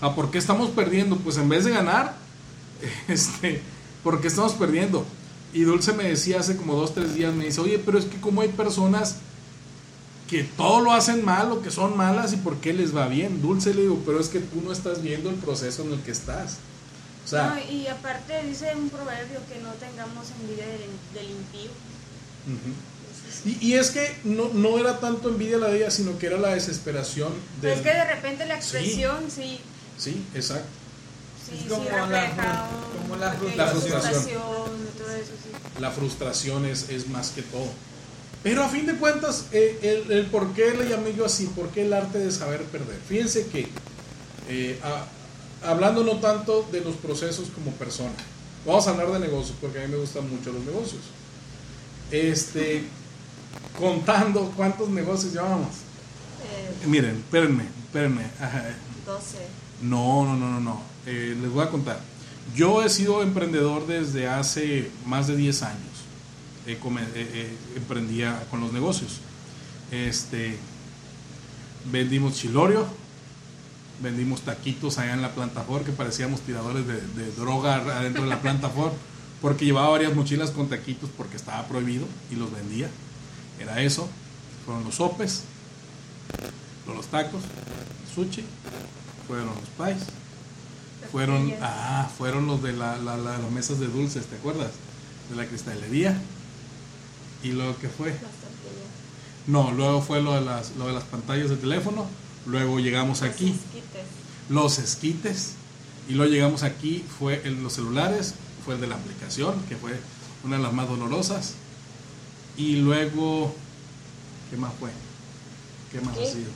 O 0.00 0.14
¿por 0.14 0.30
qué 0.30 0.38
estamos 0.38 0.70
perdiendo? 0.70 1.16
Pues 1.16 1.36
en 1.38 1.48
vez 1.48 1.64
de 1.64 1.72
ganar, 1.72 2.16
este, 3.08 3.60
¿por 4.02 4.20
qué 4.20 4.28
estamos 4.28 4.52
perdiendo? 4.52 5.04
Y 5.52 5.62
Dulce 5.62 5.92
me 5.92 6.04
decía 6.04 6.40
hace 6.40 6.56
como 6.56 6.74
dos, 6.74 6.94
tres 6.94 7.14
días, 7.14 7.34
me 7.34 7.46
dice, 7.46 7.60
oye, 7.60 7.78
pero 7.78 7.98
es 7.98 8.04
que 8.04 8.20
como 8.20 8.42
hay 8.42 8.48
personas 8.48 9.16
que 10.28 10.42
todo 10.44 10.80
lo 10.80 10.92
hacen 10.92 11.24
mal 11.24 11.52
o 11.52 11.62
que 11.62 11.70
son 11.70 11.96
malas 11.96 12.32
y 12.32 12.36
por 12.36 12.56
qué 12.56 12.72
les 12.72 12.94
va 12.96 13.06
bien. 13.08 13.40
Dulce 13.42 13.72
le 13.74 13.82
digo, 13.82 14.02
pero 14.04 14.18
es 14.20 14.28
que 14.28 14.40
tú 14.40 14.60
no 14.62 14.72
estás 14.72 15.02
viendo 15.02 15.30
el 15.30 15.36
proceso 15.36 15.82
en 15.82 15.92
el 15.92 16.00
que 16.00 16.10
estás. 16.10 16.56
O 17.24 17.28
sea, 17.28 17.54
No, 17.54 17.72
y 17.72 17.86
aparte 17.86 18.42
dice 18.44 18.72
un 18.76 18.88
proverbio 18.90 19.40
que 19.52 19.60
no 19.60 19.70
tengamos 19.74 20.26
envidia 20.40 20.66
del, 20.66 20.90
del 21.14 21.30
impío. 21.30 21.70
y, 23.44 23.66
y 23.66 23.74
es 23.74 23.90
que 23.90 24.16
no, 24.24 24.48
no 24.52 24.78
era 24.78 24.98
tanto 25.00 25.28
envidia 25.28 25.58
la 25.58 25.68
de 25.68 25.78
ella, 25.78 25.90
sino 25.90 26.18
que 26.18 26.26
era 26.26 26.38
la 26.38 26.50
desesperación 26.54 27.32
de... 27.60 27.72
es 27.74 27.80
que 27.80 27.92
de 27.92 28.04
repente 28.04 28.46
la 28.46 28.56
expresión 28.56 29.24
sí, 29.28 29.60
Sí, 29.98 30.24
exacto. 30.34 30.66
sí, 31.48 31.66
como 31.68 31.84
la 31.84 32.68
como 33.02 33.16
la 33.16 33.32
frustración. 33.32 34.30
y 34.34 34.98
todo 34.98 35.10
eso, 35.14 35.32
sí. 35.42 35.80
La 35.80 35.90
frustración 35.90 36.66
es, 36.66 36.88
es 36.90 37.08
más 37.08 37.30
que 37.30 37.42
todo. 37.42 37.68
Pero 38.42 38.62
a 38.64 38.68
fin 38.68 38.86
de 38.86 38.94
cuentas, 38.94 39.46
eh, 39.52 39.78
el, 39.82 40.12
el 40.12 40.26
por 40.26 40.52
qué 40.54 40.72
le 40.74 40.88
llamé 40.88 41.14
yo 41.14 41.24
así, 41.26 41.46
por 41.46 41.68
qué 41.70 41.82
el 41.82 41.92
arte 41.92 42.18
de 42.18 42.30
saber 42.30 42.62
perder. 42.64 42.98
Fíjense 43.08 43.46
que, 43.48 43.68
eh, 44.48 44.78
a- 44.84 45.68
hablando 45.70 46.04
no 46.04 46.18
tanto 46.20 46.66
de 46.70 46.80
los 46.82 46.94
procesos 46.96 47.48
como 47.50 47.72
persona, 47.72 48.12
vamos 48.64 48.86
a 48.86 48.90
hablar 48.90 49.10
de 49.12 49.20
negocios, 49.20 49.56
porque 49.60 49.80
a 49.80 49.86
mí 49.86 49.88
me 49.92 49.98
gustan 49.98 50.30
mucho 50.30 50.52
los 50.52 50.62
negocios. 50.64 51.02
Este, 52.12 52.84
contando 53.78 54.52
cuántos 54.56 54.88
negocios 54.90 55.32
llevamos. 55.32 55.68
Eh, 56.44 56.86
Miren, 56.86 57.16
espérenme, 57.16 57.64
espérenme. 57.84 58.22
Ajá. 58.40 58.64
12. 59.04 59.38
No, 59.82 60.24
no, 60.24 60.36
no, 60.36 60.50
no, 60.50 60.60
no. 60.60 60.82
Eh, 61.06 61.36
les 61.40 61.50
voy 61.50 61.64
a 61.64 61.68
contar. 61.70 62.00
Yo 62.54 62.82
he 62.82 62.88
sido 62.88 63.22
emprendedor 63.22 63.86
desde 63.88 64.28
hace 64.28 64.88
más 65.04 65.26
de 65.26 65.36
10 65.36 65.62
años. 65.62 65.95
Eh, 66.66 66.78
eh, 67.14 67.56
emprendía 67.76 68.44
con 68.50 68.60
los 68.60 68.72
negocios. 68.72 69.18
Este, 69.92 70.58
vendimos 71.92 72.34
chilorio, 72.34 72.86
vendimos 74.02 74.40
taquitos 74.42 74.98
allá 74.98 75.14
en 75.14 75.22
la 75.22 75.32
planta 75.34 75.62
Ford 75.62 75.84
que 75.84 75.92
parecíamos 75.92 76.40
tiradores 76.40 76.86
de, 76.86 77.00
de 77.00 77.30
droga 77.32 77.76
adentro 77.76 78.24
de 78.24 78.28
la 78.28 78.40
planta 78.42 78.68
Ford 78.68 78.92
porque 79.40 79.64
llevaba 79.64 79.90
varias 79.90 80.14
mochilas 80.14 80.50
con 80.50 80.68
taquitos 80.68 81.08
porque 81.16 81.36
estaba 81.36 81.66
prohibido 81.68 82.06
y 82.32 82.36
los 82.36 82.52
vendía. 82.52 82.88
Era 83.60 83.80
eso. 83.82 84.08
Fueron 84.64 84.82
los 84.84 84.96
sopes, 84.96 85.42
los 86.88 87.06
tacos, 87.06 87.42
el 87.44 88.14
sushi, 88.14 88.44
fueron 89.28 89.46
los 89.46 89.86
pies, 89.86 90.08
fueron, 91.12 91.52
ah, 91.62 92.08
fueron 92.18 92.46
los 92.48 92.60
de 92.62 92.72
la, 92.72 92.96
la- 92.98 93.16
la- 93.16 93.38
las 93.38 93.50
mesas 93.52 93.78
de 93.78 93.86
dulces, 93.86 94.26
¿te 94.26 94.34
acuerdas? 94.36 94.72
De 95.30 95.36
la 95.36 95.46
cristalería. 95.46 96.20
Y 97.42 97.52
luego 97.52 97.76
que 97.78 97.88
fue, 97.88 98.14
no, 99.46 99.70
luego 99.72 100.02
fue 100.02 100.20
lo 100.20 100.34
de 100.34 100.40
las, 100.40 100.74
lo 100.76 100.86
de 100.88 100.92
las 100.94 101.04
pantallas 101.04 101.50
de 101.50 101.56
teléfono, 101.56 102.06
luego 102.46 102.80
llegamos 102.80 103.20
Los 103.20 103.30
aquí, 103.30 103.48
esquites. 103.50 104.02
los 104.48 104.78
esquites, 104.78 105.52
y 106.08 106.14
luego 106.14 106.32
llegamos 106.32 106.62
aquí, 106.62 107.04
fue 107.18 107.42
el, 107.44 107.62
los 107.62 107.74
celulares, 107.74 108.34
fue 108.64 108.74
el 108.74 108.80
de 108.80 108.86
la 108.88 108.96
aplicación, 108.96 109.54
que 109.68 109.76
fue 109.76 109.92
una 110.44 110.56
de 110.56 110.62
las 110.62 110.72
más 110.72 110.88
dolorosas, 110.88 111.54
y 112.56 112.76
luego, 112.76 113.54
¿qué 114.50 114.56
más 114.56 114.72
fue? 114.80 114.90
¿Qué 115.92 116.00
más 116.00 116.16
ha 116.16 116.20
¿Qué? 116.20 116.26
sido? 116.32 116.50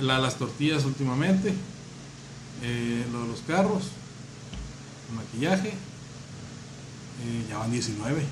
La, 0.00 0.18
las 0.18 0.36
tortillas 0.36 0.84
últimamente, 0.84 1.52
eh, 2.62 3.04
lo 3.12 3.22
de 3.22 3.28
los 3.28 3.40
carros, 3.40 3.84
el 5.10 5.16
maquillaje, 5.16 5.68
eh, 5.70 7.46
ya 7.48 7.58
van 7.58 7.72
19. 7.72 8.22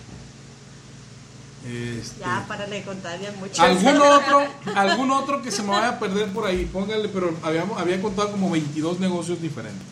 Este, 1.66 2.20
Ya, 2.20 2.44
para 2.48 2.66
de 2.66 2.82
contar 2.82 3.20
ya 3.20 3.32
mucho. 3.32 3.62
¿Algún 3.62 4.00
otro, 4.00 4.46
algún 4.74 5.10
otro 5.10 5.42
que 5.42 5.50
se 5.50 5.62
me 5.62 5.68
vaya 5.68 5.90
a 5.90 5.98
perder 5.98 6.32
por 6.32 6.46
ahí, 6.46 6.64
póngale, 6.64 7.08
pero 7.08 7.36
habíamos, 7.42 7.78
había 7.78 8.00
contado 8.00 8.30
como 8.30 8.50
22 8.50 8.98
negocios 8.98 9.42
diferentes 9.42 9.86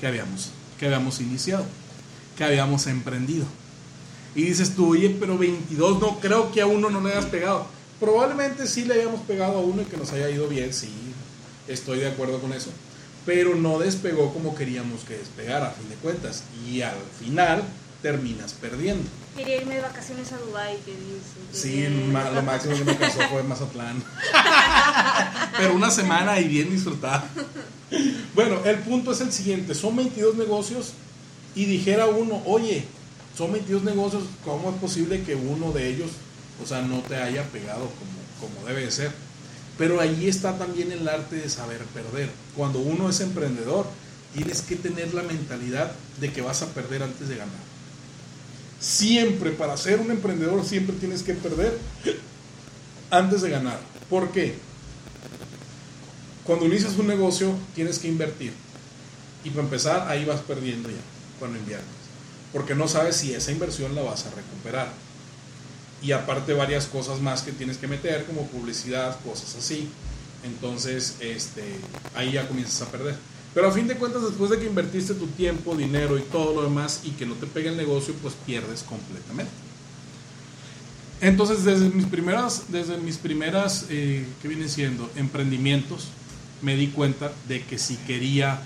que 0.00 0.06
habíamos, 0.06 0.50
que 0.78 0.86
habíamos 0.86 1.20
iniciado, 1.20 1.64
que 2.36 2.44
habíamos 2.44 2.86
emprendido. 2.86 3.44
Y 4.34 4.42
dices 4.42 4.74
tú, 4.74 4.92
oye, 4.92 5.16
pero 5.20 5.38
22 5.38 6.00
no 6.00 6.18
creo 6.18 6.50
que 6.50 6.60
a 6.60 6.66
uno 6.66 6.90
no 6.90 7.00
le 7.00 7.12
hayas 7.12 7.26
pegado. 7.26 7.66
Probablemente 8.00 8.66
sí 8.66 8.84
le 8.84 8.94
hayamos 8.94 9.20
pegado 9.22 9.58
a 9.58 9.60
uno 9.60 9.82
y 9.82 9.84
que 9.84 9.96
nos 9.96 10.12
haya 10.12 10.30
ido 10.30 10.48
bien, 10.48 10.72
sí, 10.72 10.90
estoy 11.68 12.00
de 12.00 12.08
acuerdo 12.08 12.40
con 12.40 12.52
eso. 12.52 12.70
Pero 13.26 13.54
no 13.54 13.78
despegó 13.78 14.32
como 14.32 14.54
queríamos 14.54 15.02
que 15.02 15.18
despegara, 15.18 15.68
a 15.68 15.70
fin 15.72 15.88
de 15.88 15.96
cuentas. 15.96 16.44
Y 16.66 16.80
al 16.80 16.96
final 17.18 17.62
terminas 18.02 18.52
perdiendo. 18.54 19.08
Quería 19.36 19.58
irme 19.58 19.76
de 19.76 19.82
vacaciones 19.82 20.32
a 20.32 20.38
Dubái, 20.38 20.78
que 20.84 20.92
dice. 20.92 21.28
Sí, 21.52 21.86
lo 22.34 22.42
máximo 22.42 22.76
que 22.76 22.84
me 22.84 22.96
casó 22.96 23.20
fue 23.30 23.42
Mazatlán. 23.42 24.02
Pero 25.58 25.74
una 25.74 25.90
semana 25.90 26.38
y 26.40 26.48
bien 26.48 26.70
disfrutada. 26.70 27.28
Bueno, 28.34 28.64
el 28.64 28.78
punto 28.78 29.12
es 29.12 29.20
el 29.20 29.32
siguiente: 29.32 29.74
son 29.74 29.96
22 29.96 30.36
negocios 30.36 30.92
y 31.54 31.64
dijera 31.64 32.06
uno, 32.06 32.42
oye, 32.46 32.84
son 33.36 33.52
22 33.52 33.84
negocios, 33.84 34.24
¿cómo 34.44 34.70
es 34.70 34.76
posible 34.76 35.22
que 35.22 35.34
uno 35.34 35.72
de 35.72 35.88
ellos, 35.88 36.10
o 36.62 36.66
sea, 36.66 36.82
no 36.82 36.98
te 37.00 37.16
haya 37.16 37.44
pegado 37.44 37.90
como, 37.90 38.52
como 38.52 38.66
debe 38.66 38.84
de 38.84 38.90
ser? 38.90 39.12
Pero 39.78 40.00
ahí 40.00 40.28
está 40.28 40.58
también 40.58 40.92
el 40.92 41.08
arte 41.08 41.36
de 41.36 41.48
saber 41.48 41.80
perder. 41.86 42.28
Cuando 42.54 42.80
uno 42.80 43.08
es 43.08 43.20
emprendedor, 43.20 43.86
tienes 44.34 44.62
que 44.62 44.76
tener 44.76 45.14
la 45.14 45.22
mentalidad 45.22 45.92
de 46.20 46.32
que 46.32 46.42
vas 46.42 46.62
a 46.62 46.66
perder 46.66 47.02
antes 47.02 47.28
de 47.28 47.36
ganar. 47.36 47.69
Siempre, 48.80 49.50
para 49.50 49.76
ser 49.76 50.00
un 50.00 50.10
emprendedor, 50.10 50.64
siempre 50.64 50.96
tienes 50.96 51.22
que 51.22 51.34
perder 51.34 51.78
antes 53.10 53.42
de 53.42 53.50
ganar. 53.50 53.78
¿Por 54.08 54.32
qué? 54.32 54.54
Cuando 56.44 56.64
inicias 56.64 56.96
un 56.96 57.06
negocio, 57.06 57.54
tienes 57.74 57.98
que 57.98 58.08
invertir. 58.08 58.52
Y 59.44 59.50
para 59.50 59.64
empezar, 59.64 60.08
ahí 60.08 60.24
vas 60.24 60.40
perdiendo 60.40 60.88
ya, 60.88 60.96
cuando 61.38 61.58
inviertes. 61.58 61.86
Porque 62.52 62.74
no 62.74 62.88
sabes 62.88 63.16
si 63.16 63.34
esa 63.34 63.52
inversión 63.52 63.94
la 63.94 64.02
vas 64.02 64.26
a 64.26 64.30
recuperar. 64.30 64.88
Y 66.02 66.12
aparte 66.12 66.54
varias 66.54 66.86
cosas 66.86 67.20
más 67.20 67.42
que 67.42 67.52
tienes 67.52 67.76
que 67.76 67.86
meter, 67.86 68.24
como 68.24 68.46
publicidad, 68.46 69.18
cosas 69.22 69.54
así. 69.56 69.88
Entonces, 70.42 71.16
este, 71.20 71.62
ahí 72.14 72.32
ya 72.32 72.48
comienzas 72.48 72.82
a 72.82 72.90
perder. 72.90 73.16
Pero 73.52 73.68
a 73.68 73.72
fin 73.72 73.88
de 73.88 73.96
cuentas, 73.96 74.22
después 74.22 74.50
de 74.50 74.58
que 74.58 74.66
invertiste 74.66 75.14
tu 75.14 75.26
tiempo, 75.26 75.74
dinero 75.74 76.16
y 76.18 76.22
todo 76.22 76.54
lo 76.54 76.62
demás 76.62 77.00
y 77.04 77.10
que 77.10 77.26
no 77.26 77.34
te 77.34 77.46
pegue 77.46 77.68
el 77.68 77.76
negocio, 77.76 78.14
pues 78.22 78.34
pierdes 78.46 78.82
completamente. 78.84 79.50
Entonces, 81.20 81.64
desde 81.64 81.90
mis 81.90 82.06
primeras, 82.06 82.64
desde 82.68 82.96
mis 82.96 83.18
primeras, 83.18 83.86
eh, 83.90 84.24
¿qué 84.40 84.48
vienen 84.48 84.68
siendo? 84.68 85.10
Emprendimientos, 85.16 86.08
me 86.62 86.76
di 86.76 86.88
cuenta 86.88 87.32
de 87.48 87.62
que 87.62 87.78
si 87.78 87.96
quería, 87.96 88.62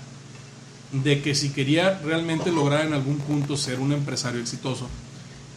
de 0.91 1.21
que 1.21 1.35
si 1.35 1.49
quería 1.49 1.99
realmente 1.99 2.51
lograr 2.51 2.85
en 2.85 2.93
algún 2.93 3.17
punto 3.17 3.57
ser 3.57 3.79
un 3.79 3.91
empresario 3.91 4.39
exitoso, 4.39 4.87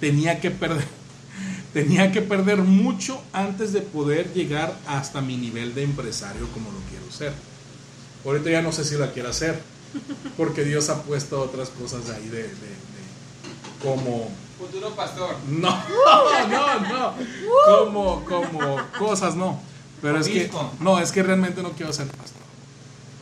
tenía 0.01 0.41
que 0.41 0.51
perder, 0.51 0.88
tenía 1.75 2.11
que 2.11 2.23
perder 2.23 2.62
mucho 2.62 3.23
antes 3.33 3.73
de 3.73 3.83
poder 3.83 4.33
llegar 4.33 4.77
hasta 4.87 5.21
mi 5.21 5.37
nivel 5.37 5.75
de 5.75 5.85
empresario 5.85 6.49
como 6.49 6.73
lo 6.73 6.79
quiero 6.91 7.12
ser. 7.12 7.33
Ahorita 8.24 8.50
ya 8.50 8.62
no 8.62 8.72
sé 8.72 8.85
si 8.85 8.96
la 8.96 9.12
quiero 9.12 9.31
hacer, 9.31 9.61
porque 10.37 10.64
Dios 10.64 10.88
ha 10.90 11.02
puesto 11.02 11.40
otras 11.40 11.70
cosas 11.70 12.09
ahí 12.11 12.28
de, 12.28 12.42
de- 12.42 12.48
de- 12.48 12.78
como 13.83 14.31
Futuro 14.59 14.90
pastor. 14.96 15.37
no, 15.48 15.70
no, 16.48 16.81
no. 16.81 17.14
Como, 17.66 18.24
como 18.24 18.76
cosas, 18.98 19.37
no. 19.37 19.61
Pero 20.02 20.18
es 20.18 20.26
que, 20.28 20.50
no, 20.81 20.98
es 21.00 21.12
que 21.12 21.22
realmente 21.22 21.62
no 21.62 21.70
quiero 21.72 21.92
ser 21.92 22.07
pastor. 22.09 22.42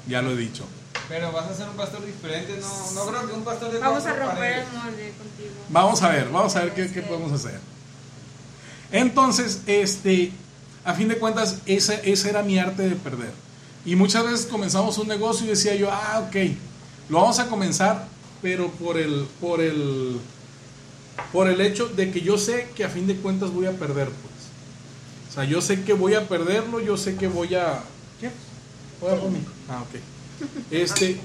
Ya 0.09 0.23
lo 0.23 0.31
he 0.31 0.37
dicho. 0.37 0.65
Pero 1.09 1.31
vas 1.31 1.47
a 1.51 1.55
ser 1.55 1.69
un 1.69 1.77
pastor 1.77 2.05
diferente, 2.05 2.59
no, 2.61 2.93
no 2.95 3.07
creo 3.11 3.27
que 3.29 3.33
un 3.35 3.45
pastor 3.45 3.71
de 3.71 3.79
Vamos 3.79 4.05
a 4.07 4.15
romper 4.15 4.59
el 4.59 4.65
molde 4.73 5.13
contigo. 5.17 5.51
Vamos 5.69 6.03
a 6.03 6.09
ver, 6.09 6.29
vamos 6.31 6.57
a 6.57 6.61
ver 6.65 6.75
qué, 6.75 6.91
qué 6.91 7.03
podemos 7.03 7.33
hacer. 7.33 7.61
Entonces, 8.93 9.61
este, 9.67 10.33
a 10.85 10.95
fin 10.95 11.09
de 11.09 11.19
cuentas, 11.19 11.59
ese, 11.67 12.01
ese 12.11 12.31
era 12.31 12.43
mi 12.43 12.59
arte 12.59 12.89
de 12.89 12.97
perder. 12.97 13.33
Y 13.87 13.95
muchas 13.97 14.25
veces 14.25 14.47
comenzamos 14.47 14.99
un 14.99 15.09
negocio 15.09 15.47
y 15.47 15.51
decía 15.51 15.75
yo, 15.77 15.91
ah, 15.91 16.27
ok, 16.27 16.37
lo 17.09 17.21
vamos 17.21 17.39
a 17.39 17.47
comenzar, 17.49 18.09
pero 18.43 18.69
por 18.73 18.99
el, 18.99 19.27
por 19.41 19.61
el, 19.61 20.19
por 21.33 21.49
el 21.49 21.61
hecho 21.61 21.87
de 21.87 22.11
que 22.11 22.21
yo 22.21 22.37
sé 22.37 22.69
que 22.75 22.85
a 22.85 22.89
fin 22.89 23.07
de 23.07 23.15
cuentas 23.17 23.51
voy 23.53 23.67
a 23.67 23.73
perder, 23.73 24.09
pues. 24.09 24.35
O 25.31 25.33
sea, 25.33 25.45
yo 25.45 25.61
sé 25.61 25.83
que 25.85 25.93
voy 25.93 26.15
a 26.15 26.29
perderlo, 26.29 26.81
yo 26.81 26.97
sé 26.97 27.15
que 27.17 27.29
voy 27.29 27.55
a... 27.55 27.81
¿Qué? 28.21 28.31
Voy 29.01 29.13
a 29.15 29.21
conmigo. 29.21 29.47
Ah, 29.69 29.83
ok. 29.83 30.01
Este, 30.71 31.19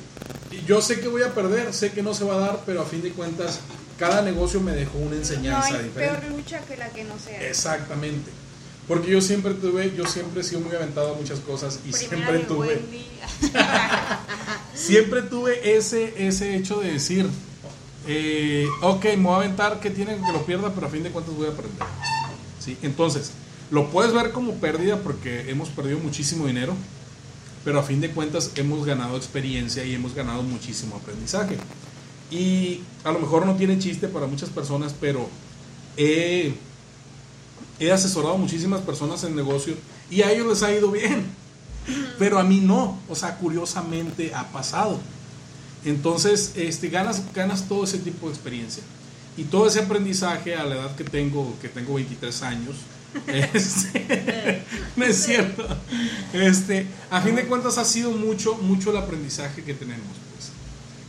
yo 0.68 0.82
sé 0.82 0.99
que 0.99 1.07
voy 1.07 1.24
a 1.24 1.34
perder, 1.34 1.74
sé 1.74 1.91
que 1.91 2.03
no 2.03 2.14
se 2.14 2.26
va 2.26 2.36
a 2.36 2.39
dar, 2.39 2.64
pero 2.66 2.82
a 2.82 2.86
fin 2.86 3.01
de 3.01 3.12
cuentas, 3.12 3.59
cada 3.97 4.22
negocio 4.22 4.62
me 4.62 4.74
dejó 4.74 4.99
una 4.99 5.12
No 5.12 5.16
enseñanza 5.18 5.76
hay 5.76 5.84
diferente. 5.86 6.20
peor 6.20 6.38
lucha 6.38 6.59
que 6.62 6.78
la 6.78 6.89
que 6.89 7.05
no 7.05 7.18
sea. 7.18 7.41
Exactamente. 7.41 8.30
Porque 8.92 9.10
yo 9.10 9.22
siempre 9.22 9.54
tuve, 9.54 9.94
yo 9.96 10.06
siempre 10.06 10.42
he 10.42 10.44
sido 10.44 10.60
muy 10.60 10.76
aventado 10.76 11.14
a 11.14 11.18
muchas 11.18 11.39
cosas 11.39 11.80
y 11.88 11.94
Primera 11.94 12.28
siempre 12.28 12.39
tuve, 12.39 12.82
siempre 14.76 15.22
tuve 15.22 15.78
ese, 15.78 16.28
ese 16.28 16.58
hecho 16.58 16.82
de 16.82 16.92
decir, 16.92 17.26
eh, 18.06 18.68
ok, 18.82 19.06
me 19.16 19.16
voy 19.16 19.32
a 19.32 19.36
aventar, 19.38 19.80
que 19.80 19.92
tiene 19.92 20.18
que 20.18 20.34
lo 20.34 20.46
pierda, 20.46 20.74
pero 20.74 20.88
a 20.88 20.89
fin 20.89 21.04
de 21.04 21.10
cuentas 21.10 21.34
voy 21.34 21.48
a 21.48 21.52
aprender. 21.52 21.88
¿Sí? 22.60 22.78
Entonces, 22.82 23.32
lo 23.70 23.89
puedes 23.92 24.12
ver 24.12 24.34
como 24.34 24.56
pérdida 24.56 24.98
porque 24.98 25.50
hemos 25.50 25.70
perdido 25.70 25.98
muchísimo 26.00 26.46
dinero, 26.46 26.74
pero 27.64 27.80
a 27.80 27.84
fin 27.84 28.02
de 28.02 28.10
cuentas 28.10 28.52
hemos 28.56 28.86
ganado 28.86 29.16
experiencia 29.16 29.86
y 29.86 29.96
hemos 29.96 30.14
ganado 30.14 30.44
muchísimo 30.44 30.98
aprendizaje. 30.98 31.56
Y 32.30 32.82
a 33.06 33.14
lo 33.14 33.20
mejor 33.20 33.46
no 33.46 33.56
tiene 33.56 33.80
chiste 33.80 34.10
para 34.10 34.28
muchas 34.28 34.50
personas, 34.50 34.94
pero 35.00 35.30
he, 35.96 36.56
he 37.80 37.92
asesorado 37.92 38.38
muchísimas 38.38 38.82
personas 38.82 39.24
en 39.24 39.36
negocio 39.36 39.76
y 40.10 40.22
a 40.22 40.32
ellos 40.32 40.48
les 40.48 40.64
ha 40.64 40.74
ido 40.74 40.92
bien, 40.92 41.26
pero 42.20 42.40
a 42.40 42.44
mí 42.44 42.60
no, 42.60 43.00
o 43.10 43.16
sea, 43.16 43.38
curiosamente 43.38 44.34
ha 44.36 44.48
pasado. 44.52 45.00
Entonces, 45.84 46.54
este, 46.56 46.90
ganas, 46.90 47.24
ganas 47.34 47.68
todo 47.68 47.84
ese 47.84 47.98
tipo 47.98 48.28
de 48.28 48.34
experiencia. 48.34 48.84
Y 49.38 49.46
todo 49.46 49.68
ese 49.68 49.80
aprendizaje 49.80 50.56
a 50.56 50.64
la 50.66 50.76
edad 50.76 50.96
que 50.96 51.04
tengo, 51.04 51.56
que 51.62 51.70
tengo 51.70 51.96
23 51.96 52.44
años, 52.44 52.76
este, 53.28 54.64
no 54.96 55.06
es 55.06 55.24
cierto. 55.24 55.66
Este, 56.34 56.86
a 57.10 57.22
fin 57.22 57.36
de 57.36 57.46
cuentas 57.46 57.78
ha 57.78 57.86
sido 57.86 58.12
mucho, 58.12 58.56
mucho 58.56 58.92
el 58.92 58.98
aprendizaje 58.98 59.64
que 59.64 59.74
tenemos. 59.74 60.06
Pues. 60.36 60.52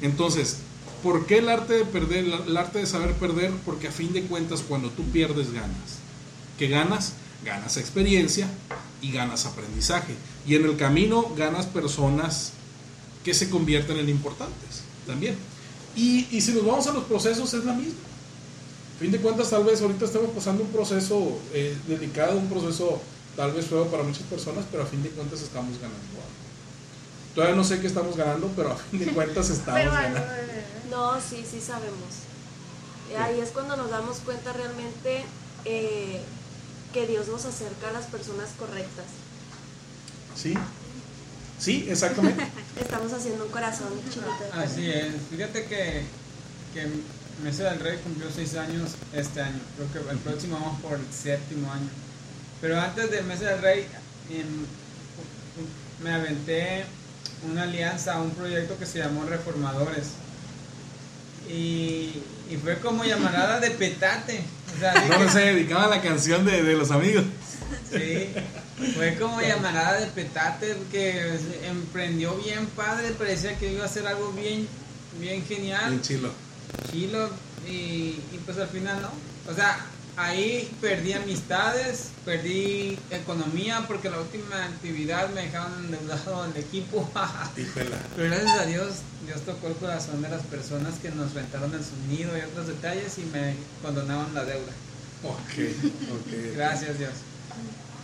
Entonces, 0.03 0.59
¿por 1.03 1.27
qué 1.27 1.39
el 1.39 1.49
arte 1.49 1.75
de 1.75 1.85
perder, 1.85 2.25
el 2.25 2.57
arte 2.57 2.79
de 2.79 2.87
saber 2.87 3.13
perder? 3.15 3.51
Porque 3.65 3.89
a 3.89 3.93
fin 3.93 4.13
de 4.13 4.23
cuentas 4.23 4.63
cuando 4.67 4.91
tú 4.91 5.03
pierdes 5.11 5.53
ganas. 5.53 6.02
¿Qué 6.59 6.69
ganas? 6.69 7.13
Ganas 7.45 7.77
experiencia 7.77 8.47
y 9.01 9.11
ganas 9.13 9.47
aprendizaje. 9.47 10.15
Y 10.47 10.55
en 10.55 10.65
el 10.65 10.77
camino 10.77 11.33
ganas 11.37 11.67
personas 11.67 12.53
que 13.25 13.35
se 13.35 13.51
convierten 13.51 13.99
en 13.99 14.09
importantes 14.09 14.83
también. 15.07 15.37
Y, 15.97 16.27
y 16.31 16.41
si 16.41 16.53
nos 16.53 16.65
vamos 16.67 16.87
a 16.87 16.93
los 16.93 17.05
procesos 17.05 17.53
es 17.55 17.65
la 17.65 17.73
misma. 17.73 18.01
A 18.97 19.01
fin 19.01 19.11
de 19.11 19.19
cuentas 19.19 19.51
tal 19.51 19.65
vez 19.65 19.81
ahorita 19.83 20.05
estamos 20.05 20.31
pasando 20.31 20.63
un 20.63 20.71
proceso 20.71 21.39
eh, 21.53 21.77
delicado, 21.89 22.39
un 22.39 22.49
proceso 22.49 23.01
tal 23.37 23.53
vez 23.53 23.67
feo 23.67 23.87
para 23.89 24.03
muchas 24.05 24.23
personas, 24.25 24.65
pero 24.71 24.85
a 24.85 24.87
fin 24.87 25.03
de 25.03 25.11
cuentas 25.11 25.41
estamos 25.43 25.73
ganando 25.77 25.99
algo. 25.99 26.33
Todavía 27.35 27.57
no 27.57 27.65
sé 27.65 27.81
qué 27.81 27.87
estamos 27.89 28.17
ganando, 28.17 28.49
pero 28.55 28.73
a 28.73 28.77
fin 28.77 29.01
de 29.01 29.07
cuentas 29.15 29.51
estamos 29.51 29.81
Pero 29.81 29.93
ganando. 29.93 30.19
eh, 30.21 30.65
No, 30.91 31.15
sí, 31.21 31.45
sí 31.51 31.61
sabemos. 31.61 32.23
Ahí 33.19 33.41
es 33.41 33.51
cuando 33.51 33.77
nos 33.77 33.91
damos 33.91 34.19
cuenta 34.19 34.53
realmente 34.53 35.25
eh, 35.65 36.21
que 36.93 37.07
Dios 37.07 37.29
nos 37.29 37.45
acerca 37.45 37.89
a 37.89 37.93
las 37.93 38.07
personas 38.07 38.51
correctas. 38.59 39.07
Sí, 40.37 40.55
sí, 41.59 41.87
exactamente. 41.89 42.43
Estamos 42.81 43.13
haciendo 43.13 43.47
un 43.47 43.51
corazón 43.51 43.89
pena. 43.99 44.63
Así 44.63 44.91
es. 44.91 45.13
Fíjate 45.31 45.65
que, 45.65 46.03
que 46.75 46.89
Mesa 47.43 47.65
del 47.65 47.81
Rey 47.81 47.99
cumplió 48.03 48.31
seis 48.31 48.55
años 48.57 48.93
este 49.13 49.41
año. 49.41 49.59
Creo 49.77 50.05
que 50.05 50.11
el 50.11 50.19
próximo 50.19 50.59
vamos 50.61 50.81
por 50.81 50.99
el 50.99 51.07
séptimo 51.13 51.73
año. 51.73 51.89
Pero 52.61 52.81
antes 52.81 53.11
de 53.11 53.23
Mesa 53.23 53.45
del 53.47 53.63
Rey 53.63 53.87
em, 54.31 54.47
me 56.03 56.13
aventé 56.13 56.85
una 57.51 57.65
alianza, 57.65 58.21
un 58.21 58.31
proyecto 58.31 58.79
que 58.79 58.87
se 58.87 58.99
llamó 58.99 59.25
Reformadores. 59.25 60.11
Y, 61.49 62.23
y 62.51 62.59
fue 62.63 62.79
como 62.79 63.05
llamarada 63.05 63.61
de 63.61 63.71
petate. 63.71 64.45
O 64.77 64.79
sea, 64.81 64.95
No 65.19 65.31
se 65.31 65.39
dedicaba 65.41 65.85
a 65.85 65.89
la 65.89 66.01
canción 66.03 66.45
de, 66.45 66.63
de 66.63 66.75
los 66.75 66.91
amigos. 66.91 67.25
Sí, 67.91 68.29
fue 68.97 69.17
como 69.19 69.41
llamarada 69.41 70.01
de 70.01 70.07
petate 70.07 70.77
que 70.91 71.39
emprendió 71.69 72.35
bien 72.37 72.67
padre, 72.77 73.11
parecía 73.11 73.57
que 73.59 73.73
iba 73.73 73.83
a 73.83 73.87
hacer 73.87 74.07
algo 74.07 74.33
bien, 74.33 74.67
bien 75.21 75.45
genial, 75.47 75.91
Bien 75.91 76.03
chilo. 76.03 76.33
chilo, 76.91 77.31
y, 77.69 77.73
y 78.33 78.41
pues 78.45 78.59
al 78.59 78.69
final 78.69 79.01
no. 79.03 79.11
O 79.51 79.55
sea, 79.55 79.79
ahí 80.17 80.71
perdí 80.81 81.13
amistades, 81.13 82.11
perdí 82.25 82.99
economía 83.11 83.85
porque 83.87 84.11
la 84.11 84.21
última 84.21 84.65
actividad 84.65 85.31
me 85.31 85.43
dejaron 85.43 85.85
endeudado 85.85 86.45
el 86.45 86.57
equipo. 86.57 87.09
Pero 87.55 88.29
gracias 88.29 88.59
a 88.59 88.67
Dios, 88.67 88.89
Dios 89.27 89.41
tocó 89.43 89.69
el 89.69 89.75
corazón 89.75 90.23
de 90.23 90.29
las 90.29 90.43
personas 90.43 90.95
que 91.01 91.11
nos 91.11 91.35
rentaron 91.35 91.75
el 91.75 91.85
sonido 91.85 92.37
y 92.37 92.41
otros 92.43 92.67
detalles 92.67 93.19
y 93.19 93.23
me 93.23 93.55
condonaron 93.83 94.35
la 94.35 94.45
deuda. 94.45 94.73
Ok, 95.25 95.37
ok. 95.39 96.55
Gracias 96.55 96.99
Dios. 96.99 97.13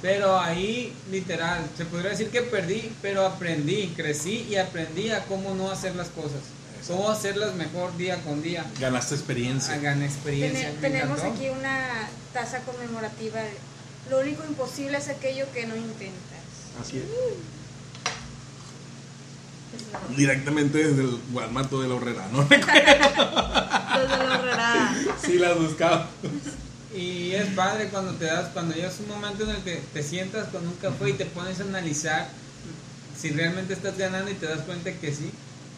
Pero 0.01 0.39
ahí, 0.39 0.93
literal, 1.11 1.61
se 1.77 1.85
podría 1.85 2.11
decir 2.11 2.29
que 2.29 2.43
perdí, 2.43 2.93
pero 3.03 3.27
aprendí, 3.27 3.93
crecí 3.97 4.47
y 4.49 4.55
aprendí 4.55 5.11
a 5.11 5.25
cómo 5.25 5.55
no 5.57 5.71
hacer 5.71 5.97
las 5.97 6.09
cosas. 6.09 6.41
Cómo 6.89 7.11
hacerlas 7.11 7.55
mejor 7.55 7.97
día 7.97 8.17
con 8.25 8.43
día. 8.43 8.65
Ganaste 8.81 9.15
experiencia. 9.15 9.75
Hagan 9.75 10.03
experiencia. 10.03 10.71
Tene- 10.71 10.75
me 10.81 10.81
tenemos 10.89 11.19
encantó. 11.19 11.37
aquí 11.37 11.49
una 11.51 12.09
taza 12.33 12.61
conmemorativa. 12.61 13.41
Lo 14.11 14.21
único 14.21 14.43
imposible 14.45 14.97
es 14.97 15.09
aquello 15.09 15.45
que 15.53 15.67
no 15.67 15.77
intentas. 15.77 16.39
Así 16.81 16.97
es. 16.99 17.05
Directamente 20.17 20.79
desde 20.79 21.03
el 21.03 21.19
Gualmato 21.31 21.83
de 21.83 21.89
la 21.89 21.95
Horrera, 21.97 22.27
¿no? 22.33 22.43
Desde 22.49 22.67
la 24.27 24.39
horrera. 24.39 24.95
sí, 25.25 25.39
las 25.39 25.59
buscaba. 25.59 26.09
Y 26.95 27.33
es 27.33 27.47
padre 27.49 27.89
cuando 27.89 28.15
te 28.15 28.25
das, 28.27 28.49
cuando 28.55 28.75
llegas 28.75 28.95
un 29.01 29.09
momento 29.09 29.45
en 29.45 29.51
el 29.51 29.63
que 29.63 29.83
te 29.93 30.03
sientas 30.03 30.49
con 30.49 30.67
un 30.67 30.75
café 30.77 31.11
y 31.11 31.13
te 31.15 31.27
pones 31.27 31.61
a 31.61 31.65
analizar 31.65 32.29
si 33.21 33.31
realmente 33.31 33.75
estás 33.75 33.99
ganando 33.99 34.31
y 34.31 34.35
te 34.35 34.47
das 34.47 34.61
cuenta 34.61 34.91
que 34.93 35.13
sí. 35.15 35.31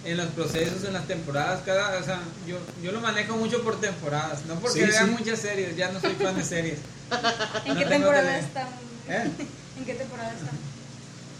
En 0.04 0.16
los 0.16 0.28
procesos, 0.28 0.82
en 0.84 0.94
las 0.94 1.06
temporadas, 1.06 1.60
cada, 1.66 1.98
o 1.98 2.02
sea, 2.02 2.20
yo, 2.46 2.56
yo 2.82 2.90
lo 2.90 3.00
manejo 3.02 3.36
mucho 3.36 3.62
por 3.62 3.78
temporadas, 3.80 4.46
no 4.46 4.54
porque 4.54 4.80
Sí, 4.84 4.86
vea 4.90 5.04
sí. 5.04 5.10
muchas 5.10 5.38
series, 5.40 5.76
ya 5.76 5.92
no 5.92 6.00
soy 6.00 6.14
fan 6.14 6.34
de 6.36 6.44
series. 6.44 6.78
¿En 7.66 7.74
No 7.74 7.80
qué 7.80 7.86
temporada 7.86 8.38
estamos? 8.38 8.74
¿Eh? 9.08 9.30
¿En 9.78 9.84
qué 9.84 9.94
temporada 9.94 10.30
estamos? 10.32 10.54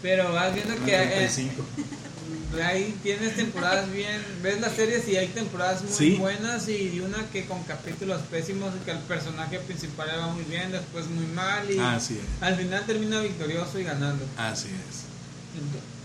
Pero 0.03 0.31
vas 0.33 0.53
viendo 0.53 0.75
que 0.85 0.93
eh, 0.95 1.05
95. 1.05 1.65
ahí 2.63 2.95
tienes 3.01 3.35
temporadas 3.35 3.91
bien, 3.91 4.21
ves 4.43 4.59
las 4.61 4.73
series 4.73 5.07
y 5.07 5.15
hay 5.17 5.27
temporadas 5.29 5.81
muy 5.83 5.91
Sí. 5.93 6.15
buenas 6.17 6.67
y 6.69 6.99
una 6.99 7.17
que 7.31 7.45
con 7.45 7.63
capítulos 7.63 8.21
pésimos 8.29 8.73
y 8.79 8.85
que 8.85 8.91
el 8.91 8.99
personaje 8.99 9.57
principal 9.59 10.07
le 10.07 10.17
va 10.17 10.27
muy 10.27 10.43
bien, 10.43 10.71
después 10.71 11.07
muy 11.07 11.25
mal 11.27 11.69
y 11.71 11.79
Así 11.79 12.19
es. 12.19 12.43
al 12.43 12.55
final 12.57 12.85
termina 12.85 13.21
victorioso 13.21 13.79
y 13.79 13.85
ganando. 13.85 14.23
Así 14.37 14.67
es. 14.67 15.01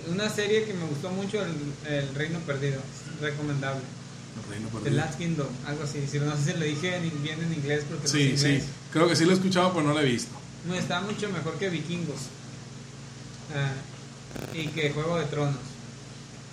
Una 0.09 0.28
serie 0.30 0.64
que 0.64 0.72
me 0.74 0.84
gustó 0.86 1.11
mucho, 1.11 1.42
El, 1.44 1.52
El 1.92 2.14
Reino 2.14 2.38
Perdido, 2.40 2.80
recomendable. 3.20 3.80
El 4.44 4.50
reino 4.50 4.68
The 4.68 4.78
perdido. 4.78 4.96
Last 4.96 5.18
Kingdom, 5.18 5.46
algo 5.66 5.82
así. 5.82 6.07
Si 6.07 6.18
no 6.18 6.36
sé 6.36 6.52
si 6.52 6.59
lo 6.59 6.64
dije 6.64 6.96
en- 6.96 7.22
bien 7.22 7.42
en 7.42 7.52
inglés 7.52 7.84
porque 7.88 8.04
no 8.04 8.09
Sí, 8.12 8.36
sé 8.36 8.61
sí. 8.61 8.66
Creo 8.92 9.09
que 9.09 9.16
sí 9.16 9.24
lo 9.24 9.30
he 9.32 9.34
escuchado, 9.34 9.72
pero 9.72 9.86
no 9.86 9.94
lo 9.94 10.00
he 10.00 10.04
visto. 10.04 10.30
No, 10.66 10.74
está 10.74 11.00
mucho 11.00 11.28
mejor 11.30 11.54
que 11.59 11.68
Vikingos. 11.70 12.20
Ah, 13.54 13.72
y 14.54 14.68
que 14.68 14.90
Juego 14.90 15.18
de 15.18 15.24
Tronos. 15.26 15.54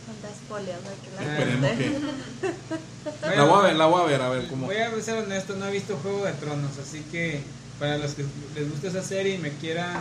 Anda 0.06 0.30
spoileando 0.36 0.90
aquí 0.90 1.10
la 1.16 1.72
Ah, 1.72 1.78
que. 1.78 3.36
La 3.38 3.44
voy 3.44 3.60
a 3.60 3.68
ver, 3.68 3.76
la 3.76 3.86
voy 3.86 4.02
a 4.02 4.06
ver, 4.06 4.22
a 4.22 4.30
ver 4.30 4.48
cómo. 4.48 4.66
Voy 4.68 4.78
a 4.78 5.02
ser 5.02 5.18
honesto, 5.18 5.56
no 5.56 5.66
he 5.68 5.72
visto 5.72 5.98
Juego 5.98 6.26
de 6.26 6.32
Tronos, 6.34 6.72
así 6.78 7.02
que 7.12 7.42
para 7.80 7.98
los 7.98 8.12
que 8.14 8.24
les 8.56 8.70
gusta 8.70 8.88
esa 8.88 9.04
serie 9.04 9.36
y 9.36 9.38
me 9.40 9.52
quieran, 9.52 9.98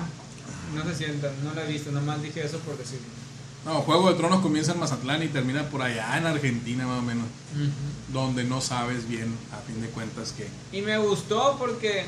no 0.74 0.84
se 0.84 0.94
sientan, 0.94 1.32
no 1.42 1.53
la 1.55 1.64
he 1.64 1.72
visto, 1.72 1.90
nomás 1.90 2.22
dije 2.22 2.44
eso 2.44 2.59
por 2.61 2.76
decirlo. 2.78 3.07
No, 3.64 3.82
Juego 3.82 4.10
de 4.10 4.16
Tronos 4.16 4.40
comienza 4.42 4.72
en 4.72 4.80
Mazatlán 4.80 5.22
y 5.22 5.28
termina 5.28 5.68
por 5.68 5.82
allá 5.82 6.18
en 6.18 6.26
Argentina, 6.26 6.86
más 6.86 6.98
o 6.98 7.02
menos. 7.02 7.26
Donde 8.12 8.42
no 8.44 8.60
sabes 8.60 9.08
bien, 9.08 9.32
a 9.52 9.58
fin 9.66 9.80
de 9.80 9.88
cuentas, 9.88 10.32
que. 10.32 10.48
Y 10.76 10.82
me 10.82 10.98
gustó 10.98 11.56
porque 11.58 12.04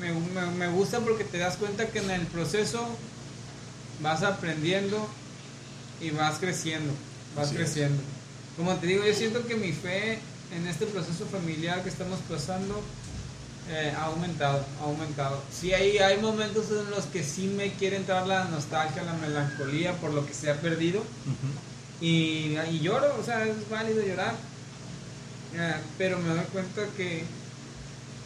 me, 0.00 0.12
me, 0.12 0.20
me- 0.20 0.50
me 0.52 0.68
gusta 0.68 1.00
porque 1.00 1.24
te 1.24 1.38
das 1.38 1.56
cuenta 1.56 1.88
que 1.88 2.00
en 2.00 2.10
el 2.10 2.26
proceso 2.26 2.86
vas 4.02 4.22
aprendiendo 4.22 5.08
y 6.00 6.10
vas 6.10 6.38
creciendo, 6.38 6.92
vas 7.36 7.50
creciendo. 7.50 8.02
Como 8.56 8.74
te 8.74 8.86
digo, 8.86 9.04
yo 9.04 9.14
siento 9.14 9.46
que 9.46 9.54
mi 9.56 9.72
fe 9.72 10.18
en 10.54 10.66
este 10.68 10.84
proceso 10.86 11.24
familiar 11.26 11.82
que 11.82 11.88
estamos 11.88 12.18
pasando 12.28 12.80
eh, 13.70 13.92
ha 13.96 14.04
aumentado, 14.06 14.64
ha 14.80 14.84
aumentado. 14.84 15.40
Sí, 15.52 15.72
hay, 15.72 15.98
hay 15.98 16.20
momentos 16.20 16.66
en 16.70 16.90
los 16.90 17.04
que 17.06 17.22
sí 17.22 17.46
me 17.46 17.72
quiere 17.72 17.96
entrar 17.96 18.26
la 18.26 18.44
nostalgia, 18.44 19.02
la 19.04 19.14
melancolía 19.14 19.94
por 19.94 20.12
lo 20.12 20.26
que 20.26 20.34
se 20.34 20.50
ha 20.50 20.60
perdido. 20.60 21.02
Y, 22.00 22.56
y 22.70 22.80
lloro, 22.80 23.16
o 23.18 23.24
sea, 23.24 23.44
es 23.46 23.68
válido 23.70 24.02
llorar. 24.02 24.34
Eh, 25.54 25.74
pero 25.96 26.18
me 26.18 26.28
doy 26.30 26.44
cuenta 26.52 26.82
que, 26.96 27.24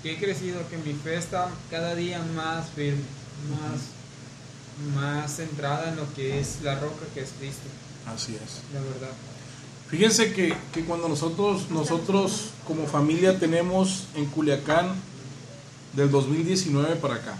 que 0.02 0.12
he 0.12 0.18
crecido, 0.18 0.60
que 0.68 0.78
mi 0.78 0.94
fe 0.94 1.16
está 1.16 1.48
cada 1.70 1.94
día 1.94 2.20
más 2.34 2.70
firme, 2.70 3.02
más, 3.50 4.94
más 4.94 5.36
centrada 5.36 5.90
en 5.90 5.96
lo 5.96 6.12
que 6.14 6.40
es 6.40 6.62
la 6.62 6.76
roca 6.76 7.04
que 7.14 7.20
es 7.20 7.30
Cristo, 7.38 7.68
Así 8.06 8.34
es. 8.34 8.62
la 8.72 8.80
verdad. 8.80 9.14
Fíjense 9.90 10.32
que, 10.32 10.54
que 10.72 10.84
cuando 10.84 11.08
nosotros, 11.08 11.70
nosotros 11.70 12.50
como 12.66 12.86
familia 12.86 13.38
tenemos 13.38 14.04
en 14.14 14.26
Culiacán 14.26 14.94
del 15.94 16.10
2019 16.10 16.96
para 16.96 17.14
acá, 17.16 17.36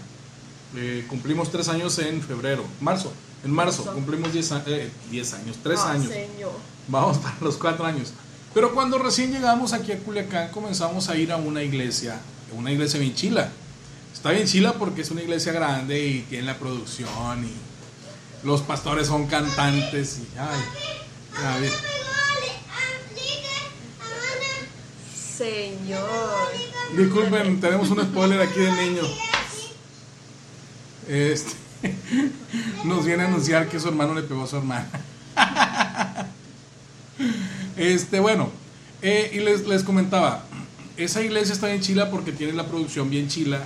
Eh, 0.75 1.03
cumplimos 1.09 1.51
tres 1.51 1.67
años 1.67 1.97
en 1.97 2.21
febrero, 2.21 2.63
marzo. 2.79 3.11
En 3.43 3.49
marzo 3.49 3.83
cumplimos 3.91 4.31
10 4.31 4.51
eh, 4.67 4.91
10 5.09 5.33
años, 5.33 5.57
tres 5.63 5.79
Ah, 5.81 5.93
años. 5.93 6.11
señor. 6.11 6.51
Vamos 6.87 7.17
para 7.17 7.35
los 7.41 7.57
cuatro 7.57 7.85
años. 7.87 8.13
Pero 8.53 8.73
cuando 8.75 8.99
recién 8.99 9.31
llegamos 9.31 9.73
aquí 9.73 9.91
a 9.91 9.97
Culiacán, 9.97 10.51
comenzamos 10.51 11.09
a 11.09 11.17
ir 11.17 11.31
a 11.31 11.37
una 11.37 11.63
iglesia, 11.63 12.19
una 12.55 12.71
iglesia 12.71 12.99
bien 12.99 13.15
chila. 13.15 13.49
Está 14.13 14.29
bien 14.29 14.45
chila 14.45 14.73
porque 14.73 15.01
es 15.01 15.09
una 15.09 15.21
iglesia 15.23 15.51
grande 15.53 16.05
y 16.05 16.21
tiene 16.29 16.45
la 16.45 16.57
producción 16.59 17.43
y 17.45 18.45
los 18.45 18.61
pastores 18.61 19.07
son 19.07 19.25
cantantes 19.25 20.19
y 20.19 20.37
ay, 20.37 21.45
a 21.45 21.57
ver, 21.59 21.71
Señor. 25.39 26.49
disculpen, 26.97 27.61
tenemos 27.61 27.89
un 27.91 28.01
spoiler 28.01 28.41
aquí 28.41 28.59
del 28.59 28.75
niño. 28.75 29.03
Este, 31.07 31.53
nos 32.83 33.05
viene 33.05 33.23
a 33.23 33.27
anunciar 33.27 33.69
que 33.69 33.79
su 33.79 33.87
hermano 33.87 34.13
le 34.15 34.23
pegó 34.23 34.43
a 34.43 34.47
su 34.47 34.57
hermana. 34.57 34.89
Este, 37.77 38.19
bueno, 38.19 38.49
eh, 39.01 39.31
y 39.33 39.39
les, 39.39 39.65
les 39.65 39.83
comentaba, 39.83 40.43
esa 40.97 41.21
iglesia 41.21 41.53
está 41.53 41.67
bien 41.67 41.79
chila 41.79 42.11
porque 42.11 42.33
tiene 42.33 42.51
la 42.51 42.67
producción 42.67 43.09
bien 43.09 43.29
chila. 43.29 43.65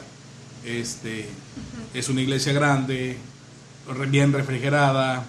Este, 0.63 1.27
es 1.95 2.09
una 2.09 2.21
iglesia 2.21 2.53
grande, 2.53 3.17
bien 4.09 4.31
refrigerada, 4.31 5.25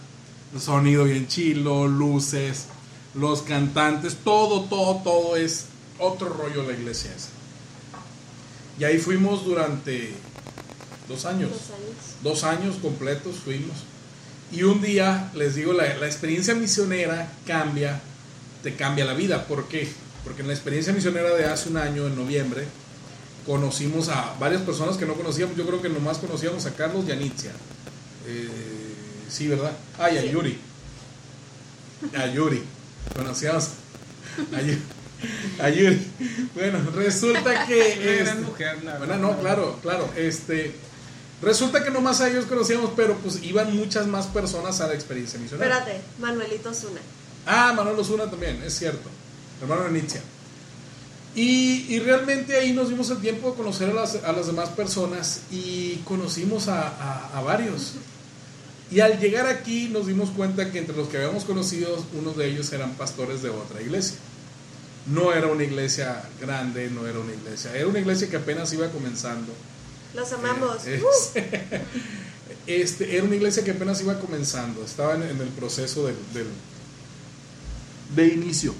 sonido 0.61 1.05
bien 1.05 1.27
chilo, 1.27 1.89
luces, 1.89 2.67
los 3.15 3.41
cantantes, 3.41 4.19
todo, 4.23 4.65
todo, 4.65 4.97
todo 5.03 5.37
es 5.37 5.69
otro 5.99 6.29
rollo 6.29 6.63
la 6.65 6.73
iglesia 6.73 7.11
esa. 7.15 7.29
Y 8.79 8.85
ahí 8.85 8.99
fuimos 8.99 9.45
durante 9.45 10.13
dos 11.09 11.25
años. 11.25 11.51
Dos 11.51 11.71
años. 11.71 11.97
Dos 12.23 12.45
años 12.45 12.77
completos 12.83 13.37
fuimos. 13.37 13.77
Y 14.53 14.63
un 14.63 14.81
día, 14.83 15.31
les 15.35 15.55
digo, 15.55 15.73
la, 15.73 15.95
la 15.97 16.07
experiencia 16.07 16.55
misionera 16.55 17.31
cambia, 17.47 18.01
te 18.63 18.75
cambia 18.75 19.05
la 19.05 19.15
vida. 19.15 19.47
¿Por 19.47 19.69
qué? 19.69 19.89
Porque 20.25 20.43
en 20.43 20.49
la 20.49 20.55
experiencia 20.55 20.93
misionera 20.93 21.31
de 21.35 21.45
hace 21.45 21.69
un 21.69 21.77
año, 21.77 22.07
en 22.07 22.17
noviembre, 22.17 22.65
conocimos 23.47 24.09
a 24.09 24.35
varias 24.41 24.63
personas 24.63 24.97
que 24.97 25.07
no 25.07 25.15
conocíamos. 25.15 25.57
Yo 25.57 25.67
creo 25.67 25.83
que 25.83 25.89
nomás 25.89 26.19
conocíamos 26.19 26.67
a 26.67 26.75
Carlos 26.75 27.05
y 27.07 27.13
a 27.13 27.17
Nitzia. 27.17 27.53
Eh, 28.27 28.49
sí, 29.29 29.49
¿verdad? 29.49 29.73
Ah, 29.99 30.11
y 30.11 30.19
a. 30.19 30.25
Yuri. 30.25 30.59
A 32.17 32.27
Yuri. 32.27 32.63
Conocíamos 33.15 33.69
a 34.53 34.61
Yuri. 34.61 34.83
A 35.61 35.69
Yuri. 35.71 36.01
Bueno, 36.55 36.79
resulta 36.95 37.65
que... 37.67 38.21
Este, 38.21 38.35
mujer, 38.37 38.83
la 38.85 38.99
bueno, 38.99 39.17
no, 39.19 39.39
claro, 39.41 39.79
claro. 39.83 40.09
Este, 40.17 40.73
resulta 41.43 41.83
que 41.85 41.91
nomás 41.91 42.21
a 42.21 42.29
ellos 42.31 42.47
conocíamos, 42.47 42.91
pero 42.97 43.17
pues 43.19 43.43
iban 43.43 43.77
muchas 43.77 44.07
más 44.07 44.27
personas 44.27 44.81
a 44.81 44.89
la 44.89 44.95
experiencia 44.95 45.39
misionera. 45.39 45.79
Espérate, 45.79 46.01
Manuelito 46.19 46.73
Zuna. 46.75 47.01
Ah, 47.47 47.73
Manuel 47.77 47.99
Osuna 47.99 48.31
también, 48.31 48.63
es 48.65 48.75
cierto. 48.79 49.09
Hermano 49.61 49.85
de 49.85 49.91
Nitzia. 49.91 50.21
Y, 51.37 51.87
y 51.93 51.99
realmente 51.99 52.57
ahí 52.57 52.73
nos 52.73 52.89
dimos 52.91 53.11
el 53.11 53.19
tiempo 53.19 53.51
de 53.51 53.57
conocer 53.57 53.91
a 53.91 53.95
las, 53.95 54.15
a 54.23 54.33
las 54.33 54.47
demás 54.47 54.69
personas 54.71 55.41
y 55.51 55.97
conocimos 56.05 56.69
a, 56.69 56.87
a- 56.89 57.31
a 57.39 57.41
varios. 57.43 57.95
Y 58.91 59.01
al 59.01 59.19
llegar 59.19 59.47
aquí 59.47 59.89
nos 59.89 60.07
dimos 60.07 60.31
cuenta 60.31 60.71
que 60.71 60.79
entre 60.79 60.97
los 60.97 61.09
que 61.09 61.17
habíamos 61.17 61.45
conocido, 61.45 62.05
unos 62.13 62.37
de 62.37 62.47
ellos 62.49 62.73
eran 62.73 62.93
pastores 62.93 63.43
de 63.43 63.49
otra 63.51 63.83
iglesia. 63.83 64.17
No 65.07 65.33
era 65.33 65.49
una 65.49 65.63
iglesia 65.65 66.23
grande, 66.41 66.91
no 66.91 67.07
era 67.07 67.19
una 67.19 67.33
iglesia, 67.33 67.75
era 67.77 67.87
una 67.87 67.99
iglesia 67.99 68.29
que 68.31 68.37
apenas 68.37 68.73
iba 68.73 68.89
comenzando. 68.91 69.53
Los 70.15 70.33
amamos. 70.33 70.87
Eh, 70.87 71.03
Uh, 71.03 71.09
es- 71.09 71.33
este, 72.67 73.15
era 73.17 73.25
una 73.25 73.37
iglesia 73.37 73.63
que 73.65 73.73
apenas 73.73 74.01
iba 74.01 74.19
comenzando, 74.19 74.83
estaba 74.85 75.15
en, 75.17 75.23
en 75.25 75.41
el 75.41 75.49
proceso 75.49 76.07
del, 76.07 76.17
del- 76.33 76.47
de 78.15 78.29
inicio. 78.35 78.75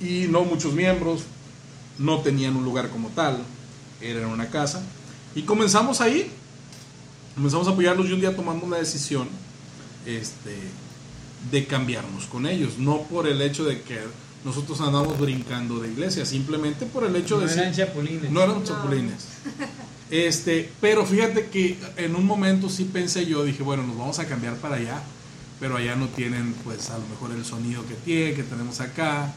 Y 0.00 0.26
no 0.28 0.44
muchos 0.44 0.72
miembros, 0.72 1.22
no 1.98 2.20
tenían 2.22 2.56
un 2.56 2.64
lugar 2.64 2.88
como 2.90 3.08
tal, 3.10 3.38
era 4.00 4.26
una 4.26 4.48
casa. 4.48 4.82
Y 5.34 5.42
comenzamos 5.42 6.00
ahí, 6.00 6.30
comenzamos 7.34 7.68
a 7.68 7.72
apoyarlos 7.72 8.08
y 8.08 8.12
un 8.12 8.20
día 8.20 8.34
tomamos 8.34 8.68
la 8.70 8.78
decisión 8.78 9.28
este, 10.06 10.56
de 11.50 11.66
cambiarnos 11.66 12.24
con 12.26 12.46
ellos. 12.46 12.78
No 12.78 13.02
por 13.02 13.26
el 13.26 13.42
hecho 13.42 13.64
de 13.64 13.82
que 13.82 13.98
nosotros 14.44 14.80
andamos 14.80 15.18
brincando 15.18 15.80
de 15.80 15.90
iglesia, 15.90 16.26
simplemente 16.26 16.84
por 16.86 17.04
el 17.04 17.16
hecho 17.16 17.38
No 17.40 17.46
de 17.46 17.52
eran 17.54 17.74
ser- 17.74 17.86
chapulines. 17.86 18.30
no 18.30 18.42
eran 18.42 18.62
chapulines. 18.64 19.14
Este, 20.10 20.70
pero 20.80 21.04
fíjate 21.06 21.46
que 21.46 21.78
en 21.96 22.14
un 22.14 22.24
momento 22.26 22.68
sí 22.68 22.84
pensé 22.84 23.24
yo, 23.26 23.42
dije, 23.42 23.62
bueno, 23.62 23.82
nos 23.84 23.96
vamos 23.96 24.18
a 24.18 24.26
cambiar 24.26 24.54
para 24.56 24.76
allá, 24.76 25.02
pero 25.58 25.76
allá 25.76 25.96
no 25.96 26.06
tienen, 26.08 26.52
pues, 26.62 26.90
a 26.90 26.98
lo 26.98 27.06
mejor 27.08 27.32
el 27.32 27.44
sonido 27.44 27.84
que 27.88 27.94
tiene, 27.94 28.34
que 28.34 28.42
tenemos 28.44 28.80
acá, 28.80 29.32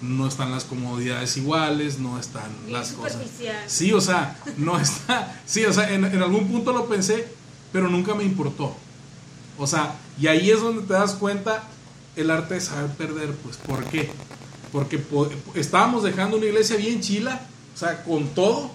no 0.00 0.26
están 0.28 0.50
las 0.52 0.64
comodidades 0.64 1.36
iguales, 1.36 1.98
no 1.98 2.18
están 2.18 2.48
Bien 2.62 2.74
las 2.74 2.92
cosas. 2.92 3.12
superficial. 3.14 3.56
Sí, 3.66 3.92
o 3.92 4.00
sea, 4.00 4.38
no 4.56 4.78
está, 4.80 5.42
sí, 5.44 5.64
o 5.64 5.72
sea, 5.72 5.92
en, 5.92 6.04
en 6.04 6.22
algún 6.22 6.46
punto 6.48 6.72
lo 6.72 6.86
pensé, 6.86 7.26
pero 7.72 7.88
nunca 7.90 8.14
me 8.14 8.22
importó. 8.24 8.74
O 9.58 9.66
sea, 9.66 9.96
y 10.18 10.28
ahí 10.28 10.48
es 10.50 10.60
donde 10.62 10.82
te 10.86 10.92
das 10.92 11.14
cuenta 11.14 11.64
el 12.16 12.30
arte 12.30 12.54
de 12.54 12.60
saber 12.60 12.90
perder, 12.92 13.32
pues, 13.42 13.56
¿por 13.56 13.84
qué? 13.86 14.10
Porque 14.74 14.98
po- 14.98 15.30
estábamos 15.54 16.02
dejando 16.02 16.36
una 16.36 16.46
iglesia 16.46 16.74
bien 16.76 17.00
chila, 17.00 17.40
o 17.74 17.78
sea, 17.78 18.02
con 18.02 18.26
todo, 18.34 18.72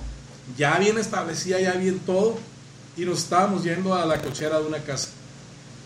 ya 0.58 0.78
bien 0.80 0.97
establecida, 0.97 1.60
ya 1.60 1.74
bien 1.74 2.00
todo, 2.00 2.38
y 2.95 3.04
nos 3.04 3.20
estábamos 3.20 3.66
yendo 3.66 3.93
a 3.93 4.06
la 4.06 4.22
cochera 4.22 4.60
de 4.62 4.66
una 4.66 4.78
casa 4.80 5.10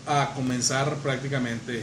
a 0.06 0.30
comenzar 0.36 0.94
prácticamente, 0.98 1.82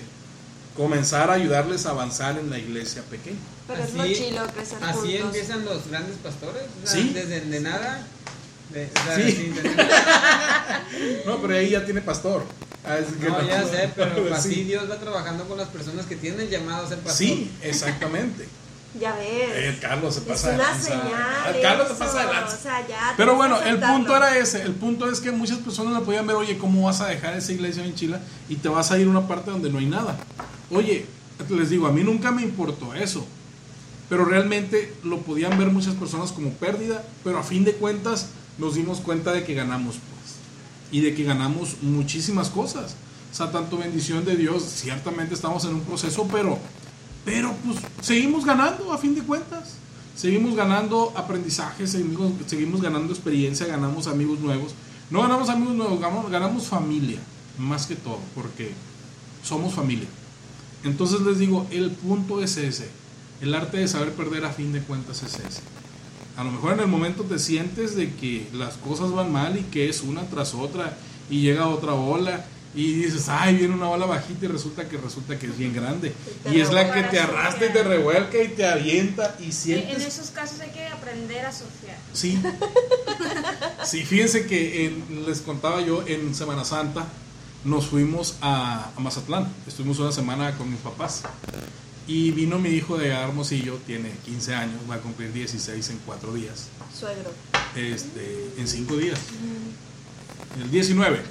comenzar 0.78 1.30
a 1.30 1.34
ayudarles 1.34 1.86
a 1.86 1.90
avanzar 1.90 2.40
en 2.40 2.50
la 2.50 2.58
iglesia 2.58 3.02
pequeña. 3.10 3.36
pero 3.68 3.84
es 3.84 3.94
lo 3.94 4.06
chilo 4.08 4.48
crecer 4.56 4.78
Así 4.82 4.98
juntos. 5.00 5.20
empiezan 5.26 5.66
los 5.66 5.88
grandes 5.90 6.16
pastores. 6.24 6.64
o 6.84 6.88
sea, 6.88 7.02
Sí. 7.02 7.12
Desde 7.14 7.42
de 7.42 7.60
nada. 7.60 8.08
de- 8.74 8.90
sea, 9.06 9.16
Sí. 9.18 9.32
sin 9.34 9.54
tener- 9.56 9.76
No, 11.26 11.42
pero 11.42 11.56
ahí 11.56 11.72
ya 11.72 11.84
tiene 11.84 12.00
pastor. 12.02 12.44
Ah, 12.84 12.98
es 12.98 13.14
que 13.16 13.30
No, 13.30 13.42
ya 13.48 13.64
sé, 13.64 13.92
pero 13.96 14.16
Sí. 14.28 14.34
así 14.34 14.64
Dios 14.64 14.90
va 14.90 14.96
trabajando 14.98 15.46
con 15.48 15.58
las 15.58 15.68
personas 15.70 16.06
que 16.06 16.16
tienen 16.16 16.50
llamados 16.50 16.86
a 16.86 16.90
ser 16.90 16.98
pastor. 17.00 17.28
Sí, 17.28 17.52
exactamente. 17.62 18.48
Ya 19.00 19.16
ves. 19.16 19.56
El 19.56 19.80
Carlos 19.80 20.16
se 20.16 20.20
es 20.22 20.26
pasa 20.26 20.50
de 20.50 20.56
una 20.56 20.82
señal. 20.82 21.56
El 21.56 21.62
Carlos 21.62 21.88
se 21.88 21.94
pasa 21.94 22.20
de 22.20 22.34
lanza. 22.34 22.56
O 22.56 22.62
sea, 22.62 22.88
ya. 22.88 23.14
Pero 23.16 23.36
bueno, 23.36 23.62
el 23.62 23.80
punto 23.80 24.18
era 24.18 24.38
ese. 24.38 24.62
El 24.64 24.74
punto 24.74 25.10
es 25.10 25.22
que 25.22 25.32
muchas 25.32 25.60
personas 25.60 25.94
le 25.94 26.02
podían 26.02 26.28
ver, 26.28 26.36
oye, 26.36 26.58
¿cómo 26.58 26.84
vas 26.84 27.00
a 27.00 27.08
dejar 27.08 27.38
esa 27.38 27.54
iglesia 27.54 27.86
en 27.86 27.96
Chile 27.96 28.18
y 28.50 28.56
te 28.56 28.68
vas 28.68 28.92
a 28.92 29.00
ir 29.00 29.08
a 29.08 29.10
una 29.10 29.28
parte 29.28 29.50
donde 29.52 29.70
no 29.70 29.80
hay 29.80 29.86
nada? 29.86 30.18
Oye, 30.70 31.06
les 31.50 31.70
digo, 31.70 31.88
a 31.88 31.92
mí 31.94 32.04
nunca 32.04 32.32
me 32.32 32.42
importó 32.42 32.94
eso. 32.94 33.26
Pero 34.10 34.26
realmente 34.26 34.94
lo 35.04 35.20
podían 35.20 35.58
ver 35.58 35.70
muchas 35.70 35.94
personas 35.94 36.34
como 36.34 36.50
pérdida, 36.52 37.02
pero 37.24 37.40
a 37.40 37.44
fin 37.44 37.64
de 37.64 37.72
cuentas 37.74 38.28
nos 38.58 38.76
dimos 38.76 39.00
cuenta 39.00 39.32
de 39.32 39.46
que 39.46 39.54
ganamos. 39.54 39.96
Y 40.92 41.02
de 41.02 41.16
que 41.16 41.24
ganamos 41.24 41.78
muchísimas 41.82 42.50
cosas. 42.50 42.96
O 43.32 43.36
sea, 43.36 43.52
tanto 43.52 43.78
bendición 43.78 44.26
de 44.26 44.36
Dios, 44.36 44.64
ciertamente 44.64 45.34
estamos 45.34 45.64
en 45.66 45.76
un 45.76 45.82
proceso, 45.82 46.28
pero, 46.32 46.60
pero 47.24 47.54
pues 47.66 47.78
seguimos 48.02 48.46
ganando 48.46 48.92
a 48.92 48.98
fin 48.98 49.16
de 49.16 49.22
cuentas. 49.22 49.76
Seguimos 50.16 50.56
ganando 50.56 51.14
aprendizaje, 51.16 51.88
seguimos, 51.88 52.82
ganando 52.82 53.14
experiencia, 53.14 53.66
ganamos 53.66 54.08
amigos 54.08 54.40
nuevos. 54.40 54.74
No 55.10 55.22
ganamos 55.22 55.50
amigos 55.50 55.76
nuevos, 55.76 56.00
ganamos 56.30 56.68
familia, 56.68 57.20
más 57.58 57.88
que 57.88 57.96
todo, 57.96 58.20
porque 58.36 58.72
somos 59.44 59.74
familia. 59.74 60.08
Entonces 60.84 61.22
les 61.22 61.40
digo, 61.40 61.66
el 61.72 61.92
punto 61.92 62.44
es 62.44 62.58
ese. 62.58 62.90
El 63.40 63.54
arte 63.56 63.78
de 63.78 63.88
saber 63.88 64.14
perder 64.14 64.46
a 64.46 64.52
fin 64.52 64.74
de 64.74 64.82
cuentas 64.82 65.24
es 65.24 65.34
ese. 65.36 65.62
A 66.38 66.44
lo 66.44 66.52
mejor 66.52 66.74
en 66.74 66.80
el 66.82 66.88
momento 66.88 67.24
te 67.24 67.38
sientes 67.40 67.96
de 67.96 68.14
que 68.16 68.48
las 68.54 68.76
cosas 68.76 69.12
van 69.12 69.32
mal 69.32 69.58
y 69.58 69.64
que 69.64 69.90
es 69.90 70.02
una 70.02 70.24
tras 70.30 70.54
otra 70.54 70.98
y 71.30 71.42
llega 71.42 71.68
otra 71.68 71.94
ola 71.94 72.46
y 72.74 72.94
dices, 72.94 73.28
ay, 73.28 73.58
viene 73.58 73.74
una 73.74 73.90
ola 73.90 74.06
bajita 74.06 74.46
y 74.46 74.48
resulta 74.48 74.88
que 74.88 74.96
resulta 74.98 75.38
que 75.38 75.48
es 75.48 75.58
bien 75.58 75.74
grande. 75.74 76.14
te 76.44 76.56
Y 76.56 76.62
es 76.62 76.72
la 76.72 76.94
que 76.94 77.04
te 77.04 77.20
arrastra 77.20 77.68
y 77.68 77.74
te 77.74 77.84
revuelca 77.84 78.42
y 78.42 78.48
te 78.50 78.66
avienta 78.66 79.36
y 79.40 79.44
En, 79.44 79.48
en 79.50 79.54
sientes... 79.54 80.06
esos 80.06 80.30
casos 80.30 80.62
hay 80.62 80.70
que 80.70 80.88
aprender 80.88 81.46
a 81.46 81.52
surfear. 81.52 81.98
Sí. 82.14 82.40
Sí, 83.86 84.04
fíjense 84.04 84.46
que 84.46 84.86
en- 84.86 85.26
les 85.26 85.42
contaba 85.42 85.82
yo 85.82 86.04
en 86.08 86.34
Semana 86.36 86.64
Santa 86.64 87.06
nos 87.66 87.88
fuimos 87.88 88.36
a, 88.42 88.90
a 88.96 89.00
Mazatlán. 89.00 89.52
Estuvimos 89.68 90.00
una 90.00 90.12
semana 90.12 90.56
con 90.58 90.70
mis 90.70 90.80
papás. 90.80 91.24
Y 92.12 92.32
vino 92.32 92.60
mi 92.60 92.68
hijo 92.72 92.98
de 92.98 93.08
Hermosillo, 93.08 93.78
tiene 93.88 94.12
15 94.26 94.54
años, 94.54 94.76
va 94.90 94.96
a 94.96 95.00
cumplir 95.00 95.32
16 95.32 95.92
en 95.92 96.00
4 96.06 96.34
días. 96.34 96.68
Suegro. 96.94 97.32
Este, 97.74 98.50
en 98.58 98.68
5 98.68 98.98
días. 98.98 99.18
El 100.62 100.70
19, 100.72 101.22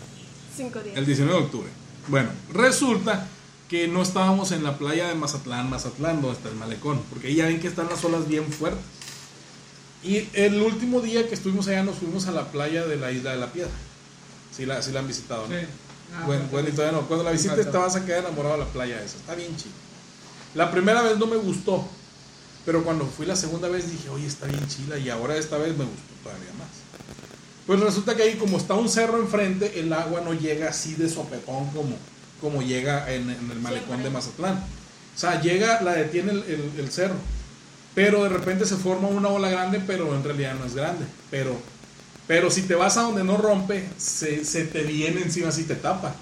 Cinco 0.57 0.81
días. 0.81 0.97
el 0.97 1.05
19 1.05 1.39
de 1.39 1.45
octubre. 1.45 1.69
Bueno, 2.09 2.31
resulta 2.55 3.29
que 3.69 3.89
no 3.89 4.01
estábamos 4.01 4.53
en 4.53 4.63
la 4.65 4.79
playa 4.79 5.09
de 5.09 5.15
Mazatlán, 5.17 5.69
Mazatlán, 5.69 6.23
donde 6.23 6.39
está 6.39 6.49
el 6.49 6.55
malecón, 6.57 7.03
porque 7.11 7.29
ahí 7.29 7.35
ya 7.35 7.45
ven 7.47 7.61
que 7.61 7.69
están 7.69 7.89
las 7.91 8.03
olas 8.07 8.27
bien 8.27 8.51
fuertes. 8.51 8.81
Y 10.03 10.29
el 10.33 10.63
último 10.63 11.03
día 11.03 11.29
que 11.29 11.35
estuvimos 11.35 11.69
allá 11.69 11.83
nos 11.83 11.97
fuimos 11.97 12.27
a 12.27 12.31
la 12.31 12.51
playa 12.51 12.87
de 12.87 12.97
la 12.97 13.13
isla 13.13 13.33
de 13.33 13.37
la 13.37 13.53
Piedra. 13.53 13.71
Sí 14.57 14.65
la, 14.65 14.81
sí 14.81 14.93
la 14.93 15.01
han 15.01 15.09
visitado, 15.09 15.47
¿no? 15.47 15.55
Sí. 15.55 15.67
Ah, 16.17 16.25
Bueno, 16.25 16.45
bueno, 16.51 16.71
y 16.71 16.73
todavía 16.73 16.99
no. 16.99 17.07
Cuando 17.07 17.23
la 17.25 17.33
visites 17.33 17.71
te 17.71 17.77
vas 17.77 17.97
a 17.97 18.07
quedar 18.07 18.21
enamorado 18.21 18.55
de 18.55 18.61
la 18.65 18.71
playa 18.71 18.97
esa. 19.05 19.19
Está 19.19 19.35
bien 19.35 19.55
chido. 19.59 19.75
La 20.55 20.71
primera 20.71 21.03
vez 21.03 21.19
no 21.19 21.27
me 21.27 21.37
gustó. 21.37 21.87
Pero 22.67 22.85
cuando 22.85 23.07
fui 23.07 23.25
la 23.27 23.37
segunda 23.37 23.69
vez 23.69 23.91
dije, 23.91 24.09
oye, 24.11 24.27
está 24.27 24.47
bien 24.47 24.67
chila. 24.69 24.99
Y 24.99 25.09
ahora 25.09 25.37
esta 25.37 25.57
vez 25.59 25.77
me 25.77 25.85
gustó 25.85 26.03
todavía 26.23 26.53
más. 26.59 26.69
Pues 27.67 27.81
resulta 27.81 28.17
que 28.17 28.23
ahí, 28.25 28.35
como 28.37 28.59
está 28.59 28.75
un 28.75 28.89
cerro 28.89 29.19
enfrente, 29.21 29.79
el 29.81 29.93
agua 29.93 30.21
no 30.23 30.35
llega 30.35 30.69
así 30.71 30.95
de 30.95 31.09
sopetón 31.09 31.67
como, 31.71 31.97
como 32.41 32.63
llega 32.63 33.13
en, 33.13 33.31
en 33.31 33.51
el 33.51 33.61
malecón 33.61 33.89
Siempre. 33.89 34.05
de 34.05 34.11
Mazatlán. 34.11 34.55
O 35.15 35.19
sea, 35.19 35.41
llega, 35.41 35.81
la 35.83 35.93
detiene 35.93 36.33
el, 36.33 36.43
el- 36.45 36.73
el 36.81 36.91
cerro. 36.91 37.15
Pero 37.95 38.23
de 38.23 38.29
repente 38.29 38.67
se 38.67 38.77
forma 38.77 39.09
una 39.09 39.29
ola 39.29 39.49
grande, 39.51 39.81
pero 39.87 40.15
en 40.15 40.23
realidad 40.23 40.55
no 40.59 40.65
es 40.65 40.75
grande. 40.75 41.05
Pero, 41.31 41.57
pero 42.27 42.51
si 42.51 42.63
te 42.63 42.75
vas 42.75 42.97
a 42.97 43.03
donde 43.03 43.25
no 43.25 43.37
rompe, 43.37 43.89
se, 43.99 44.45
se 44.45 44.65
te 44.65 44.83
viene 44.83 45.23
encima 45.23 45.49
así 45.49 45.65
te 45.65 45.75
tapa. 45.77 46.15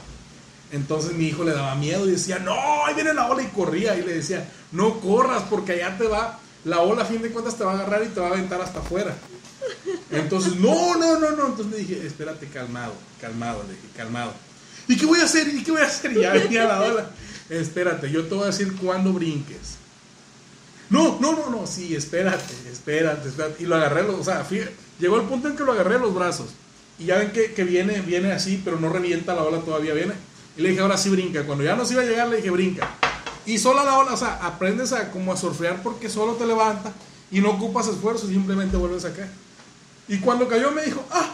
Entonces 0.72 1.12
mi 1.12 1.26
hijo 1.28 1.44
le 1.44 1.52
daba 1.52 1.74
miedo 1.76 2.06
y 2.06 2.12
decía, 2.12 2.38
no, 2.38 2.84
ahí 2.84 2.94
viene 2.94 3.14
la 3.14 3.26
ola 3.28 3.42
y 3.42 3.46
corría. 3.46 3.96
Y 3.96 4.02
le 4.02 4.14
decía, 4.14 4.48
no 4.72 5.00
corras 5.00 5.44
porque 5.48 5.72
allá 5.72 5.96
te 5.96 6.04
va, 6.06 6.38
la 6.64 6.80
ola 6.80 7.02
a 7.02 7.06
fin 7.06 7.22
de 7.22 7.30
cuentas 7.30 7.56
te 7.56 7.64
va 7.64 7.72
a 7.72 7.74
agarrar 7.74 8.02
y 8.04 8.08
te 8.08 8.20
va 8.20 8.26
a 8.28 8.30
aventar 8.30 8.60
hasta 8.60 8.80
afuera. 8.80 9.14
Entonces, 10.10 10.56
no, 10.56 10.96
no, 10.96 11.18
no, 11.18 11.30
no. 11.32 11.46
Entonces 11.46 11.66
le 11.72 11.78
dije, 11.78 12.06
espérate, 12.06 12.46
calmado, 12.48 12.92
calmado, 13.20 13.62
le 13.66 13.74
dije, 13.74 13.88
calmado. 13.96 14.32
¿Y 14.86 14.96
qué 14.96 15.06
voy 15.06 15.20
a 15.20 15.24
hacer? 15.24 15.48
¿Y 15.48 15.62
qué 15.62 15.70
voy 15.70 15.80
a 15.80 15.86
hacer? 15.86 16.12
Y 16.12 16.20
ya 16.20 16.32
venía 16.32 16.64
la 16.64 16.80
ola. 16.82 17.10
Espérate, 17.50 18.10
yo 18.10 18.24
te 18.26 18.34
voy 18.34 18.44
a 18.44 18.46
decir 18.48 18.74
cuándo 18.76 19.12
brinques. 19.12 19.76
No, 20.90 21.18
no, 21.20 21.32
no, 21.32 21.50
no, 21.50 21.66
sí, 21.66 21.94
espérate, 21.94 22.54
espérate, 22.70 23.28
espérate. 23.28 23.62
Y 23.62 23.66
lo 23.66 23.76
agarré, 23.76 24.02
los- 24.04 24.20
o 24.20 24.24
sea, 24.24 24.46
llegó 24.98 25.16
el 25.16 25.26
punto 25.26 25.48
en 25.48 25.56
que 25.56 25.64
lo 25.64 25.72
agarré 25.72 25.98
los 25.98 26.14
brazos. 26.14 26.48
Y 26.98 27.06
ya 27.06 27.18
ven 27.18 27.30
que, 27.30 27.52
que 27.52 27.64
viene, 27.64 28.00
viene 28.00 28.32
así, 28.32 28.60
pero 28.64 28.80
no 28.80 28.88
revienta 28.88 29.34
la 29.34 29.42
ola, 29.42 29.58
todavía 29.60 29.92
viene. 29.94 30.14
Y 30.58 30.62
le 30.62 30.70
dije, 30.70 30.80
ahora 30.82 30.98
sí 30.98 31.08
brinca. 31.08 31.44
Cuando 31.46 31.64
ya 31.64 31.76
nos 31.76 31.90
iba 31.92 32.02
a 32.02 32.04
llegar, 32.04 32.28
le 32.28 32.36
dije, 32.36 32.50
brinca. 32.50 32.88
Y 33.46 33.56
sola 33.58 33.84
la 33.84 33.96
ola, 33.98 34.12
o 34.12 34.16
sea, 34.16 34.34
aprendes 34.44 34.92
a 34.92 35.10
como 35.10 35.32
a 35.32 35.36
surfear 35.36 35.82
porque 35.82 36.10
solo 36.10 36.34
te 36.34 36.44
levanta 36.46 36.92
y 37.30 37.40
no 37.40 37.52
ocupas 37.52 37.86
esfuerzo, 37.86 38.26
simplemente 38.26 38.76
vuelves 38.76 39.04
a 39.06 39.12
caer. 39.14 39.30
Y 40.08 40.18
cuando 40.18 40.48
cayó 40.48 40.70
me 40.72 40.82
dijo, 40.82 41.02
ah, 41.10 41.30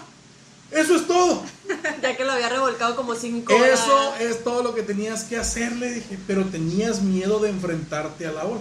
eso 0.70 0.95
es 0.95 1.07
todo. 1.07 1.43
Ya 2.03 2.16
que 2.16 2.25
lo 2.25 2.33
había 2.33 2.51
revolcado 2.51 2.95
como 2.97 3.14
cinco 3.14 3.55
horas. 3.55 3.81
Eso 3.81 4.14
es 4.20 4.45
todo 4.45 4.62
lo 4.62 4.75
que 4.75 4.83
tenías 4.83 5.25
que 5.25 5.39
hacer, 5.39 5.72
le 5.72 5.91
dije, 5.95 6.18
pero 6.27 6.45
tenías 6.45 7.01
miedo 7.03 7.39
de 7.41 7.49
enfrentarte 7.51 8.27
a 8.27 8.33
la 8.33 8.45
ola. 8.45 8.61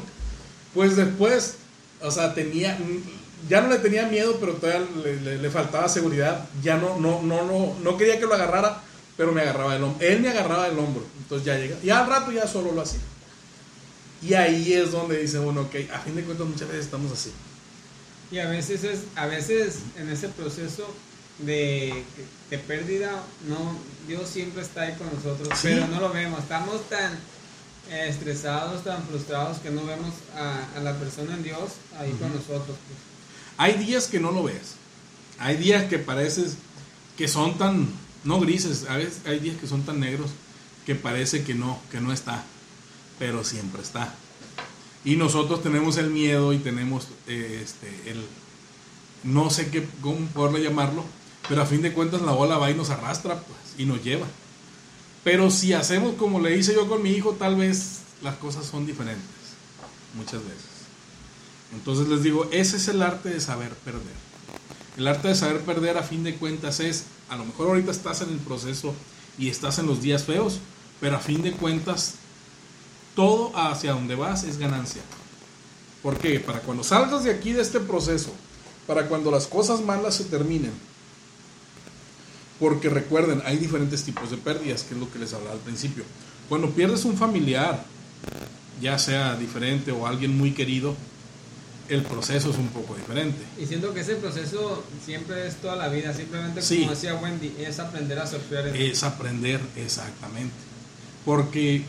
Pues 0.73 0.95
después, 0.95 1.55
o 2.01 2.09
sea, 2.09 2.33
tenía, 2.33 2.77
ya 3.49 3.61
no 3.61 3.67
le 3.67 3.79
tenía 3.79 4.05
miedo, 4.07 4.37
pero 4.39 4.53
todavía 4.53 4.87
le, 5.03 5.19
le- 5.21 5.37
le 5.39 5.49
faltaba 5.49 5.89
seguridad. 5.89 6.45
Ya 6.63 6.77
no, 6.77 6.97
no, 6.99 7.21
no, 7.21 7.43
no, 7.45 7.75
no 7.83 7.97
quería 7.97 8.17
que 8.19 8.25
lo 8.25 8.33
agarrara, 8.33 8.81
pero 9.17 9.31
me 9.31 9.41
agarraba 9.41 9.75
el 9.75 9.83
hombro. 9.83 10.05
Él 10.07 10.19
me 10.21 10.29
agarraba 10.29 10.67
el 10.67 10.77
hombro, 10.79 11.03
entonces 11.19 11.45
ya 11.45 11.57
llega. 11.57 11.77
Y 11.83 11.89
al 11.89 12.07
rato 12.07 12.31
ya 12.31 12.47
solo 12.47 12.71
lo 12.71 12.81
hacía. 12.81 12.99
Y 14.21 14.33
ahí 14.35 14.73
es 14.73 14.91
donde 14.91 15.19
dice 15.19 15.39
uno, 15.39 15.61
ok, 15.61 15.75
a 15.93 15.99
fin 15.99 16.15
de 16.15 16.23
cuentas 16.23 16.47
muchas 16.47 16.67
veces 16.69 16.85
estamos 16.85 17.11
así. 17.11 17.31
Y 18.31 18.39
a 18.39 18.47
veces 18.47 18.83
es, 18.83 18.99
a 19.15 19.25
veces 19.27 19.79
en 19.97 20.09
ese 20.09 20.29
proceso 20.29 20.87
de, 21.39 22.03
de 22.49 22.57
pérdida, 22.59 23.11
no, 23.47 23.77
Dios 24.07 24.29
siempre 24.29 24.61
está 24.61 24.83
ahí 24.83 24.95
con 24.95 25.07
nosotros, 25.13 25.47
Sí. 25.59 25.67
pero 25.69 25.87
no 25.87 25.99
lo 25.99 26.11
vemos. 26.11 26.39
Estamos 26.39 26.87
tan 26.89 27.13
eh, 27.91 28.07
estresados, 28.07 28.83
tan 28.85 29.03
frustrados 29.05 29.57
que 29.59 29.69
no 29.71 29.85
vemos 29.85 30.13
a, 30.37 30.65
a 30.77 30.79
la 30.79 30.95
persona 30.95 31.33
en 31.35 31.43
Dios 31.43 31.73
ahí 31.99 32.11
con 32.13 32.29
nosotros. 32.33 32.63
pues. 32.87 32.99
Hay 33.57 33.73
días 33.73 34.07
que 34.07 34.19
no 34.21 34.31
lo 34.31 34.43
ves. 34.43 34.75
Hay 35.37 35.57
días 35.57 35.83
que 35.85 35.99
pareces 35.99 36.55
que 37.17 37.27
son 37.27 37.57
tan, 37.57 37.87
no 38.23 38.39
grises, 38.39 38.85
a 38.89 38.97
veces 38.97 39.21
hay 39.25 39.39
días 39.39 39.57
que 39.57 39.67
son 39.67 39.83
tan 39.83 39.99
negros 39.99 40.31
que 40.85 40.95
parece 40.95 41.43
que 41.43 41.55
no, 41.55 41.79
que 41.91 42.01
no 42.01 42.11
está, 42.11 42.43
pero 43.19 43.43
siempre 43.43 43.81
está. 43.81 44.13
Y 45.05 45.15
nosotros 45.15 45.61
tenemos 45.61 45.97
el 45.97 46.09
miedo 46.09 46.53
y 46.53 46.59
tenemos 46.59 47.07
eh, 47.27 47.61
este, 47.63 48.11
el, 48.11 48.25
no 49.23 49.49
sé 49.49 49.69
qué, 49.69 49.87
cómo 50.01 50.25
poderle 50.27 50.63
llamarlo, 50.63 51.03
pero 51.49 51.61
a 51.61 51.65
fin 51.65 51.81
de 51.81 51.93
cuentas 51.93 52.21
la 52.21 52.33
ola 52.33 52.57
va 52.57 52.71
y 52.71 52.75
nos 52.75 52.89
arrastra 52.89 53.39
pues, 53.39 53.59
y 53.77 53.85
nos 53.85 54.03
lleva. 54.03 54.27
Pero 55.23 55.49
si 55.51 55.73
hacemos 55.73 56.15
como 56.15 56.39
le 56.39 56.57
hice 56.57 56.73
yo 56.73 56.87
con 56.87 57.01
mi 57.01 57.11
hijo, 57.11 57.33
tal 57.33 57.55
vez 57.55 57.99
las 58.21 58.35
cosas 58.35 58.65
son 58.65 58.85
diferentes, 58.85 59.23
muchas 60.15 60.43
veces. 60.43 60.73
Entonces 61.73 62.07
les 62.07 62.23
digo, 62.23 62.47
ese 62.51 62.77
es 62.77 62.87
el 62.87 63.01
arte 63.01 63.29
de 63.29 63.39
saber 63.39 63.71
perder. 63.73 64.32
El 64.97 65.07
arte 65.07 65.29
de 65.29 65.35
saber 65.35 65.61
perder 65.61 65.97
a 65.97 66.03
fin 66.03 66.23
de 66.23 66.35
cuentas 66.35 66.79
es, 66.79 67.05
a 67.29 67.35
lo 67.35 67.45
mejor 67.45 67.69
ahorita 67.69 67.91
estás 67.91 68.21
en 68.21 68.29
el 68.29 68.37
proceso 68.37 68.93
y 69.37 69.49
estás 69.49 69.79
en 69.79 69.87
los 69.87 70.01
días 70.01 70.23
feos, 70.23 70.59
pero 71.01 71.17
a 71.17 71.19
fin 71.19 71.41
de 71.41 71.51
cuentas 71.51 72.15
todo 73.15 73.51
hacia 73.55 73.93
donde 73.93 74.15
vas 74.15 74.43
es 74.43 74.57
ganancia. 74.57 75.01
¿Por 76.03 76.17
qué? 76.17 76.39
Para 76.39 76.59
cuando 76.59 76.83
salgas 76.83 77.23
de 77.23 77.31
aquí 77.31 77.53
de 77.53 77.61
este 77.61 77.79
proceso, 77.79 78.31
para 78.85 79.07
cuando 79.07 79.31
las 79.31 79.47
cosas 79.47 79.81
malas 79.81 80.15
se 80.15 80.25
terminen, 80.25 80.73
porque 82.59 82.89
recuerden, 82.89 83.41
hay 83.45 83.57
diferentes 83.57 84.03
tipos 84.03 84.29
de 84.29 84.37
pérdidas, 84.37 84.83
que 84.83 84.93
es 84.93 84.99
lo 84.99 85.11
que 85.11 85.19
les 85.19 85.33
hablaba 85.33 85.53
al 85.53 85.59
principio. 85.59 86.03
Cuando 86.49 86.69
pierdes 86.69 87.03
un 87.05 87.17
familiar, 87.17 87.83
ya 88.81 88.99
sea 88.99 89.35
diferente 89.35 89.91
o 89.91 90.05
alguien 90.05 90.37
muy 90.37 90.51
querido, 90.51 90.95
el 91.89 92.01
proceso 92.03 92.49
es 92.51 92.57
un 92.57 92.69
poco 92.69 92.95
diferente. 92.95 93.39
Y 93.61 93.65
siento 93.65 93.93
que 93.93 94.01
ese 94.01 94.15
proceso 94.15 94.83
siempre 95.05 95.47
es 95.47 95.55
toda 95.57 95.75
la 95.75 95.89
vida, 95.89 96.13
simplemente 96.13 96.61
Sí. 96.61 96.79
como 96.79 96.91
decía 96.91 97.15
Wendy, 97.15 97.53
es 97.59 97.79
aprender 97.79 98.19
a 98.19 98.27
surfear. 98.27 98.67
Es 98.75 99.03
aprender 99.03 99.59
exactamente. 99.75 100.53
Porque 101.25 101.83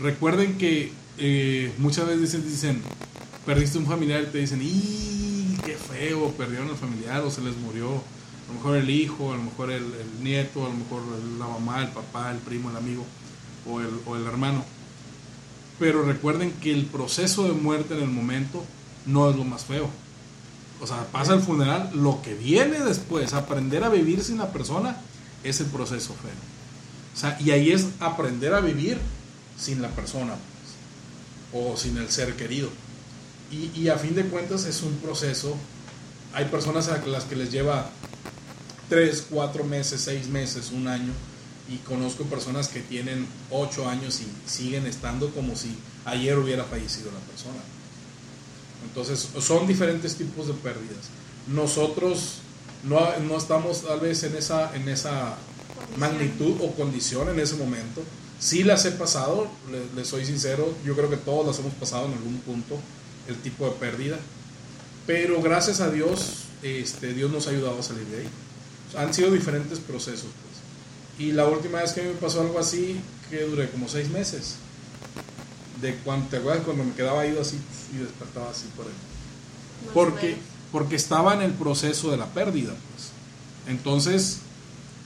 recuerden 0.00 0.58
que 0.58 0.92
eh, 1.18 1.72
muchas 1.78 2.06
veces 2.06 2.22
dicen, 2.22 2.44
dicen, 2.48 2.82
perdiste 3.46 3.78
un 3.78 3.86
familiar 3.86 4.22
y 4.22 4.26
te 4.26 4.38
dicen, 4.38 4.60
¡y 4.62 5.56
qué 5.64 5.74
feo! 5.76 6.30
Perdieron 6.32 6.68
al 6.68 6.76
familiar 6.76 7.22
o 7.22 7.30
se 7.30 7.40
les 7.40 7.56
murió. 7.56 7.88
A 7.90 8.48
lo 8.48 8.54
mejor 8.54 8.76
el 8.76 8.88
hijo, 8.90 9.32
a 9.32 9.36
lo 9.36 9.42
mejor 9.42 9.70
el, 9.70 9.82
el 9.82 10.24
nieto, 10.24 10.64
a 10.64 10.68
lo 10.68 10.74
mejor 10.74 11.02
la 11.38 11.46
mamá, 11.46 11.82
el 11.82 11.88
papá, 11.88 12.30
el 12.30 12.38
primo, 12.38 12.70
el 12.70 12.76
amigo 12.76 13.04
o 13.68 13.80
el, 13.80 13.88
o 14.06 14.16
el 14.16 14.26
hermano. 14.26 14.64
Pero 15.78 16.02
recuerden 16.02 16.52
que 16.52 16.72
el 16.72 16.86
proceso 16.86 17.44
de 17.44 17.52
muerte 17.52 17.94
en 17.94 18.02
el 18.02 18.08
momento 18.10 18.64
no 19.08 19.30
es 19.30 19.36
lo 19.36 19.44
más 19.44 19.64
feo. 19.64 19.88
O 20.80 20.86
sea, 20.86 21.06
pasa 21.10 21.34
el 21.34 21.40
funeral, 21.40 21.90
lo 21.94 22.22
que 22.22 22.34
viene 22.34 22.80
después, 22.80 23.32
aprender 23.32 23.82
a 23.82 23.88
vivir 23.88 24.22
sin 24.22 24.38
la 24.38 24.52
persona, 24.52 24.96
es 25.42 25.60
el 25.60 25.66
proceso 25.66 26.14
feo. 26.14 26.30
O 27.14 27.18
sea, 27.18 27.36
y 27.40 27.50
ahí 27.50 27.72
es 27.72 27.86
aprender 27.98 28.54
a 28.54 28.60
vivir 28.60 28.98
sin 29.58 29.82
la 29.82 29.88
persona, 29.88 30.34
pues, 31.52 31.64
o 31.64 31.76
sin 31.76 31.96
el 31.96 32.08
ser 32.10 32.36
querido. 32.36 32.68
Y, 33.50 33.72
y 33.80 33.88
a 33.88 33.96
fin 33.96 34.14
de 34.14 34.24
cuentas 34.24 34.66
es 34.66 34.82
un 34.82 34.94
proceso. 34.98 35.56
Hay 36.34 36.44
personas 36.44 36.88
a 36.88 37.04
las 37.06 37.24
que 37.24 37.34
les 37.34 37.50
lleva 37.50 37.90
3, 38.88 39.26
4 39.30 39.64
meses, 39.64 40.02
6 40.02 40.28
meses, 40.28 40.70
un 40.70 40.86
año. 40.86 41.12
Y 41.68 41.78
conozco 41.78 42.24
personas 42.24 42.68
que 42.68 42.80
tienen 42.80 43.26
8 43.50 43.88
años 43.88 44.20
y 44.20 44.48
siguen 44.48 44.86
estando 44.86 45.30
como 45.30 45.56
si 45.56 45.76
ayer 46.04 46.38
hubiera 46.38 46.64
fallecido 46.64 47.10
la 47.10 47.20
persona. 47.20 47.58
Entonces, 48.84 49.28
son 49.40 49.66
diferentes 49.66 50.14
tipos 50.16 50.46
de 50.46 50.54
pérdidas. 50.54 51.06
Nosotros 51.48 52.34
no, 52.84 53.00
no 53.20 53.36
estamos 53.36 53.82
tal 53.82 54.00
vez 54.00 54.22
en 54.22 54.36
esa, 54.36 54.74
en 54.76 54.88
esa 54.88 55.36
magnitud 55.96 56.54
o 56.60 56.72
condición 56.74 57.28
en 57.28 57.40
ese 57.40 57.56
momento. 57.56 58.02
Sí 58.38 58.62
las 58.62 58.84
he 58.84 58.92
pasado, 58.92 59.48
le- 59.70 60.00
les 60.00 60.08
soy 60.08 60.24
sincero, 60.24 60.72
yo 60.84 60.94
creo 60.94 61.10
que 61.10 61.16
todos 61.16 61.46
las 61.46 61.58
hemos 61.58 61.74
pasado 61.74 62.06
en 62.06 62.12
algún 62.12 62.38
punto, 62.40 62.78
el 63.26 63.36
tipo 63.36 63.64
de 63.66 63.72
pérdida. 63.72 64.16
Pero 65.06 65.40
gracias 65.42 65.80
a 65.80 65.90
Dios, 65.90 66.44
este, 66.62 67.14
Dios 67.14 67.30
nos 67.32 67.46
ha 67.46 67.50
ayudado 67.50 67.78
a 67.80 67.82
salir 67.82 68.04
de 68.06 68.18
ahí. 68.20 68.28
Han 68.96 69.12
sido 69.12 69.30
diferentes 69.30 69.78
procesos. 69.80 70.26
pues. 70.30 71.26
Y 71.26 71.32
la 71.32 71.46
última 71.46 71.80
vez 71.82 71.92
que 71.92 72.02
me 72.02 72.12
pasó 72.12 72.42
algo 72.42 72.58
así, 72.58 73.00
que 73.30 73.40
duré 73.42 73.68
como 73.70 73.88
seis 73.88 74.08
meses. 74.10 74.54
De 75.80 75.94
cuando, 75.96 76.28
¿Te 76.28 76.38
acuerdas 76.38 76.64
cuando 76.64 76.84
me 76.84 76.92
quedaba 76.92 77.26
ido 77.26 77.40
así 77.40 77.58
y 77.94 77.98
despertaba 77.98 78.50
así 78.50 78.66
por 78.76 78.86
ahí? 78.86 78.92
O 79.88 79.92
porque, 79.92 80.36
porque 80.72 80.96
estaba 80.96 81.34
en 81.34 81.42
el 81.42 81.52
proceso 81.52 82.10
de 82.10 82.16
la 82.16 82.26
pérdida. 82.26 82.74
Pues. 82.94 83.10
Entonces, 83.68 84.40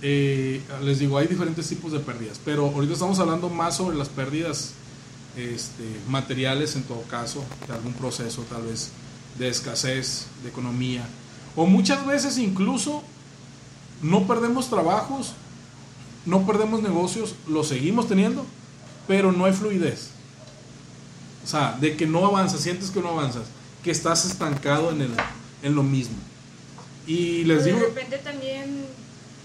eh, 0.00 0.62
les 0.82 0.98
digo, 0.98 1.18
hay 1.18 1.26
diferentes 1.26 1.68
tipos 1.68 1.92
de 1.92 2.00
pérdidas, 2.00 2.40
pero 2.44 2.66
ahorita 2.66 2.94
estamos 2.94 3.18
hablando 3.18 3.48
más 3.48 3.76
sobre 3.76 3.96
las 3.96 4.08
pérdidas 4.08 4.72
este, 5.36 5.84
materiales 6.08 6.76
en 6.76 6.82
todo 6.82 7.02
caso, 7.02 7.44
de 7.66 7.74
algún 7.74 7.92
proceso 7.92 8.44
tal 8.50 8.62
vez 8.62 8.90
de 9.38 9.48
escasez, 9.48 10.26
de 10.42 10.48
economía, 10.48 11.06
o 11.56 11.66
muchas 11.66 12.06
veces 12.06 12.38
incluso 12.38 13.02
no 14.02 14.26
perdemos 14.26 14.68
trabajos, 14.68 15.32
no 16.26 16.46
perdemos 16.46 16.82
negocios, 16.82 17.34
los 17.48 17.68
seguimos 17.68 18.08
teniendo, 18.08 18.44
pero 19.06 19.32
no 19.32 19.44
hay 19.44 19.52
fluidez. 19.52 20.10
O 21.44 21.46
sea, 21.46 21.76
de 21.80 21.96
que 21.96 22.06
no 22.06 22.24
avanzas, 22.26 22.60
sientes 22.60 22.90
que 22.90 23.00
no 23.00 23.08
avanzas, 23.10 23.44
que 23.82 23.90
estás 23.90 24.24
estancado 24.24 24.90
en, 24.90 25.02
el, 25.02 25.10
en 25.62 25.74
lo 25.74 25.82
mismo. 25.82 26.14
Y 27.06 27.44
les 27.44 27.64
digo, 27.64 27.78
de 27.78 27.86
repente 27.86 28.18
también 28.18 28.84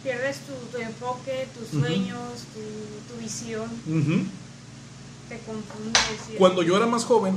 pierdes 0.03 0.37
tu, 0.41 0.53
tu 0.77 0.81
enfoque, 0.83 1.47
tus 1.57 1.79
sueños, 1.81 2.19
tu, 2.53 3.13
tu 3.13 3.19
visión, 3.19 3.63
Ujú. 3.87 4.23
te 5.27 5.39
confundes. 5.39 6.03
y- 6.33 6.37
Cuando 6.37 6.61
yo 6.61 6.77
era 6.77 6.85
más 6.85 7.03
joven, 7.03 7.35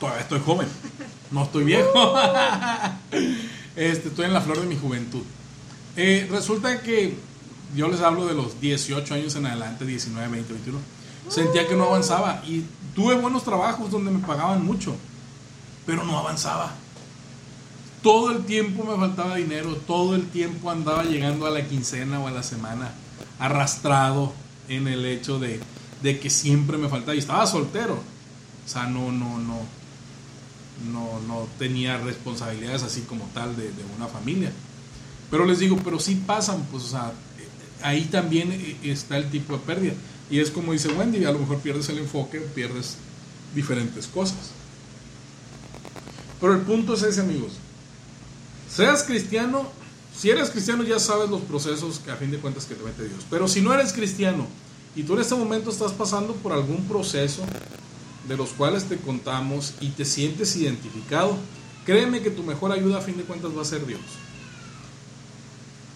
todavía 0.00 0.22
estoy 0.22 0.40
joven, 0.44 0.66
no 1.30 1.44
estoy 1.44 1.62
viejo, 1.64 1.92
este, 3.76 4.08
estoy 4.08 4.26
en 4.26 4.32
la 4.32 4.40
flor 4.40 4.60
de 4.60 4.66
mi 4.66 4.76
juventud. 4.76 5.22
Eh, 5.96 6.26
resulta 6.30 6.82
que 6.82 7.14
yo 7.74 7.88
les 7.88 8.00
hablo 8.00 8.26
de 8.26 8.34
los 8.34 8.60
18 8.60 9.14
años 9.14 9.34
en 9.36 9.46
adelante, 9.46 9.84
19, 9.86 10.28
20, 10.28 10.52
21. 10.52 10.78
Sentía 11.28 11.66
que 11.66 11.74
no 11.74 11.84
avanzaba 11.84 12.42
y 12.46 12.64
tuve 12.94 13.14
buenos 13.16 13.44
trabajos 13.44 13.90
donde 13.90 14.10
me 14.10 14.26
pagaban 14.26 14.64
mucho, 14.64 14.94
pero 15.84 16.04
no 16.04 16.18
avanzaba. 16.18 16.72
Todo 18.02 18.30
el 18.30 18.44
tiempo 18.44 18.84
me 18.84 18.96
faltaba 18.96 19.36
dinero, 19.36 19.74
todo 19.86 20.14
el 20.14 20.28
tiempo 20.28 20.70
andaba 20.70 21.04
llegando 21.04 21.46
a 21.46 21.50
la 21.50 21.66
quincena 21.66 22.20
o 22.20 22.28
a 22.28 22.30
la 22.30 22.42
semana 22.42 22.92
arrastrado 23.38 24.32
en 24.68 24.88
el 24.88 25.04
hecho 25.04 25.38
de, 25.38 25.60
de 26.02 26.18
que 26.20 26.30
siempre 26.30 26.78
me 26.78 26.88
faltaba 26.88 27.14
y 27.14 27.18
estaba 27.18 27.46
soltero. 27.46 27.94
O 27.94 28.68
sea, 28.68 28.84
no, 28.84 29.12
no, 29.12 29.38
no, 29.38 29.60
no, 30.92 31.20
no 31.26 31.46
tenía 31.58 31.98
responsabilidades 31.98 32.82
así 32.82 33.02
como 33.02 33.24
tal 33.34 33.56
de, 33.56 33.64
de 33.64 33.84
una 33.96 34.06
familia. 34.06 34.52
Pero 35.30 35.44
les 35.44 35.58
digo, 35.58 35.78
pero 35.84 35.98
sí 35.98 36.22
pasan, 36.26 36.62
pues, 36.70 36.94
ahí 37.82 38.04
también 38.04 38.52
eh, 38.52 38.76
está 38.84 39.16
el 39.16 39.30
tipo 39.30 39.54
de 39.54 39.58
pérdida. 39.60 39.94
Y 40.30 40.40
es 40.40 40.50
como 40.50 40.72
dice 40.72 40.88
Wendy, 40.88 41.24
a 41.24 41.32
lo 41.32 41.38
mejor 41.38 41.58
pierdes 41.58 41.88
el 41.88 41.98
enfoque, 41.98 42.40
pierdes 42.40 42.96
diferentes 43.54 44.06
cosas. 44.06 44.50
Pero 46.40 46.54
el 46.54 46.60
punto 46.60 46.94
es 46.94 47.02
ese, 47.02 47.20
amigos. 47.20 47.52
Seas 48.68 49.04
cristiano, 49.04 49.66
si 50.14 50.30
eres 50.30 50.50
cristiano 50.50 50.82
ya 50.82 50.98
sabes 50.98 51.30
los 51.30 51.42
procesos 51.42 52.00
que 52.00 52.10
a 52.10 52.16
fin 52.16 52.30
de 52.30 52.38
cuentas 52.38 52.66
que 52.66 52.74
te 52.74 52.84
mete 52.84 53.08
Dios. 53.08 53.24
Pero 53.30 53.48
si 53.48 53.60
no 53.62 53.72
eres 53.72 53.92
cristiano 53.92 54.46
y 54.94 55.02
tú 55.02 55.14
en 55.14 55.20
este 55.20 55.34
momento 55.34 55.70
estás 55.70 55.92
pasando 55.92 56.34
por 56.34 56.52
algún 56.52 56.86
proceso 56.88 57.44
de 58.28 58.36
los 58.36 58.50
cuales 58.50 58.84
te 58.84 58.96
contamos 58.96 59.74
y 59.80 59.90
te 59.90 60.04
sientes 60.04 60.56
identificado, 60.56 61.38
créeme 61.84 62.20
que 62.20 62.30
tu 62.30 62.42
mejor 62.42 62.72
ayuda 62.72 62.98
a 62.98 63.02
fin 63.02 63.16
de 63.16 63.22
cuentas 63.22 63.56
va 63.56 63.62
a 63.62 63.66
ser 63.66 63.86
Dios. 63.86 64.00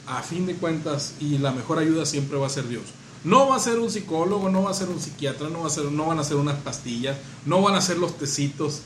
A 0.06 0.22
fin 0.22 0.46
de 0.46 0.54
cuentas, 0.54 1.14
y 1.20 1.38
la 1.38 1.52
mejor 1.52 1.78
ayuda 1.78 2.04
siempre 2.06 2.38
va 2.38 2.46
a 2.46 2.50
ser 2.50 2.66
Dios. 2.68 2.84
No 3.24 3.48
va 3.48 3.56
a 3.56 3.60
ser 3.60 3.78
un 3.78 3.90
psicólogo, 3.90 4.48
no 4.48 4.62
va 4.62 4.70
a 4.70 4.74
ser 4.74 4.88
un 4.88 5.00
psiquiatra, 5.00 5.48
no, 5.48 5.60
va 5.60 5.66
a 5.66 5.70
ser, 5.70 5.84
no 5.84 6.06
van 6.06 6.18
a 6.18 6.24
ser 6.24 6.36
unas 6.36 6.56
pastillas, 6.56 7.16
no 7.44 7.60
van 7.60 7.74
a 7.74 7.80
ser 7.80 7.98
los 7.98 8.16
tecitos, 8.16 8.80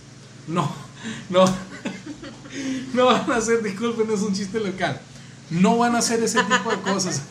no, 0.48 0.68
no, 1.30 1.44
no 2.94 3.06
van 3.06 3.30
a 3.30 3.40
ser, 3.40 3.62
disculpen, 3.62 4.10
es 4.10 4.22
un 4.22 4.34
chiste 4.34 4.58
local, 4.58 5.00
no 5.50 5.78
van 5.78 5.94
a 5.94 5.98
hacer 5.98 6.22
ese 6.22 6.42
tipo 6.42 6.70
de 6.70 6.80
cosas. 6.80 7.22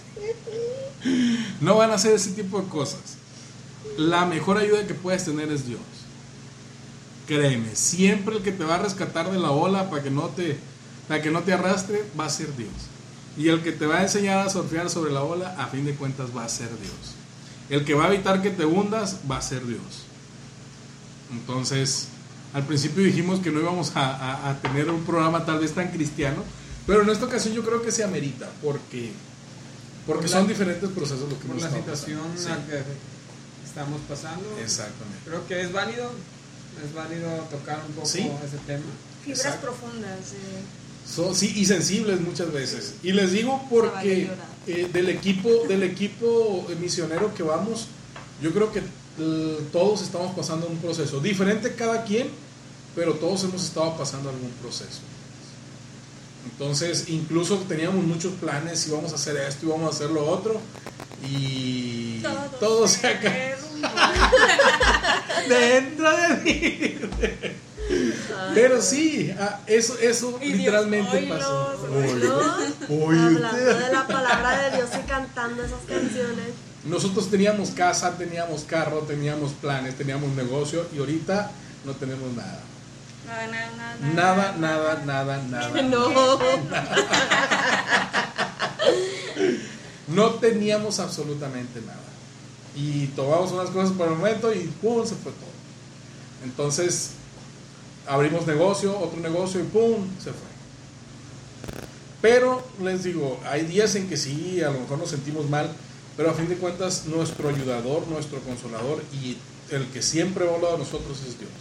No 1.60 1.76
van 1.76 1.92
a 1.92 1.96
hacer 1.96 2.14
ese 2.14 2.32
tipo 2.32 2.62
de 2.62 2.68
cosas. 2.68 3.18
La 3.98 4.26
mejor 4.26 4.58
ayuda 4.58 4.88
que 4.88 4.94
puedes 4.94 5.26
tener 5.26 5.52
es 5.52 5.68
Dios. 5.68 5.82
Créeme, 7.28 7.76
siempre 7.76 8.38
el 8.38 8.44
que 8.44 8.52
te 8.52 8.64
va 8.64 8.76
a 8.76 8.80
rescatar 8.80 9.32
de 9.32 9.40
la 9.40 9.52
ola 9.52 9.90
para 9.90 10.04
que 10.04 10.10
no 10.10 10.28
te, 10.30 10.58
para 11.08 11.22
que 11.22 11.32
no 11.32 11.42
te 11.42 11.54
arrastre 11.54 12.04
va 12.20 12.26
a 12.26 12.30
ser 12.30 12.56
Dios. 12.56 12.72
Y 13.38 13.48
el 13.50 13.62
que 13.64 13.72
te 13.72 13.86
va 13.88 13.98
a 14.00 14.04
enseñar 14.04 14.46
a 14.46 14.50
surfear 14.50 14.90
sobre 14.90 15.12
la 15.12 15.24
ola, 15.24 15.56
a 15.58 15.68
fin 15.68 15.86
de 15.86 15.96
cuentas 15.96 16.30
va 16.36 16.46
a 16.46 16.50
ser 16.50 16.70
Dios. 16.80 16.94
El 17.70 17.84
que 17.86 17.94
va 17.96 18.06
a 18.06 18.14
evitar 18.14 18.42
que 18.42 18.52
te 18.52 18.66
hundas, 18.66 19.18
va 19.30 19.38
a 19.38 19.42
ser 19.42 19.66
Dios. 19.66 19.82
Entonces, 21.32 22.08
al 22.54 22.66
principio 22.66 23.04
dijimos 23.04 23.40
que 23.40 23.52
no 23.52 23.60
íbamos 23.60 23.96
a, 23.96 24.16
a- 24.16 24.50
a 24.52 24.62
tener 24.62 24.90
un 24.90 25.04
programa 25.04 25.46
tal 25.46 25.60
vez 25.60 25.74
tan 25.74 25.90
cristiano, 25.90 26.44
pero 26.86 27.02
en 27.02 27.10
esta 27.10 27.26
ocasión 27.26 27.54
yo 27.56 27.64
creo 27.64 27.82
que 27.82 27.92
se 27.92 28.04
amerita, 28.04 28.50
porque, 28.62 29.12
porque 30.06 30.24
Por 30.24 30.30
son 30.30 30.44
la- 30.44 30.50
diferentes 30.50 30.90
procesos 30.92 31.22
lo 31.30 31.40
que 31.40 31.46
por 31.48 31.52
hemos 31.58 31.62
la 31.64 31.70
estado 31.70 31.96
situación 31.96 32.20
la 32.60 32.66
que 32.68 32.84
estamos 33.66 34.02
pasando. 34.08 34.46
Sí, 34.58 34.64
exactamente. 34.64 35.20
Creo 35.26 35.48
que 35.48 35.62
es 35.62 35.72
válido, 35.74 36.12
es 36.86 36.94
válido 36.94 37.30
tocar 37.50 37.82
un 37.88 37.94
poco 37.96 38.08
Sí. 38.08 38.20
ese 38.46 38.58
tema. 38.68 38.84
Fibras 39.24 39.46
Exacto. 39.46 39.68
profundas. 39.68 40.34
eh. 40.34 40.62
Son- 41.08 41.36
sí, 41.36 41.54
y 41.56 41.66
sensibles 41.66 42.20
muchas 42.22 42.52
veces. 42.52 42.96
Y 43.04 43.12
les 43.12 43.32
digo 43.32 43.66
porque 43.70 44.30
eh, 44.68 44.90
del 44.92 45.10
equipo 45.10 45.50
del 45.68 45.84
equipo 45.84 46.66
misionero 46.80 47.34
que 47.36 47.44
vamos, 47.44 47.88
yo 48.42 48.52
creo 48.52 48.72
que 48.72 48.80
eh, 49.20 49.58
todos 49.72 50.02
estamos 50.02 50.36
pasando 50.36 50.68
un 50.68 50.78
proceso 50.78 51.20
diferente 51.20 51.76
cada 51.76 52.04
quien, 52.04 52.30
pero 52.96 53.14
todos 53.16 53.44
hemos 53.44 53.64
estado 53.64 53.96
pasando 53.98 54.30
algún 54.30 54.50
proceso. 54.62 55.02
Entonces, 56.52 57.06
incluso 57.08 57.58
teníamos 57.68 58.04
muchos 58.04 58.34
planes, 58.34 58.86
íbamos 58.88 59.12
a 59.12 59.16
hacer 59.16 59.38
esto, 59.38 59.66
íbamos 59.66 59.88
a 59.94 59.96
hacer 59.96 60.10
lo 60.12 60.26
otro, 60.30 60.60
y 61.26 62.22
todo, 62.60 62.86
se 62.88 63.08
acabó 63.08 63.34
dentro 65.50 66.12
de 66.18 66.36
mí. 66.44 66.96
Pero 68.54 68.82
sí, 68.82 69.34
ah, 69.40 69.60
eso, 69.68 69.98
eso 70.00 70.40
Y 70.42 70.48
Dios, 70.48 70.58
literalmente 70.58 71.18
oílos, 71.18 71.38
pasó. 71.38 71.72
Hablando 72.90 73.58
de 73.58 73.92
la 73.92 74.08
palabra 74.08 74.62
de 74.62 74.78
Dios 74.78 74.90
y 74.94 75.08
cantando 75.08 75.64
esas 75.64 75.80
canciones. 75.88 76.50
Nosotros 76.86 77.30
teníamos 77.30 77.72
casa, 77.72 78.18
teníamos 78.18 78.64
carro, 78.64 79.00
teníamos 79.00 79.52
planes, 79.54 79.96
teníamos 79.96 80.30
negocio 80.32 80.86
y 80.94 81.00
ahorita 81.00 81.52
no 81.86 81.94
tenemos 81.94 82.32
nada. 82.34 82.60
Nada, 83.26 83.48
nada, 83.48 83.96
nada. 84.02 84.14
Nada, 84.14 84.54
nada, 84.58 85.02
nada, 85.06 85.42
nada. 85.50 85.82
No. 85.82 86.10
No 90.08 90.32
teníamos 90.36 91.00
absolutamente 91.00 91.82
nada. 91.82 91.98
Y 92.76 93.08
tomamos 93.08 93.52
unas 93.52 93.70
cosas 93.70 93.92
por 93.94 94.08
el 94.08 94.16
momento 94.16 94.54
y 94.54 94.62
¡pum! 94.82 95.06
se 95.06 95.16
fue 95.16 95.32
todo. 95.32 95.52
Entonces, 96.44 97.12
abrimos 98.08 98.46
negocio, 98.48 98.98
otro 98.98 99.20
negocio 99.20 99.62
y 99.62 99.64
¡pum! 99.64 100.08
se 100.18 100.32
fue. 100.32 100.54
Pero 102.22 102.66
les 102.82 103.04
digo, 103.04 103.40
hay 103.46 103.64
días 103.64 103.96
en 103.96 104.08
que 104.08 104.18
sí, 104.18 104.62
a 104.62 104.72
lo 104.72 104.80
mejor 104.80 104.98
nos 104.98 105.10
sentimos 105.10 105.50
mal, 105.50 105.70
pero 106.16 106.32
a 106.32 106.34
fin 106.34 106.48
de 106.48 106.56
cuentas 106.56 107.06
nuestro 107.08 107.50
ayudador, 107.50 108.08
nuestro 108.08 108.40
consolador 108.40 109.04
y 109.12 109.38
el 109.72 109.88
que 109.88 110.02
siempre 110.02 110.46
va 110.46 110.74
a 110.74 110.78
nosotros 110.78 111.20
es 111.28 111.40
Dios. 111.40 111.52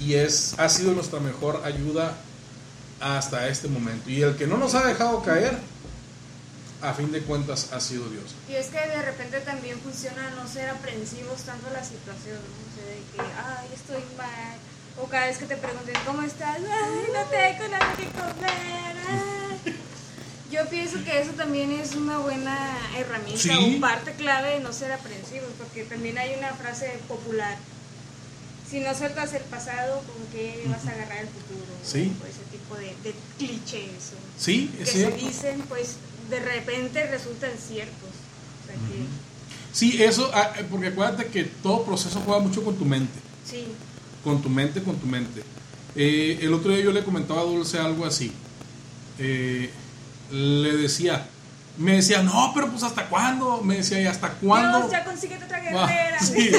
Y 0.00 0.14
es, 0.14 0.54
ha 0.58 0.68
sido 0.68 0.92
nuestra 0.92 1.20
mejor 1.20 1.60
ayuda 1.64 2.16
hasta 3.00 3.48
este 3.48 3.68
momento. 3.68 4.08
Y 4.10 4.22
el 4.22 4.36
que 4.36 4.46
no 4.46 4.56
nos 4.56 4.74
ha 4.74 4.86
dejado 4.86 5.22
caer, 5.22 5.58
a 6.80 6.94
fin 6.94 7.12
de 7.12 7.20
cuentas 7.20 7.72
ha 7.72 7.80
sido 7.80 8.08
Dios. 8.08 8.34
Y 8.48 8.54
es 8.54 8.66
que 8.66 8.78
de 8.78 9.02
repente 9.02 9.40
también 9.40 9.78
funciona 9.80 10.30
no 10.30 10.48
ser 10.48 10.70
aprensivos 10.70 11.42
tanto 11.42 11.70
la 11.70 11.84
situación, 11.84 12.38
¿no? 12.38 12.62
O 12.62 12.74
sea, 12.74 12.86
de 12.86 13.02
que, 13.12 13.20
ay, 13.20 13.68
estoy 13.74 14.02
mal. 14.16 14.56
O 15.00 15.06
cada 15.06 15.26
vez 15.26 15.38
que 15.38 15.46
te 15.46 15.56
pregunten, 15.56 15.94
¿cómo 16.06 16.22
estás? 16.22 16.58
Ay, 16.58 17.04
no 17.12 17.24
tengo 17.30 17.68
nada 17.68 17.94
que 17.96 18.04
comer. 18.04 18.96
ay. 19.08 19.76
Yo 20.50 20.68
pienso 20.68 21.02
que 21.02 21.18
eso 21.20 21.30
también 21.32 21.70
es 21.72 21.94
una 21.94 22.18
buena 22.18 22.76
herramienta 22.96 23.40
Sí. 23.40 23.76
o 23.76 23.80
parte 23.80 24.12
clave 24.12 24.50
de 24.56 24.60
no 24.60 24.72
ser 24.72 24.92
aprensivos, 24.92 25.48
porque 25.56 25.84
también 25.84 26.18
hay 26.18 26.34
una 26.38 26.52
frase 26.52 26.98
popular. 27.08 27.56
Si 28.68 28.80
no 28.80 28.94
sueltas 28.94 29.32
el 29.32 29.42
pasado, 29.44 30.02
¿con 30.02 30.26
qué 30.30 30.62
vas 30.68 30.86
a 30.86 30.90
agarrar 30.90 31.18
el 31.18 31.28
futuro? 31.28 31.72
Sí. 31.84 32.12
O 32.22 32.26
ese 32.26 32.42
tipo 32.50 32.76
de, 32.76 32.94
de 33.02 33.14
clichés. 33.38 34.12
¿o? 34.12 34.40
Sí, 34.42 34.70
que 34.76 34.82
es 34.82 34.90
se 34.90 34.98
cierto. 34.98 35.16
dicen, 35.26 35.60
pues 35.68 35.96
de 36.28 36.40
repente 36.40 37.06
resultan 37.06 37.50
ciertos. 37.58 38.10
O 38.62 38.66
sea 38.66 38.74
que, 38.74 39.06
Sí, 39.72 40.02
eso, 40.02 40.30
ah, 40.34 40.52
eh, 40.58 40.66
porque 40.70 40.88
acuérdate 40.88 41.26
que 41.28 41.44
todo 41.44 41.82
proceso 41.84 42.20
juega 42.26 42.40
mucho 42.40 42.62
con 42.62 42.76
tu 42.76 42.84
mente. 42.84 43.18
sí, 43.48 43.68
Con 44.24 44.40
tu 44.42 44.48
mente, 44.48 44.82
con 44.82 44.96
tu 44.96 45.06
mente. 45.06 45.42
Eh, 45.96 46.38
el 46.42 46.52
otro 46.54 46.72
día 46.72 46.84
yo 46.84 46.92
le 46.92 47.04
comentaba 47.04 47.40
a 47.40 47.44
Dulce 47.44 47.78
algo 47.78 48.04
así. 48.06 48.32
Eh, 49.18 49.70
le 50.30 50.76
decía, 50.76 51.26
me 51.76 51.96
decía, 51.96 52.22
no, 52.22 52.52
pero 52.54 52.70
pues 52.70 52.82
hasta 52.82 53.08
cuándo? 53.08 53.60
Me 53.62 53.76
decía, 53.76 54.00
¿y 54.00 54.06
hasta 54.06 54.30
cuándo? 54.30 54.78
Dios, 54.80 54.90
ya 54.92 55.04
consíguete 55.04 55.44
otra 55.44 55.58
Ah, 55.58 55.86
guerrera. 55.86 56.18
sí. 56.22 56.50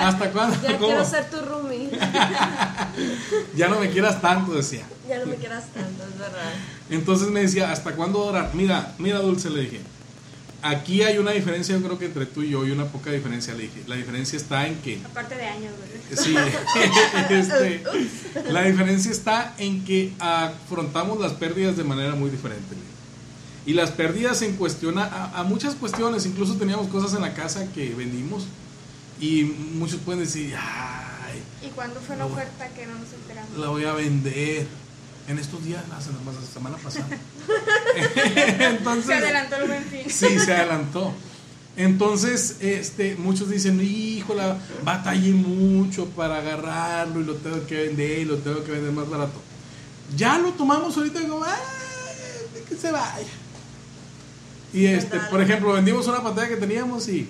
¿Hasta 0.00 0.30
cuándo? 0.32 0.56
Ya 0.62 0.76
¿Cómo? 0.78 0.86
quiero 0.88 1.04
ser 1.04 1.30
tu 1.30 1.40
roomie. 1.40 1.90
Ya 3.54 3.68
no 3.68 3.80
me 3.80 3.90
quieras 3.90 4.20
tanto, 4.20 4.52
decía. 4.54 4.84
Ya 5.08 5.18
no 5.18 5.26
me 5.26 5.36
quieras 5.36 5.64
tanto, 5.74 6.04
es 6.04 6.18
verdad. 6.18 6.52
Entonces 6.90 7.28
me 7.28 7.40
decía, 7.40 7.70
¿hasta 7.72 7.92
cuándo 7.92 8.20
orar? 8.24 8.50
Mira, 8.54 8.94
mira, 8.98 9.18
Dulce, 9.18 9.50
le 9.50 9.62
dije. 9.62 9.80
Aquí 10.62 11.02
hay 11.02 11.18
una 11.18 11.32
diferencia, 11.32 11.76
yo 11.76 11.82
creo 11.82 11.98
que 11.98 12.06
entre 12.06 12.26
tú 12.26 12.42
y 12.42 12.50
yo, 12.50 12.66
y 12.66 12.70
una 12.70 12.86
poca 12.86 13.10
diferencia, 13.10 13.54
le 13.54 13.64
dije. 13.64 13.82
La 13.86 13.96
diferencia 13.96 14.36
está 14.36 14.66
en 14.66 14.76
que 14.76 15.00
Aparte 15.04 15.36
de 15.36 15.46
años, 15.46 15.72
¿verdad? 15.78 16.22
Sí, 16.22 16.34
este, 17.30 17.82
la 18.50 18.62
diferencia 18.62 19.10
está 19.10 19.54
en 19.58 19.84
que 19.84 20.12
afrontamos 20.18 21.20
las 21.20 21.32
pérdidas 21.32 21.76
de 21.76 21.84
manera 21.84 22.14
muy 22.14 22.30
diferente. 22.30 22.74
Y 23.64 23.74
las 23.74 23.90
pérdidas 23.90 24.42
en 24.42 24.56
cuestión 24.56 24.98
a, 24.98 25.38
a 25.38 25.42
muchas 25.42 25.74
cuestiones, 25.74 26.24
incluso 26.26 26.54
teníamos 26.56 26.88
cosas 26.88 27.14
en 27.14 27.22
la 27.22 27.34
casa 27.34 27.66
que 27.72 27.94
vendimos 27.94 28.46
y 29.20 29.44
muchos 29.44 30.00
pueden 30.00 30.20
decir, 30.20 30.54
ay, 30.56 31.42
¿Y 31.66 31.70
cuándo 31.70 32.00
fue 32.00 32.16
la 32.16 32.26
oferta 32.26 32.68
que 32.68 32.86
no 32.86 32.94
nos 32.94 33.12
enteramos? 33.12 33.58
la 33.58 33.68
voy 33.68 33.84
a 33.84 33.92
vender. 33.92 34.66
En 35.28 35.38
estos 35.38 35.64
días, 35.64 35.82
la 35.88 36.00
semana, 36.00 36.32
la 36.32 36.46
semana 36.46 36.76
pasada. 36.76 37.06
Entonces, 38.70 39.06
Se 39.06 39.14
adelantó 39.14 39.56
el 39.56 39.66
buen 39.66 39.84
fin. 39.84 40.02
Sí, 40.08 40.38
se 40.38 40.54
adelantó. 40.54 41.12
Entonces, 41.76 42.56
este, 42.60 43.16
muchos 43.16 43.50
dicen, 43.50 43.80
híjole, 43.80 44.42
batallé 44.82 45.32
mucho 45.32 46.06
para 46.10 46.38
agarrarlo 46.38 47.20
y 47.20 47.24
lo 47.24 47.34
tengo 47.34 47.66
que 47.66 47.86
vender 47.88 48.20
y 48.20 48.24
lo 48.24 48.38
tengo 48.38 48.64
que 48.64 48.72
vender 48.72 48.92
más 48.92 49.08
barato. 49.08 49.40
Ya 50.16 50.38
lo 50.38 50.52
tomamos 50.52 50.96
ahorita 50.96 51.20
y 51.20 51.26
como, 51.26 51.44
"Ay, 51.44 51.52
que 52.68 52.76
se 52.76 52.90
vaya. 52.90 53.26
Y 54.72 54.86
este, 54.86 55.18
por 55.30 55.40
ejemplo, 55.42 55.72
vendimos 55.72 56.06
una 56.06 56.22
pantalla 56.22 56.48
que 56.48 56.56
teníamos 56.56 57.08
y, 57.08 57.28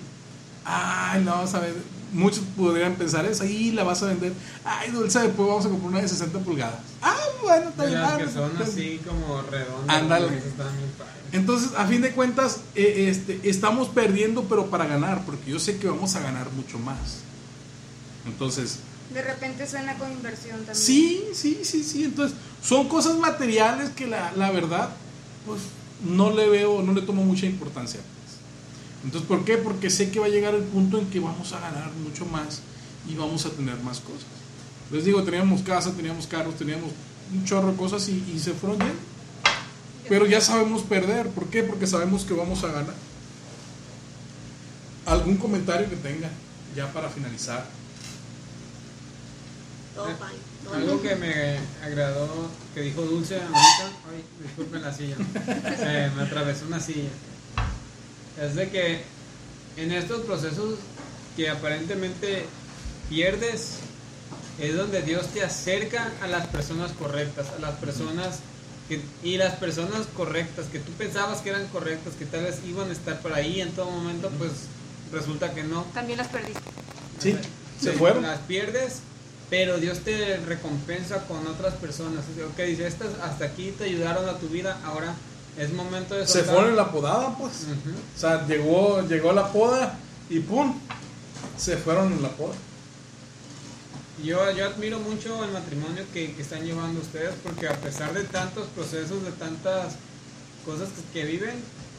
ay, 0.63 1.25
a 1.27 1.59
vender. 1.59 1.96
Muchos 2.17 2.43
podrían 2.57 2.95
pensar 2.95 3.25
eso, 3.27 3.45
y 3.45 3.71
la 3.73 3.83
vas 3.83 4.01
a 4.01 4.07
vender. 4.07 4.33
Ay, 4.65 4.89
dulce, 4.89 5.19
después 5.19 5.47
vamos 5.47 5.65
a 5.67 5.69
comprar 5.69 5.91
una 5.91 6.01
de 6.01 6.07
60 6.07 6.39
pulgadas. 6.39 6.79
Ah, 6.99 7.15
bueno, 7.43 7.69
está 7.69 7.85
bien. 7.85 8.01
las 8.01 8.11
ah, 8.11 8.17
que 8.17 8.25
no 8.25 8.31
son 8.31 8.57
sé. 8.57 8.63
así 8.63 9.01
como 9.07 9.41
redondas. 9.43 9.95
Ándale. 9.95 10.41
Entonces, 11.31 11.69
a 11.77 11.85
fin 11.85 12.01
de 12.01 12.11
cuentas, 12.13 12.61
eh, 12.73 13.05
este, 13.09 13.47
estamos 13.47 13.89
perdiendo, 13.89 14.45
pero 14.45 14.65
para 14.65 14.87
ganar, 14.87 15.25
porque 15.25 15.51
yo 15.51 15.59
sé 15.59 15.77
que 15.77 15.87
vamos 15.87 16.15
a 16.15 16.21
ganar 16.21 16.51
mucho 16.53 16.79
más. 16.79 17.19
Entonces, 18.25 18.79
De 19.13 19.21
repente 19.21 19.67
suena 19.67 19.95
con 19.99 20.11
inversión 20.11 20.57
también. 20.57 20.75
sí, 20.75 21.23
sí, 21.33 21.59
sí, 21.63 21.83
sí. 21.83 22.03
Entonces, 22.05 22.35
son 22.63 22.89
cosas 22.89 23.15
materiales 23.17 23.91
que 23.91 24.07
la, 24.07 24.31
la 24.35 24.49
verdad, 24.49 24.89
pues, 25.45 25.61
no 26.03 26.31
le 26.31 26.49
veo, 26.49 26.81
no 26.81 26.93
le 26.93 27.03
tomo 27.03 27.23
mucha 27.23 27.45
importancia. 27.45 27.99
Entonces, 29.03 29.27
¿por 29.27 29.45
qué? 29.45 29.57
Porque 29.57 29.89
sé 29.89 30.09
que 30.11 30.19
va 30.19 30.25
a 30.25 30.29
llegar 30.29 30.53
el 30.55 30.63
punto 30.63 30.97
en 30.99 31.07
que 31.09 31.19
vamos 31.19 31.53
a 31.53 31.59
ganar 31.59 31.91
mucho 32.03 32.25
más 32.25 32.59
y 33.07 33.15
vamos 33.15 33.45
a 33.45 33.51
tener 33.51 33.77
más 33.81 33.99
cosas. 33.99 34.25
Les 34.91 35.05
digo, 35.05 35.23
teníamos 35.23 35.61
casa, 35.61 35.91
teníamos 35.93 36.27
carros, 36.27 36.55
teníamos 36.55 36.91
un 37.33 37.45
chorro 37.45 37.71
de 37.71 37.77
cosas 37.77 38.07
y, 38.09 38.23
y 38.35 38.39
se 38.39 38.53
fueron 38.53 38.79
yendo. 38.79 38.95
Pero 40.09 40.25
ya 40.25 40.39
sabemos 40.41 40.81
perder. 40.83 41.27
¿Por 41.29 41.47
qué? 41.47 41.63
Porque 41.63 41.85
sabemos 41.87 42.23
que 42.25 42.33
vamos 42.33 42.63
a 42.63 42.67
ganar. 42.67 42.93
¿Algún 45.05 45.37
comentario 45.37 45.89
que 45.89 45.95
tenga 45.97 46.29
ya 46.75 46.91
para 46.91 47.09
finalizar? 47.09 47.65
Todo 49.95 50.09
Eh, 50.09 50.15
Algo 50.73 50.97
bien. 50.99 50.99
que 50.99 51.15
me 51.15 51.57
agradó 51.85 52.49
que 52.73 52.81
dijo 52.81 53.01
Dulce 53.03 53.35
ahorita, 53.35 53.91
ay, 54.11 54.23
disculpen 54.43 54.81
la 54.81 54.93
silla, 54.93 55.15
se 55.77 56.11
me 56.15 56.21
atravesó 56.23 56.65
una 56.67 56.79
silla. 56.79 57.09
Es 58.41 58.55
de 58.55 58.69
que 58.69 59.01
en 59.77 59.91
estos 59.91 60.21
procesos 60.21 60.75
que 61.35 61.49
aparentemente 61.49 62.45
pierdes, 63.09 63.77
es 64.59 64.75
donde 64.75 65.01
Dios 65.01 65.27
te 65.27 65.43
acerca 65.43 66.11
a 66.21 66.27
las 66.27 66.47
personas 66.47 66.91
correctas, 66.93 67.47
a 67.55 67.59
las 67.59 67.75
personas 67.75 68.39
que, 68.89 69.01
y 69.23 69.37
las 69.37 69.53
personas 69.55 70.07
correctas 70.15 70.65
que 70.71 70.79
tú 70.79 70.91
pensabas 70.93 71.41
que 71.41 71.49
eran 71.49 71.67
correctas, 71.67 72.13
que 72.15 72.25
tal 72.25 72.43
vez 72.43 72.59
iban 72.67 72.89
a 72.89 72.93
estar 72.93 73.19
por 73.21 73.33
ahí 73.33 73.61
en 73.61 73.71
todo 73.71 73.91
momento, 73.91 74.29
pues 74.37 74.51
resulta 75.11 75.53
que 75.53 75.63
no. 75.63 75.83
También 75.93 76.17
las 76.17 76.27
perdiste. 76.27 76.59
Sí, 77.19 77.35
se 77.79 77.91
Sí, 77.91 77.97
fueron. 77.97 78.23
Las 78.23 78.39
pierdes, 78.39 78.99
pero 79.49 79.77
Dios 79.77 79.99
te 79.99 80.37
recompensa 80.37 81.25
con 81.27 81.45
otras 81.47 81.75
personas. 81.75 82.25
Ok, 82.51 82.59
dice, 82.65 82.87
estas 82.87 83.09
hasta 83.21 83.45
aquí 83.45 83.73
te 83.77 83.85
ayudaron 83.85 84.27
a 84.27 84.37
tu 84.37 84.47
vida, 84.47 84.79
ahora 84.85 85.13
es 85.57 85.73
momento 85.73 86.15
de 86.15 86.27
Se 86.27 86.43
fueron 86.43 86.69
en 86.69 86.75
la 86.75 86.91
podada, 86.91 87.35
pues. 87.37 87.65
O 88.15 88.19
sea, 88.19 88.45
llegó, 88.45 89.01
llegó 89.07 89.33
la 89.33 89.51
poda 89.51 89.97
y 90.29 90.39
¡pum! 90.39 90.79
Se 91.57 91.77
fueron 91.77 92.13
en 92.13 92.21
la 92.21 92.29
poda. 92.29 92.53
Yo, 94.23 94.51
yo 94.51 94.65
admiro 94.65 94.99
mucho 94.99 95.43
el 95.43 95.51
matrimonio 95.51 96.03
que, 96.13 96.33
que 96.33 96.41
están 96.41 96.63
llevando 96.63 97.01
ustedes 97.01 97.35
porque 97.43 97.67
a 97.67 97.75
pesar 97.75 98.13
de 98.13 98.23
tantos 98.23 98.67
procesos, 98.67 99.23
de 99.23 99.31
tantas 99.31 99.93
cosas 100.65 100.89
que, 101.13 101.19
que 101.19 101.25
viven, 101.25 101.55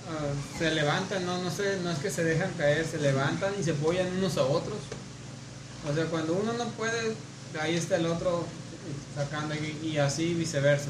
ah, 0.09 0.59
se 0.59 0.71
levantan, 0.73 1.25
no, 1.27 1.43
no, 1.43 1.51
sé, 1.51 1.79
no 1.83 1.91
es 1.91 1.99
que 1.99 2.11
se 2.11 2.25
dejan 2.25 2.53
caer, 2.59 2.87
se 2.87 2.99
levantan 2.99 3.53
y 3.59 3.63
se 3.63 3.73
apoyan 3.73 4.17
unos 4.17 4.37
a 4.37 4.43
otros. 4.43 4.79
O 5.89 5.95
sea, 5.95 6.05
cuando 6.07 6.35
uno 6.35 6.53
no 6.53 6.65
puede, 6.71 7.15
ahí 7.61 7.77
está 7.77 7.97
el 7.97 8.07
otro 8.07 8.47
sacando 9.15 9.55
y, 9.55 9.87
y 9.87 9.99
así 9.99 10.35
viceversa. 10.35 10.89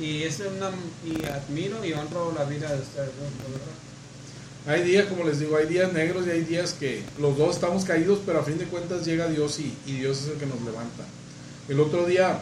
Y 0.00 0.22
es 0.22 0.40
una, 0.40 0.70
y 1.04 1.24
admiro 1.26 1.84
y 1.84 1.92
honro 1.92 2.32
la 2.36 2.44
vida 2.44 2.72
de 2.72 2.80
ustedes, 2.80 3.10
¿no? 3.16 4.70
Hay 4.70 4.82
días, 4.82 5.06
como 5.06 5.24
les 5.24 5.40
digo, 5.40 5.56
hay 5.56 5.66
días 5.66 5.92
negros 5.92 6.26
y 6.26 6.30
hay 6.30 6.42
días 6.42 6.74
que 6.74 7.02
los 7.18 7.36
dos 7.36 7.56
estamos 7.56 7.84
caídos, 7.84 8.20
pero 8.24 8.40
a 8.40 8.42
fin 8.42 8.58
de 8.58 8.64
cuentas 8.66 9.06
llega 9.06 9.26
Dios 9.28 9.58
y, 9.58 9.74
y 9.86 9.98
Dios 9.98 10.22
es 10.22 10.28
el 10.28 10.34
que 10.34 10.46
nos 10.46 10.60
levanta. 10.62 11.04
El 11.68 11.80
otro 11.80 12.06
día, 12.06 12.40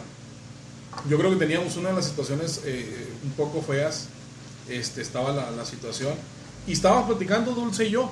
yo 1.09 1.17
creo 1.17 1.31
que 1.31 1.37
teníamos 1.37 1.75
una 1.77 1.89
de 1.89 1.95
las 1.95 2.05
situaciones 2.05 2.61
eh, 2.65 3.07
un 3.23 3.31
poco 3.31 3.61
feas, 3.61 4.07
este, 4.67 5.01
estaba 5.01 5.31
la, 5.31 5.51
la 5.51 5.65
situación, 5.65 6.13
y 6.67 6.73
estábamos 6.73 7.07
platicando 7.07 7.51
Dulce 7.51 7.85
y 7.85 7.91
yo, 7.91 8.11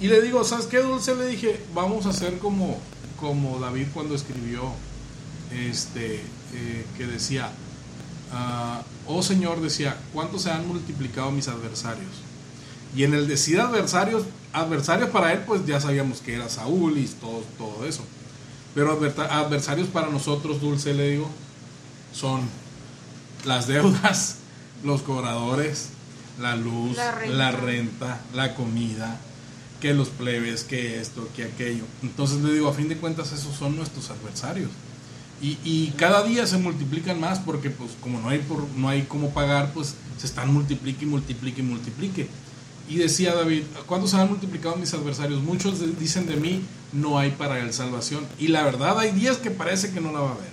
y 0.00 0.08
le 0.08 0.20
digo, 0.22 0.42
¿sabes 0.44 0.66
qué, 0.66 0.78
Dulce? 0.78 1.14
Le 1.14 1.26
dije, 1.26 1.60
vamos 1.74 2.06
a 2.06 2.10
hacer 2.10 2.38
como, 2.38 2.78
como 3.20 3.58
David 3.58 3.88
cuando 3.92 4.14
escribió, 4.14 4.72
este, 5.52 6.16
eh, 6.16 6.84
que 6.96 7.06
decía, 7.06 7.52
ah, 8.32 8.82
oh 9.06 9.22
Señor, 9.22 9.60
decía, 9.60 9.96
¿cuántos 10.12 10.42
se 10.42 10.50
han 10.50 10.66
multiplicado 10.66 11.30
mis 11.30 11.48
adversarios? 11.48 12.10
Y 12.94 13.04
en 13.04 13.14
el 13.14 13.26
decir 13.26 13.60
adversarios, 13.60 14.24
adversarios 14.52 15.10
para 15.10 15.32
él, 15.32 15.40
pues 15.46 15.64
ya 15.66 15.80
sabíamos 15.80 16.20
que 16.20 16.34
era 16.34 16.48
Saúl 16.48 16.98
y 16.98 17.06
todo, 17.06 17.42
todo 17.56 17.86
eso. 17.86 18.04
Pero 18.74 18.92
adversarios 18.92 19.88
para 19.88 20.08
nosotros, 20.08 20.60
Dulce, 20.60 20.94
le 20.94 21.10
digo, 21.10 21.30
son 22.12 22.42
las 23.44 23.66
deudas, 23.66 24.36
los 24.84 25.02
cobradores, 25.02 25.88
la 26.40 26.56
luz, 26.56 26.96
La 26.96 27.12
renta. 27.12 27.36
la 27.36 27.50
renta, 27.52 28.20
la 28.34 28.54
comida, 28.54 29.20
que 29.80 29.94
los 29.94 30.08
plebes, 30.08 30.64
que 30.64 31.00
esto, 31.00 31.28
que 31.34 31.44
aquello. 31.44 31.84
Entonces 32.02 32.40
le 32.40 32.52
digo, 32.52 32.68
a 32.68 32.72
fin 32.72 32.88
de 32.88 32.96
cuentas, 32.96 33.32
esos 33.32 33.54
son 33.56 33.76
nuestros 33.76 34.10
adversarios. 34.10 34.70
Y, 35.44 35.92
cada 35.96 36.22
día 36.22 36.46
se 36.46 36.56
multiplican 36.56 37.18
más 37.18 37.40
porque 37.40 37.68
pues 37.68 37.90
como 38.00 38.20
no 38.20 38.28
hay 38.28 38.38
por, 38.38 38.64
no 38.76 38.88
hay 38.88 39.02
cómo 39.02 39.30
pagar, 39.30 39.72
pues 39.72 39.96
se 40.16 40.26
están 40.26 40.52
multiplique 40.54 41.04
y 41.04 41.08
multiplique 41.08 41.60
y 41.62 41.64
multiplique. 41.64 42.28
Y 42.88 42.96
decía 42.96 43.34
David, 43.34 43.62
¿cuándo 43.86 44.06
se 44.06 44.16
han 44.16 44.28
multiplicado 44.28 44.76
mis 44.76 44.94
adversarios? 44.94 45.42
Muchos 45.42 45.80
dicen 45.98 46.26
de 46.26 46.36
mí, 46.36 46.62
no 46.92 47.18
hay 47.18 47.32
para 47.32 47.58
él 47.58 47.72
salvación. 47.72 48.24
Y 48.38 48.48
la 48.48 48.62
verdad 48.62 48.96
hay 49.00 49.10
días 49.10 49.38
que 49.38 49.50
parece 49.50 49.90
que 49.90 50.00
no 50.00 50.12
la 50.12 50.20
va 50.20 50.28
a 50.30 50.34
haber. 50.34 50.50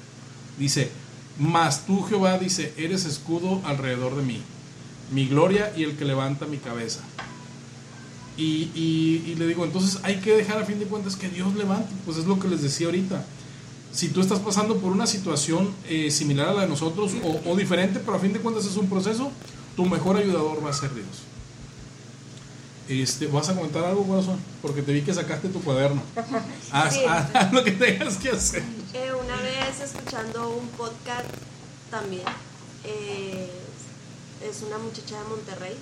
Dice, 0.58 0.90
mas 1.38 1.86
tú 1.86 2.02
Jehová, 2.04 2.40
dice, 2.40 2.74
eres 2.76 3.06
escudo 3.06 3.62
alrededor 3.66 4.16
de 4.16 4.24
mí, 4.24 4.42
mi 5.12 5.28
gloria 5.28 5.72
y 5.78 5.84
el 5.84 5.98
que 5.98 6.06
levanta 6.06 6.48
mi 6.48 6.58
cabeza. 6.58 7.02
Y- 8.38 8.72
y 8.76 9.36
le 9.36 9.46
digo, 9.46 9.66
entonces 9.66 10.00
hay 10.02 10.16
que 10.16 10.34
dejar 10.36 10.58
a 10.60 10.66
fin 10.66 10.80
de 10.80 10.86
cuentas 10.86 11.16
que 11.16 11.30
Dios 11.30 11.54
levante. 11.56 11.94
Pues 12.06 12.18
es 12.18 12.26
lo 12.26 12.40
que 12.40 12.48
les 12.48 12.62
decía 12.64 12.88
ahorita. 12.88 13.24
Si 13.92 14.10
tú 14.10 14.22
estás 14.22 14.40
pasando 14.40 14.78
por 14.78 14.92
una 14.92 15.08
situación 15.08 15.74
eh, 15.88 16.12
similar 16.12 16.50
a 16.50 16.54
la 16.54 16.62
de 16.62 16.68
nosotros 16.68 17.12
o, 17.24 17.50
o 17.52 17.56
diferente, 17.56 18.00
pero 18.00 18.18
a 18.18 18.20
fin 18.20 18.34
de 18.34 18.40
cuentas 18.40 18.66
es 18.66 18.76
un 18.78 18.88
proceso, 18.90 19.32
tu 19.76 19.86
mejor 19.86 20.18
ayudador 20.18 20.64
va 20.64 20.70
a 20.70 20.74
ser 20.74 20.94
Dios. 20.94 21.08
Este, 22.88 23.28
¿Vas 23.28 23.50
a 23.50 23.56
comentar 23.56 23.84
algo, 23.84 24.04
corazón? 24.08 24.40
Porque 24.62 24.82
te 24.82 24.92
vi 24.94 25.02
que 25.02 25.14
sacaste 25.14 25.50
tu 25.50 25.62
cuaderno. 25.62 26.02
Haz, 26.72 26.94
Sí. 26.96 27.02
haz- 27.08 27.36
haz 27.36 27.54
lo 27.54 27.64
que 27.64 27.72
tengas 27.72 28.18
que 28.18 28.30
hacer. 28.30 28.64
Eh, 28.94 29.12
una 29.14 29.36
vez 29.38 29.80
escuchando 29.84 30.50
un 30.50 30.68
podcast 30.70 31.28
también, 31.92 32.24
eh, 32.84 33.50
es 34.50 34.64
una 34.64 34.78
muchacha 34.80 35.22
de 35.22 35.28
Monterrey, 35.30 35.76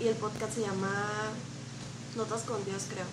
y 0.00 0.06
el 0.08 0.14
podcast 0.16 0.54
se 0.54 0.62
llama 0.62 0.90
Notas 2.16 2.42
con 2.42 2.64
Dios, 2.64 2.84
creo. 2.88 3.04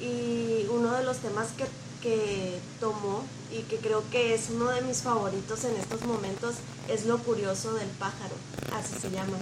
Y 0.00 0.66
uno 0.70 0.92
de 0.92 1.04
los 1.04 1.18
temas 1.18 1.48
que, 1.56 1.64
que 2.02 2.58
tomó 2.80 3.24
y 3.50 3.62
que 3.62 3.76
creo 3.76 4.02
que 4.10 4.34
es 4.34 4.50
uno 4.50 4.68
de 4.70 4.82
mis 4.82 4.98
favoritos 5.02 5.64
en 5.64 5.76
estos 5.76 6.02
momentos 6.02 6.56
es 6.88 7.06
lo 7.06 7.18
curioso 7.18 7.74
del 7.74 7.88
pájaro, 7.88 8.34
así 8.74 8.94
se 9.00 9.10
llama. 9.10 9.38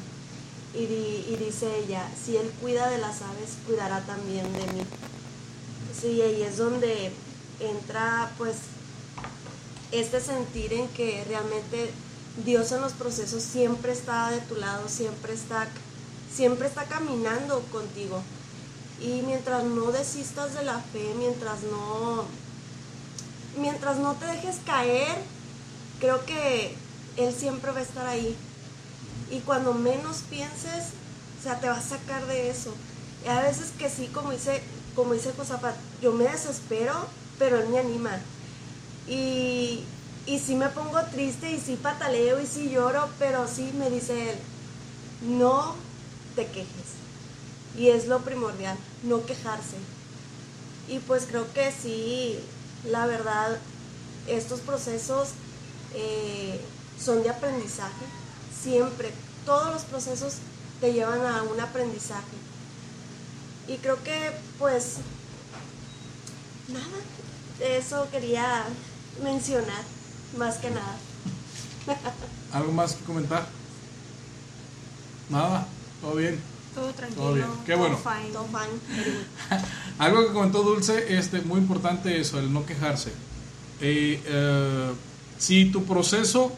Y, 0.75 0.87
di- 0.87 1.27
y 1.31 1.37
dice 1.37 1.67
ella, 1.79 2.09
si 2.25 2.37
él 2.37 2.51
cuida 2.61 2.89
de 2.91 2.99
las 2.99 3.23
aves, 3.23 3.51
cuidará 3.67 4.01
también 4.07 4.53
de 4.53 4.73
mí. 4.73 4.83
Sí, 5.99 6.21
ahí 6.23 6.43
es 6.43 6.59
donde 6.59 7.11
entra 7.61 8.31
pues 8.37 8.57
este 9.93 10.21
sentir 10.21 10.73
en 10.73 10.89
que 10.89 11.25
realmente 11.27 11.91
Dios 12.45 12.71
en 12.73 12.81
los 12.83 12.93
procesos 12.93 13.43
siempre 13.43 13.93
está 13.93 14.31
de 14.31 14.41
tu 14.41 14.57
lado, 14.57 14.89
siempre 14.89 15.33
está, 15.33 15.67
siempre 16.35 16.69
está 16.69 16.85
caminando 16.85 17.61
contigo. 17.73 18.21
Y 19.01 19.23
mientras 19.23 19.65
no 19.65 19.93
desistas 19.93 20.55
de 20.55 20.65
la 20.65 20.79
fe, 20.81 21.15
mientras 21.19 21.63
no, 21.71 22.25
mientras 23.57 23.99
no 23.99 24.15
te 24.15 24.27
dejes 24.27 24.57
caer, 24.65 25.17
creo 26.01 26.25
que 26.25 26.75
Él 27.17 27.35
siempre 27.35 27.73
va 27.73 27.79
a 27.79 27.83
estar 27.83 28.07
ahí. 28.07 28.37
Y 29.31 29.41
cuando 29.41 29.75
menos 29.75 30.19
pienses, 30.31 30.91
o 31.39 31.43
sea, 31.43 31.61
te 31.61 31.69
va 31.69 31.77
a 31.77 31.83
sacar 31.83 32.27
de 32.27 32.51
eso. 32.51 32.75
Y 33.25 33.29
a 33.29 33.41
veces 33.41 33.73
que 33.79 33.91
sí, 33.91 34.07
como 34.09 34.31
dice, 34.31 34.63
como 34.95 35.15
dice 35.15 35.33
yo 36.01 36.13
me 36.13 36.25
desespero, 36.25 36.95
pero 37.39 37.59
él 37.59 37.69
me 37.69 37.79
anima. 37.79 38.19
Y, 39.09 39.85
y 40.27 40.39
sí 40.39 40.55
me 40.55 40.69
pongo 40.69 41.01
triste 41.13 41.51
y 41.51 41.61
sí 41.61 41.77
pataleo 41.81 42.41
y 42.41 42.47
sí 42.47 42.71
lloro, 42.71 43.09
pero 43.19 43.47
sí 43.49 43.73
me 43.79 43.91
dice 43.91 44.31
él, 44.31 44.39
no 45.23 45.75
te 46.35 46.47
quejes. 46.47 46.97
Y 47.77 47.89
es 47.89 48.07
lo 48.07 48.21
primordial, 48.21 48.77
no 49.03 49.25
quejarse. 49.27 49.77
Y 50.89 50.99
pues 51.01 51.27
creo 51.27 51.53
que 51.53 51.73
sí, 51.73 52.39
la 52.91 53.07
verdad, 53.07 53.59
estos 54.27 54.61
procesos 54.61 55.31
eh, 55.95 56.61
son 57.03 57.23
de 57.23 57.31
aprendizaje. 57.31 58.05
Siempre, 58.63 59.13
todos 59.45 59.73
los 59.73 59.83
procesos 59.83 60.35
te 60.81 60.93
llevan 60.93 61.25
a 61.27 61.43
un 61.43 61.61
aprendizaje. 61.61 62.37
Y 63.69 63.77
creo 63.79 64.03
que 64.03 64.33
pues 64.59 64.97
nada, 66.69 66.87
eso 67.61 68.09
quería 68.11 68.65
mencionar, 69.23 69.83
más 70.37 70.57
que 70.57 70.71
nada. 70.71 70.97
¿Algo 72.53 72.73
más 72.73 72.95
que 72.95 73.05
comentar? 73.05 73.47
Nada, 75.29 75.67
todo 76.01 76.15
bien. 76.17 76.41
Todo 76.77 76.93
tranquilo. 76.93 77.23
Todo 77.23 77.35
bien. 77.35 77.47
Qué 77.67 77.75
bueno. 77.75 77.97
fine. 77.99 78.33
Todo 78.33 78.47
fine. 78.47 79.61
Algo 79.99 80.27
que 80.29 80.33
comentó 80.33 80.63
Dulce, 80.63 81.19
este, 81.19 81.41
muy 81.41 81.59
importante 81.59 82.21
eso, 82.21 82.39
el 82.39 82.53
no 82.53 82.65
quejarse. 82.65 83.11
Eh, 83.81 84.23
eh, 84.27 84.93
si 85.39 85.67
tu 85.67 85.85
proceso, 85.85 86.53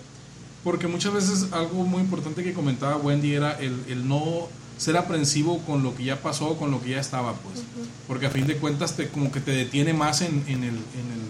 porque 0.65 0.87
muchas 0.89 1.13
veces 1.15 1.47
algo 1.53 1.85
muy 1.85 2.01
importante 2.03 2.43
que 2.45 2.53
comentaba 2.53 2.97
Wendy 2.97 3.33
era 3.35 3.53
el, 3.59 3.81
el 3.89 4.07
no 4.09 4.49
ser 4.77 4.97
aprensivo 4.97 5.59
con 5.65 5.83
lo 5.83 5.95
que 5.97 6.05
ya 6.05 6.21
pasó, 6.21 6.57
con 6.57 6.71
lo 6.71 6.81
que 6.83 6.91
ya 6.91 7.01
estaba, 7.01 7.33
pues. 7.35 7.61
Porque 8.07 8.27
a 8.27 8.31
fin 8.31 8.47
de 8.47 8.57
cuentas 8.57 8.95
te, 8.97 9.09
como 9.09 9.33
que 9.33 9.41
te 9.41 9.51
detiene 9.53 9.93
más 9.95 10.21
en, 10.21 10.45
en 10.47 10.63
el, 10.65 10.75
en, 10.75 10.75
el, 10.75 11.23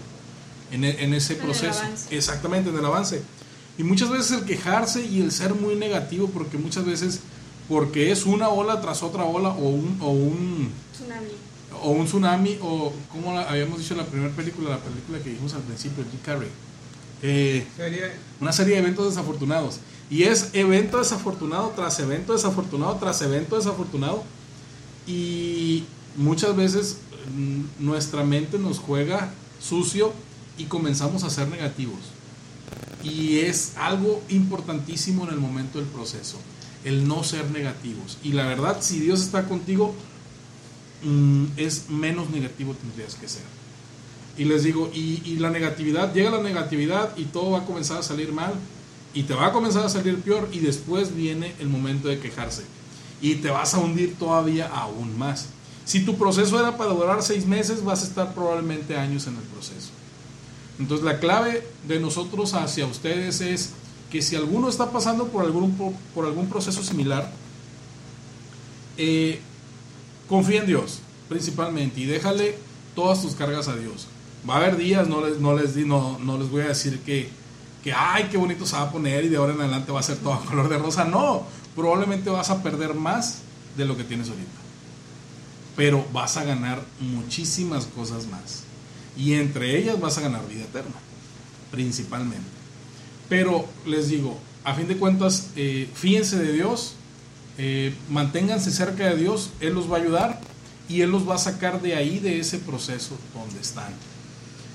en, 0.71 0.83
e- 0.83 1.03
en 1.03 1.13
ese 1.13 1.33
En 1.33 1.39
el 1.39 1.45
proceso. 1.45 1.79
avance. 1.79 2.15
Exactamente, 2.15 2.69
en 2.69 2.77
el 2.77 2.85
avance. 2.85 3.21
Y 3.79 3.83
muchas 3.83 4.09
veces 4.09 4.31
el 4.39 4.43
quejarse 4.45 5.03
y 5.05 5.21
el 5.21 5.31
ser 5.31 5.53
muy 5.55 5.75
negativo, 5.75 6.29
porque 6.29 6.57
muchas 6.57 6.85
veces, 6.85 7.21
porque 7.69 8.11
es 8.11 8.25
una 8.25 8.49
ola 8.49 8.81
tras 8.81 9.03
otra 9.03 9.23
ola 9.23 9.49
o 9.49 9.69
un, 9.69 9.97
o 10.01 10.09
un, 10.09 10.71
Tsunami. 10.91 11.27
o 11.83 11.89
un 11.91 12.05
tsunami, 12.05 12.57
o 12.61 12.91
como 13.11 13.33
la- 13.33 13.49
habíamos 13.49 13.77
dicho 13.79 13.93
en 13.93 13.99
la 13.99 14.05
primera 14.05 14.33
película, 14.35 14.71
la 14.71 14.79
película 14.79 15.19
que 15.19 15.29
dijimos 15.29 15.53
al 15.53 15.61
principio, 15.61 16.03
Jim 16.09 16.19
Carrey. 16.25 16.49
Eh, 17.21 17.65
una 18.41 18.51
serie 18.51 18.73
de 18.75 18.79
eventos 18.81 19.07
desafortunados. 19.13 19.77
Y 20.09 20.23
es 20.23 20.49
evento 20.53 20.97
desafortunado 20.97 21.71
tras 21.75 21.99
evento 21.99 22.33
desafortunado 22.33 22.95
tras 22.95 23.21
evento 23.21 23.55
desafortunado. 23.55 24.23
Y 25.05 25.83
muchas 26.17 26.55
veces 26.55 26.97
mm, 27.35 27.85
nuestra 27.85 28.23
mente 28.23 28.57
nos 28.57 28.79
juega 28.79 29.31
sucio 29.61 30.11
y 30.57 30.65
comenzamos 30.65 31.23
a 31.23 31.29
ser 31.29 31.47
negativos. 31.49 31.99
Y 33.03 33.39
es 33.39 33.73
algo 33.77 34.21
importantísimo 34.29 35.25
en 35.27 35.33
el 35.33 35.39
momento 35.39 35.79
del 35.79 35.87
proceso, 35.87 36.37
el 36.83 37.07
no 37.07 37.23
ser 37.23 37.49
negativos. 37.51 38.17
Y 38.23 38.33
la 38.33 38.45
verdad, 38.45 38.77
si 38.81 38.99
Dios 38.99 39.21
está 39.21 39.47
contigo, 39.47 39.93
mm, 41.03 41.45
es 41.57 41.89
menos 41.89 42.29
negativo 42.29 42.73
tendrías 42.73 43.15
que 43.15 43.27
ser. 43.27 43.43
Y 44.37 44.45
les 44.45 44.63
digo, 44.63 44.89
y, 44.93 45.21
y 45.25 45.37
la 45.37 45.49
negatividad, 45.49 46.13
llega 46.13 46.31
la 46.31 46.41
negatividad 46.41 47.15
y 47.17 47.25
todo 47.25 47.51
va 47.51 47.59
a 47.59 47.65
comenzar 47.65 47.97
a 47.97 48.03
salir 48.03 48.31
mal 48.31 48.53
y 49.13 49.23
te 49.23 49.33
va 49.33 49.47
a 49.47 49.51
comenzar 49.51 49.85
a 49.85 49.89
salir 49.89 50.21
peor 50.21 50.47
y 50.51 50.59
después 50.59 51.15
viene 51.15 51.53
el 51.59 51.67
momento 51.67 52.07
de 52.07 52.19
quejarse 52.19 52.63
y 53.21 53.35
te 53.35 53.49
vas 53.49 53.73
a 53.73 53.79
hundir 53.79 54.15
todavía 54.15 54.67
aún 54.67 55.17
más. 55.17 55.47
Si 55.85 56.05
tu 56.05 56.17
proceso 56.17 56.59
era 56.59 56.77
para 56.77 56.91
durar 56.91 57.23
seis 57.23 57.45
meses, 57.45 57.83
vas 57.83 58.03
a 58.03 58.07
estar 58.07 58.33
probablemente 58.33 58.95
años 58.95 59.27
en 59.27 59.35
el 59.35 59.43
proceso. 59.43 59.89
Entonces 60.77 61.05
la 61.05 61.19
clave 61.19 61.67
de 61.87 61.99
nosotros 61.99 62.53
hacia 62.53 62.85
ustedes 62.85 63.41
es 63.41 63.71
que 64.11 64.21
si 64.21 64.35
alguno 64.35 64.69
está 64.69 64.91
pasando 64.91 65.27
por 65.27 65.43
algún, 65.45 65.75
por, 66.15 66.25
algún 66.25 66.47
proceso 66.49 66.83
similar, 66.83 67.31
eh, 68.97 69.39
confía 70.27 70.61
en 70.61 70.67
Dios 70.67 70.99
principalmente 71.27 71.99
y 72.01 72.05
déjale 72.05 72.57
todas 72.95 73.21
tus 73.21 73.35
cargas 73.35 73.67
a 73.67 73.75
Dios. 73.75 74.07
Va 74.49 74.55
a 74.55 74.57
haber 74.57 74.77
días, 74.77 75.07
no 75.07 75.25
les, 75.25 75.39
no 75.39 75.55
les, 75.55 75.75
di- 75.75 75.85
no, 75.85 76.17
no 76.19 76.37
les 76.37 76.49
voy 76.49 76.61
a 76.63 76.67
decir 76.69 76.99
que, 77.01 77.29
que, 77.83 77.93
ay, 77.93 78.27
qué 78.31 78.37
bonito 78.37 78.65
se 78.65 78.75
va 78.75 78.83
a 78.83 78.91
poner 78.91 79.25
y 79.25 79.29
de 79.29 79.37
ahora 79.37 79.53
en 79.53 79.61
adelante 79.61 79.91
va 79.91 79.99
a 79.99 80.03
ser 80.03 80.17
todo 80.17 80.39
color 80.45 80.69
de 80.69 80.77
rosa. 80.79 81.05
No, 81.05 81.43
probablemente 81.75 82.29
vas 82.29 82.49
a 82.49 82.63
perder 82.63 82.95
más 82.95 83.39
de 83.77 83.85
lo 83.85 83.95
que 83.95 84.03
tienes 84.03 84.29
ahorita. 84.29 84.49
Pero 85.75 86.05
vas 86.11 86.35
a 86.37 86.43
ganar 86.43 86.81
muchísimas 86.99 87.85
cosas 87.85 88.25
más. 88.27 88.63
Y 89.15 89.33
entre 89.33 89.77
ellas 89.77 89.99
vas 89.99 90.17
a 90.17 90.21
ganar 90.21 90.47
vida 90.47 90.63
eterna, 90.63 90.95
principalmente. 91.71 92.58
Pero 93.29 93.65
les 93.85 94.09
digo, 94.09 94.37
a 94.63 94.73
fin 94.73 94.87
de 94.87 94.97
cuentas, 94.97 95.51
eh, 95.55 95.87
fíjense 95.93 96.37
de 96.37 96.51
Dios, 96.51 96.95
eh, 97.57 97.93
manténganse 98.09 98.71
cerca 98.71 99.07
de 99.09 99.15
Dios, 99.15 99.51
Él 99.59 99.73
los 99.73 99.89
va 99.89 99.97
a 99.97 100.01
ayudar 100.01 100.41
y 100.89 101.01
Él 101.01 101.11
los 101.11 101.29
va 101.29 101.35
a 101.35 101.39
sacar 101.39 101.81
de 101.81 101.95
ahí, 101.95 102.19
de 102.19 102.39
ese 102.39 102.57
proceso 102.57 103.17
donde 103.33 103.61
están. 103.61 103.93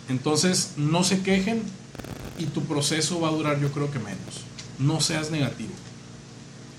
Entonces, 0.08 0.74
no 0.76 1.02
se 1.02 1.22
quejen 1.22 1.62
y 2.38 2.46
tu 2.46 2.62
proceso 2.64 3.20
va 3.20 3.28
a 3.28 3.32
durar 3.32 3.60
yo 3.60 3.72
creo 3.72 3.90
que 3.90 3.98
menos. 3.98 4.44
No 4.78 5.00
seas 5.00 5.30
negativo. 5.30 5.72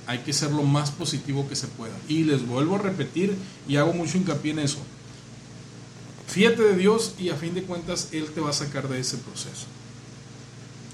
Hay 0.07 0.19
que 0.19 0.34
ser 0.34 0.51
lo 0.51 0.63
más 0.63 0.91
positivo 0.91 1.47
que 1.47 1.55
se 1.55 1.67
pueda. 1.67 1.95
Y 2.07 2.23
les 2.23 2.45
vuelvo 2.45 2.76
a 2.76 2.80
repetir 2.80 3.36
y 3.67 3.78
hago 3.78 3.93
mucho 3.93 4.17
hincapié 4.17 4.51
en 4.51 4.59
eso. 4.59 4.78
Fíjate 6.28 6.61
de 6.61 6.76
Dios 6.76 7.15
y 7.17 7.30
a 7.30 7.36
fin 7.36 7.53
de 7.53 7.63
cuentas 7.63 8.09
Él 8.11 8.28
te 8.28 8.41
va 8.41 8.49
a 8.49 8.53
sacar 8.53 8.88
de 8.88 8.99
ese 8.99 9.17
proceso. 9.17 9.65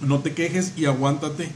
No 0.02 0.20
te 0.20 0.34
quejes 0.34 0.74
y 0.78 0.86
aguántate 0.86 1.52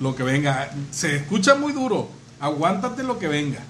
lo 0.00 0.14
que 0.14 0.22
venga. 0.22 0.70
Se 0.90 1.16
escucha 1.16 1.54
muy 1.54 1.72
duro. 1.72 2.08
Aguántate 2.40 3.02
lo 3.02 3.18
que 3.18 3.28
venga. 3.28 3.60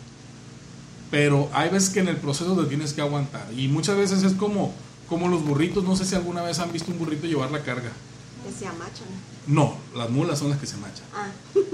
Pero 1.11 1.49
hay 1.53 1.71
veces 1.71 1.91
que 1.91 2.01
en 2.01 2.09
el 2.09 2.17
proceso 2.17 2.57
te 2.57 2.69
tienes 2.69 2.93
que 2.93 3.01
aguantar. 3.01 3.47
Y 3.57 3.69
muchas 3.69 3.97
veces 3.97 4.23
es 4.23 4.35
como, 4.35 4.73
como 5.09 5.29
los 5.29 5.45
burritos. 5.45 5.83
No 5.85 5.97
sé 5.97 6.05
si 6.05 6.15
alguna 6.15 6.43
vez 6.43 6.59
han 6.61 6.73
visto 6.73 6.93
un 6.93 6.99
burrito 6.99 7.27
llevar 7.27 7.51
la 7.51 7.63
carga. 7.63 7.91
Que 8.45 8.53
se 8.57 8.67
amachan. 8.67 9.09
No, 9.47 9.75
las 9.97 10.09
mulas 10.11 10.39
son 10.39 10.51
las 10.51 10.59
que 10.59 10.67
se 10.67 10.77
machan. 10.77 11.05
Ah, 11.15 11.29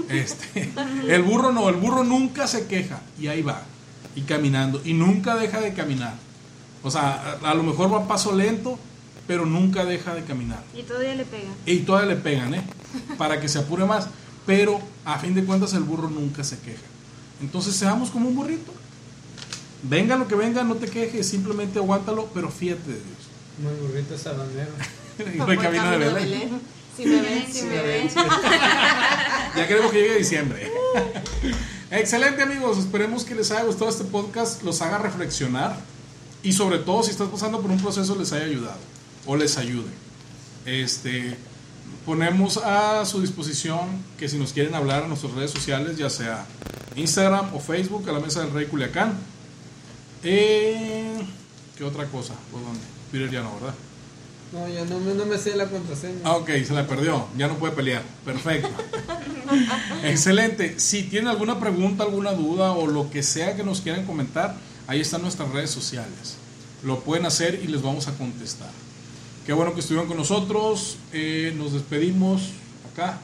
Este, 0.09 0.71
el 1.09 1.21
burro 1.21 1.51
no, 1.51 1.69
el 1.69 1.75
burro 1.75 2.03
nunca 2.03 2.47
se 2.47 2.65
queja 2.65 3.01
y 3.19 3.27
ahí 3.27 3.41
va, 3.41 3.61
y 4.15 4.21
caminando, 4.21 4.81
y 4.83 4.93
nunca 4.93 5.35
deja 5.35 5.59
de 5.61 5.73
caminar. 5.73 6.15
O 6.83 6.89
sea, 6.89 7.39
a, 7.43 7.51
a 7.51 7.53
lo 7.53 7.63
mejor 7.63 7.91
va 7.93 7.99
a 8.03 8.07
paso 8.07 8.33
lento, 8.33 8.79
pero 9.27 9.45
nunca 9.45 9.83
deja 9.85 10.15
de 10.15 10.23
caminar. 10.23 10.63
Y 10.73 10.83
todavía 10.83 11.15
le 11.15 11.25
pega. 11.25 11.49
Y 11.65 11.79
todavía 11.79 12.15
le 12.15 12.21
pegan, 12.21 12.53
¿eh? 12.55 12.63
Para 13.17 13.39
que 13.41 13.49
se 13.49 13.59
apure 13.59 13.85
más. 13.85 14.07
Pero 14.45 14.79
a 15.03 15.19
fin 15.19 15.35
de 15.35 15.43
cuentas 15.43 15.73
el 15.73 15.83
burro 15.83 16.09
nunca 16.09 16.43
se 16.43 16.57
queja. 16.59 16.81
Entonces 17.41 17.75
seamos 17.75 18.09
como 18.09 18.29
un 18.29 18.35
burrito. 18.35 18.71
Venga 19.83 20.15
lo 20.15 20.27
que 20.27 20.35
venga, 20.35 20.63
no 20.63 20.75
te 20.75 20.87
quejes, 20.87 21.27
simplemente 21.27 21.77
aguántalo, 21.77 22.29
pero 22.33 22.49
fíjate 22.49 22.87
de 22.89 22.95
Dios. 22.95 23.27
muy 23.59 23.73
burrito 23.87 24.17
salonero. 24.17 24.71
Y 25.33 25.37
no 25.39 25.47
hay 25.47 25.57
camino 25.57 25.89
de 25.89 25.97
Belén. 25.97 26.61
Si 26.95 27.03
me 27.03 27.21
ven, 27.21 27.51
si 27.51 27.63
me 27.63 27.81
ven. 27.81 28.07
Ya 29.55 29.67
queremos 29.67 29.91
que 29.91 29.99
llegue 29.99 30.17
diciembre. 30.19 30.71
Excelente 31.89 32.43
amigos, 32.43 32.77
esperemos 32.77 33.23
que 33.23 33.33
les 33.33 33.49
haya 33.49 33.63
gustado 33.63 33.89
este 33.89 34.03
podcast, 34.03 34.61
los 34.61 34.79
haga 34.83 34.99
reflexionar 34.99 35.75
y 36.43 36.53
sobre 36.53 36.77
todo 36.77 37.01
si 37.01 37.09
estás 37.09 37.29
pasando 37.29 37.61
por 37.61 37.71
un 37.71 37.79
proceso 37.79 38.15
les 38.15 38.31
haya 38.31 38.45
ayudado 38.45 38.77
o 39.27 39.35
les 39.35 39.57
ayude. 39.57 39.89
Este, 40.65 41.37
ponemos 42.05 42.57
a 42.57 43.05
su 43.05 43.21
disposición 43.21 43.87
que 44.17 44.27
si 44.27 44.37
nos 44.37 44.53
quieren 44.53 44.73
hablar 44.73 45.03
a 45.03 45.07
nuestras 45.07 45.33
redes 45.33 45.51
sociales, 45.51 45.97
ya 45.97 46.09
sea 46.09 46.45
Instagram 46.95 47.53
o 47.53 47.59
Facebook, 47.59 48.09
a 48.09 48.13
la 48.13 48.19
mesa 48.19 48.41
del 48.41 48.51
Rey 48.51 48.65
Culiacán. 48.65 49.13
Eh, 50.23 51.19
¿Qué 51.77 51.83
otra 51.83 52.05
cosa? 52.07 52.33
¿Por 52.51 52.61
dónde? 52.63 52.79
Twitter 53.11 53.29
ya 53.29 53.41
no, 53.43 53.53
¿verdad? 53.55 53.75
No, 54.51 54.67
ya 54.67 54.85
no, 54.85 54.99
me- 54.99 55.13
no 55.13 55.25
me 55.25 55.37
sé 55.37 55.55
la 55.55 55.67
contraseña. 55.69 56.19
Ah, 56.23 56.37
ok, 56.37 56.49
se 56.65 56.73
la 56.73 56.87
perdió. 56.87 57.27
Ya 57.37 57.47
no 57.47 57.55
puede 57.57 57.73
pelear. 57.73 58.01
Perfecto. 58.25 58.69
Excelente. 60.03 60.79
Si 60.79 61.03
tienen 61.03 61.27
alguna 61.27 61.59
pregunta, 61.59 62.03
alguna 62.03 62.31
duda 62.31 62.71
o 62.71 62.87
lo 62.87 63.09
que 63.09 63.23
sea 63.23 63.55
que 63.55 63.63
nos 63.63 63.81
quieran 63.81 64.05
comentar, 64.05 64.55
ahí 64.87 65.01
están 65.01 65.21
nuestras 65.21 65.49
redes 65.51 65.69
sociales. 65.69 66.35
Lo 66.83 67.01
pueden 67.01 67.25
hacer 67.25 67.59
y 67.63 67.67
les 67.67 67.81
vamos 67.81 68.07
a 68.07 68.13
contestar. 68.13 68.69
Qué 69.47 69.53
bueno 69.53 69.73
que 69.73 69.79
estuvieron 69.79 70.09
con 70.09 70.17
nosotros. 70.17 70.97
Eh, 71.13 71.53
nos 71.55 71.71
despedimos 71.71 72.49
acá. 72.91 73.17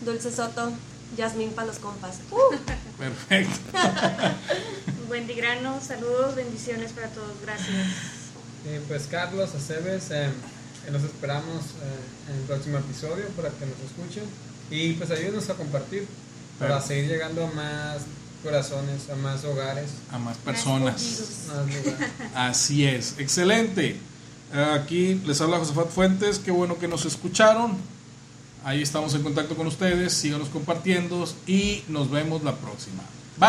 Dulce 0.00 0.32
Soto, 0.32 0.72
Yasmín 1.16 1.50
para 1.50 1.68
los 1.68 1.78
compas. 1.78 2.16
Perfecto. 2.98 3.54
Wendy 5.08 5.34
Grano, 5.34 5.80
saludos, 5.80 6.34
bendiciones 6.34 6.90
para 6.90 7.10
todos. 7.10 7.30
Gracias. 7.44 7.86
Eh, 8.66 8.80
pues 8.88 9.06
Carlos, 9.08 9.54
Aceves, 9.54 10.10
eh, 10.10 10.24
eh, 10.24 10.90
los 10.90 11.04
esperamos 11.04 11.62
eh, 11.62 12.30
en 12.30 12.36
el 12.38 12.42
próximo 12.42 12.78
episodio 12.78 13.26
para 13.36 13.50
que 13.50 13.66
nos 13.66 13.78
escuchen 13.78 14.24
y 14.68 14.94
pues 14.94 15.12
ayúdenos 15.12 15.48
a 15.48 15.54
compartir 15.54 16.08
para 16.58 16.80
Perfecto. 16.80 16.88
seguir 16.88 17.08
llegando 17.08 17.44
a 17.44 17.50
más 17.52 17.98
corazones, 18.42 19.08
a 19.10 19.14
más 19.14 19.44
hogares, 19.44 19.90
A 20.10 20.18
más 20.18 20.38
personas. 20.38 20.94
Más 21.46 21.56
más 21.68 21.84
lugares. 21.84 22.10
Así 22.34 22.84
es. 22.84 23.14
Excelente. 23.18 23.96
Aquí 24.52 25.20
les 25.26 25.40
habla 25.40 25.58
Josafat 25.58 25.88
Fuentes, 25.90 26.38
qué 26.38 26.50
bueno 26.50 26.78
que 26.78 26.88
nos 26.88 27.04
escucharon. 27.04 27.76
Ahí 28.64 28.82
estamos 28.82 29.14
en 29.14 29.22
contacto 29.22 29.54
con 29.54 29.66
ustedes, 29.66 30.12
síganos 30.12 30.48
compartiendo 30.48 31.24
y 31.46 31.82
nos 31.88 32.10
vemos 32.10 32.42
la 32.42 32.56
próxima. 32.56 33.02
Bye. 33.36 33.48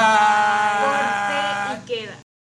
Corte 0.85 1.93
y 1.93 2.01
queda. 2.01 2.26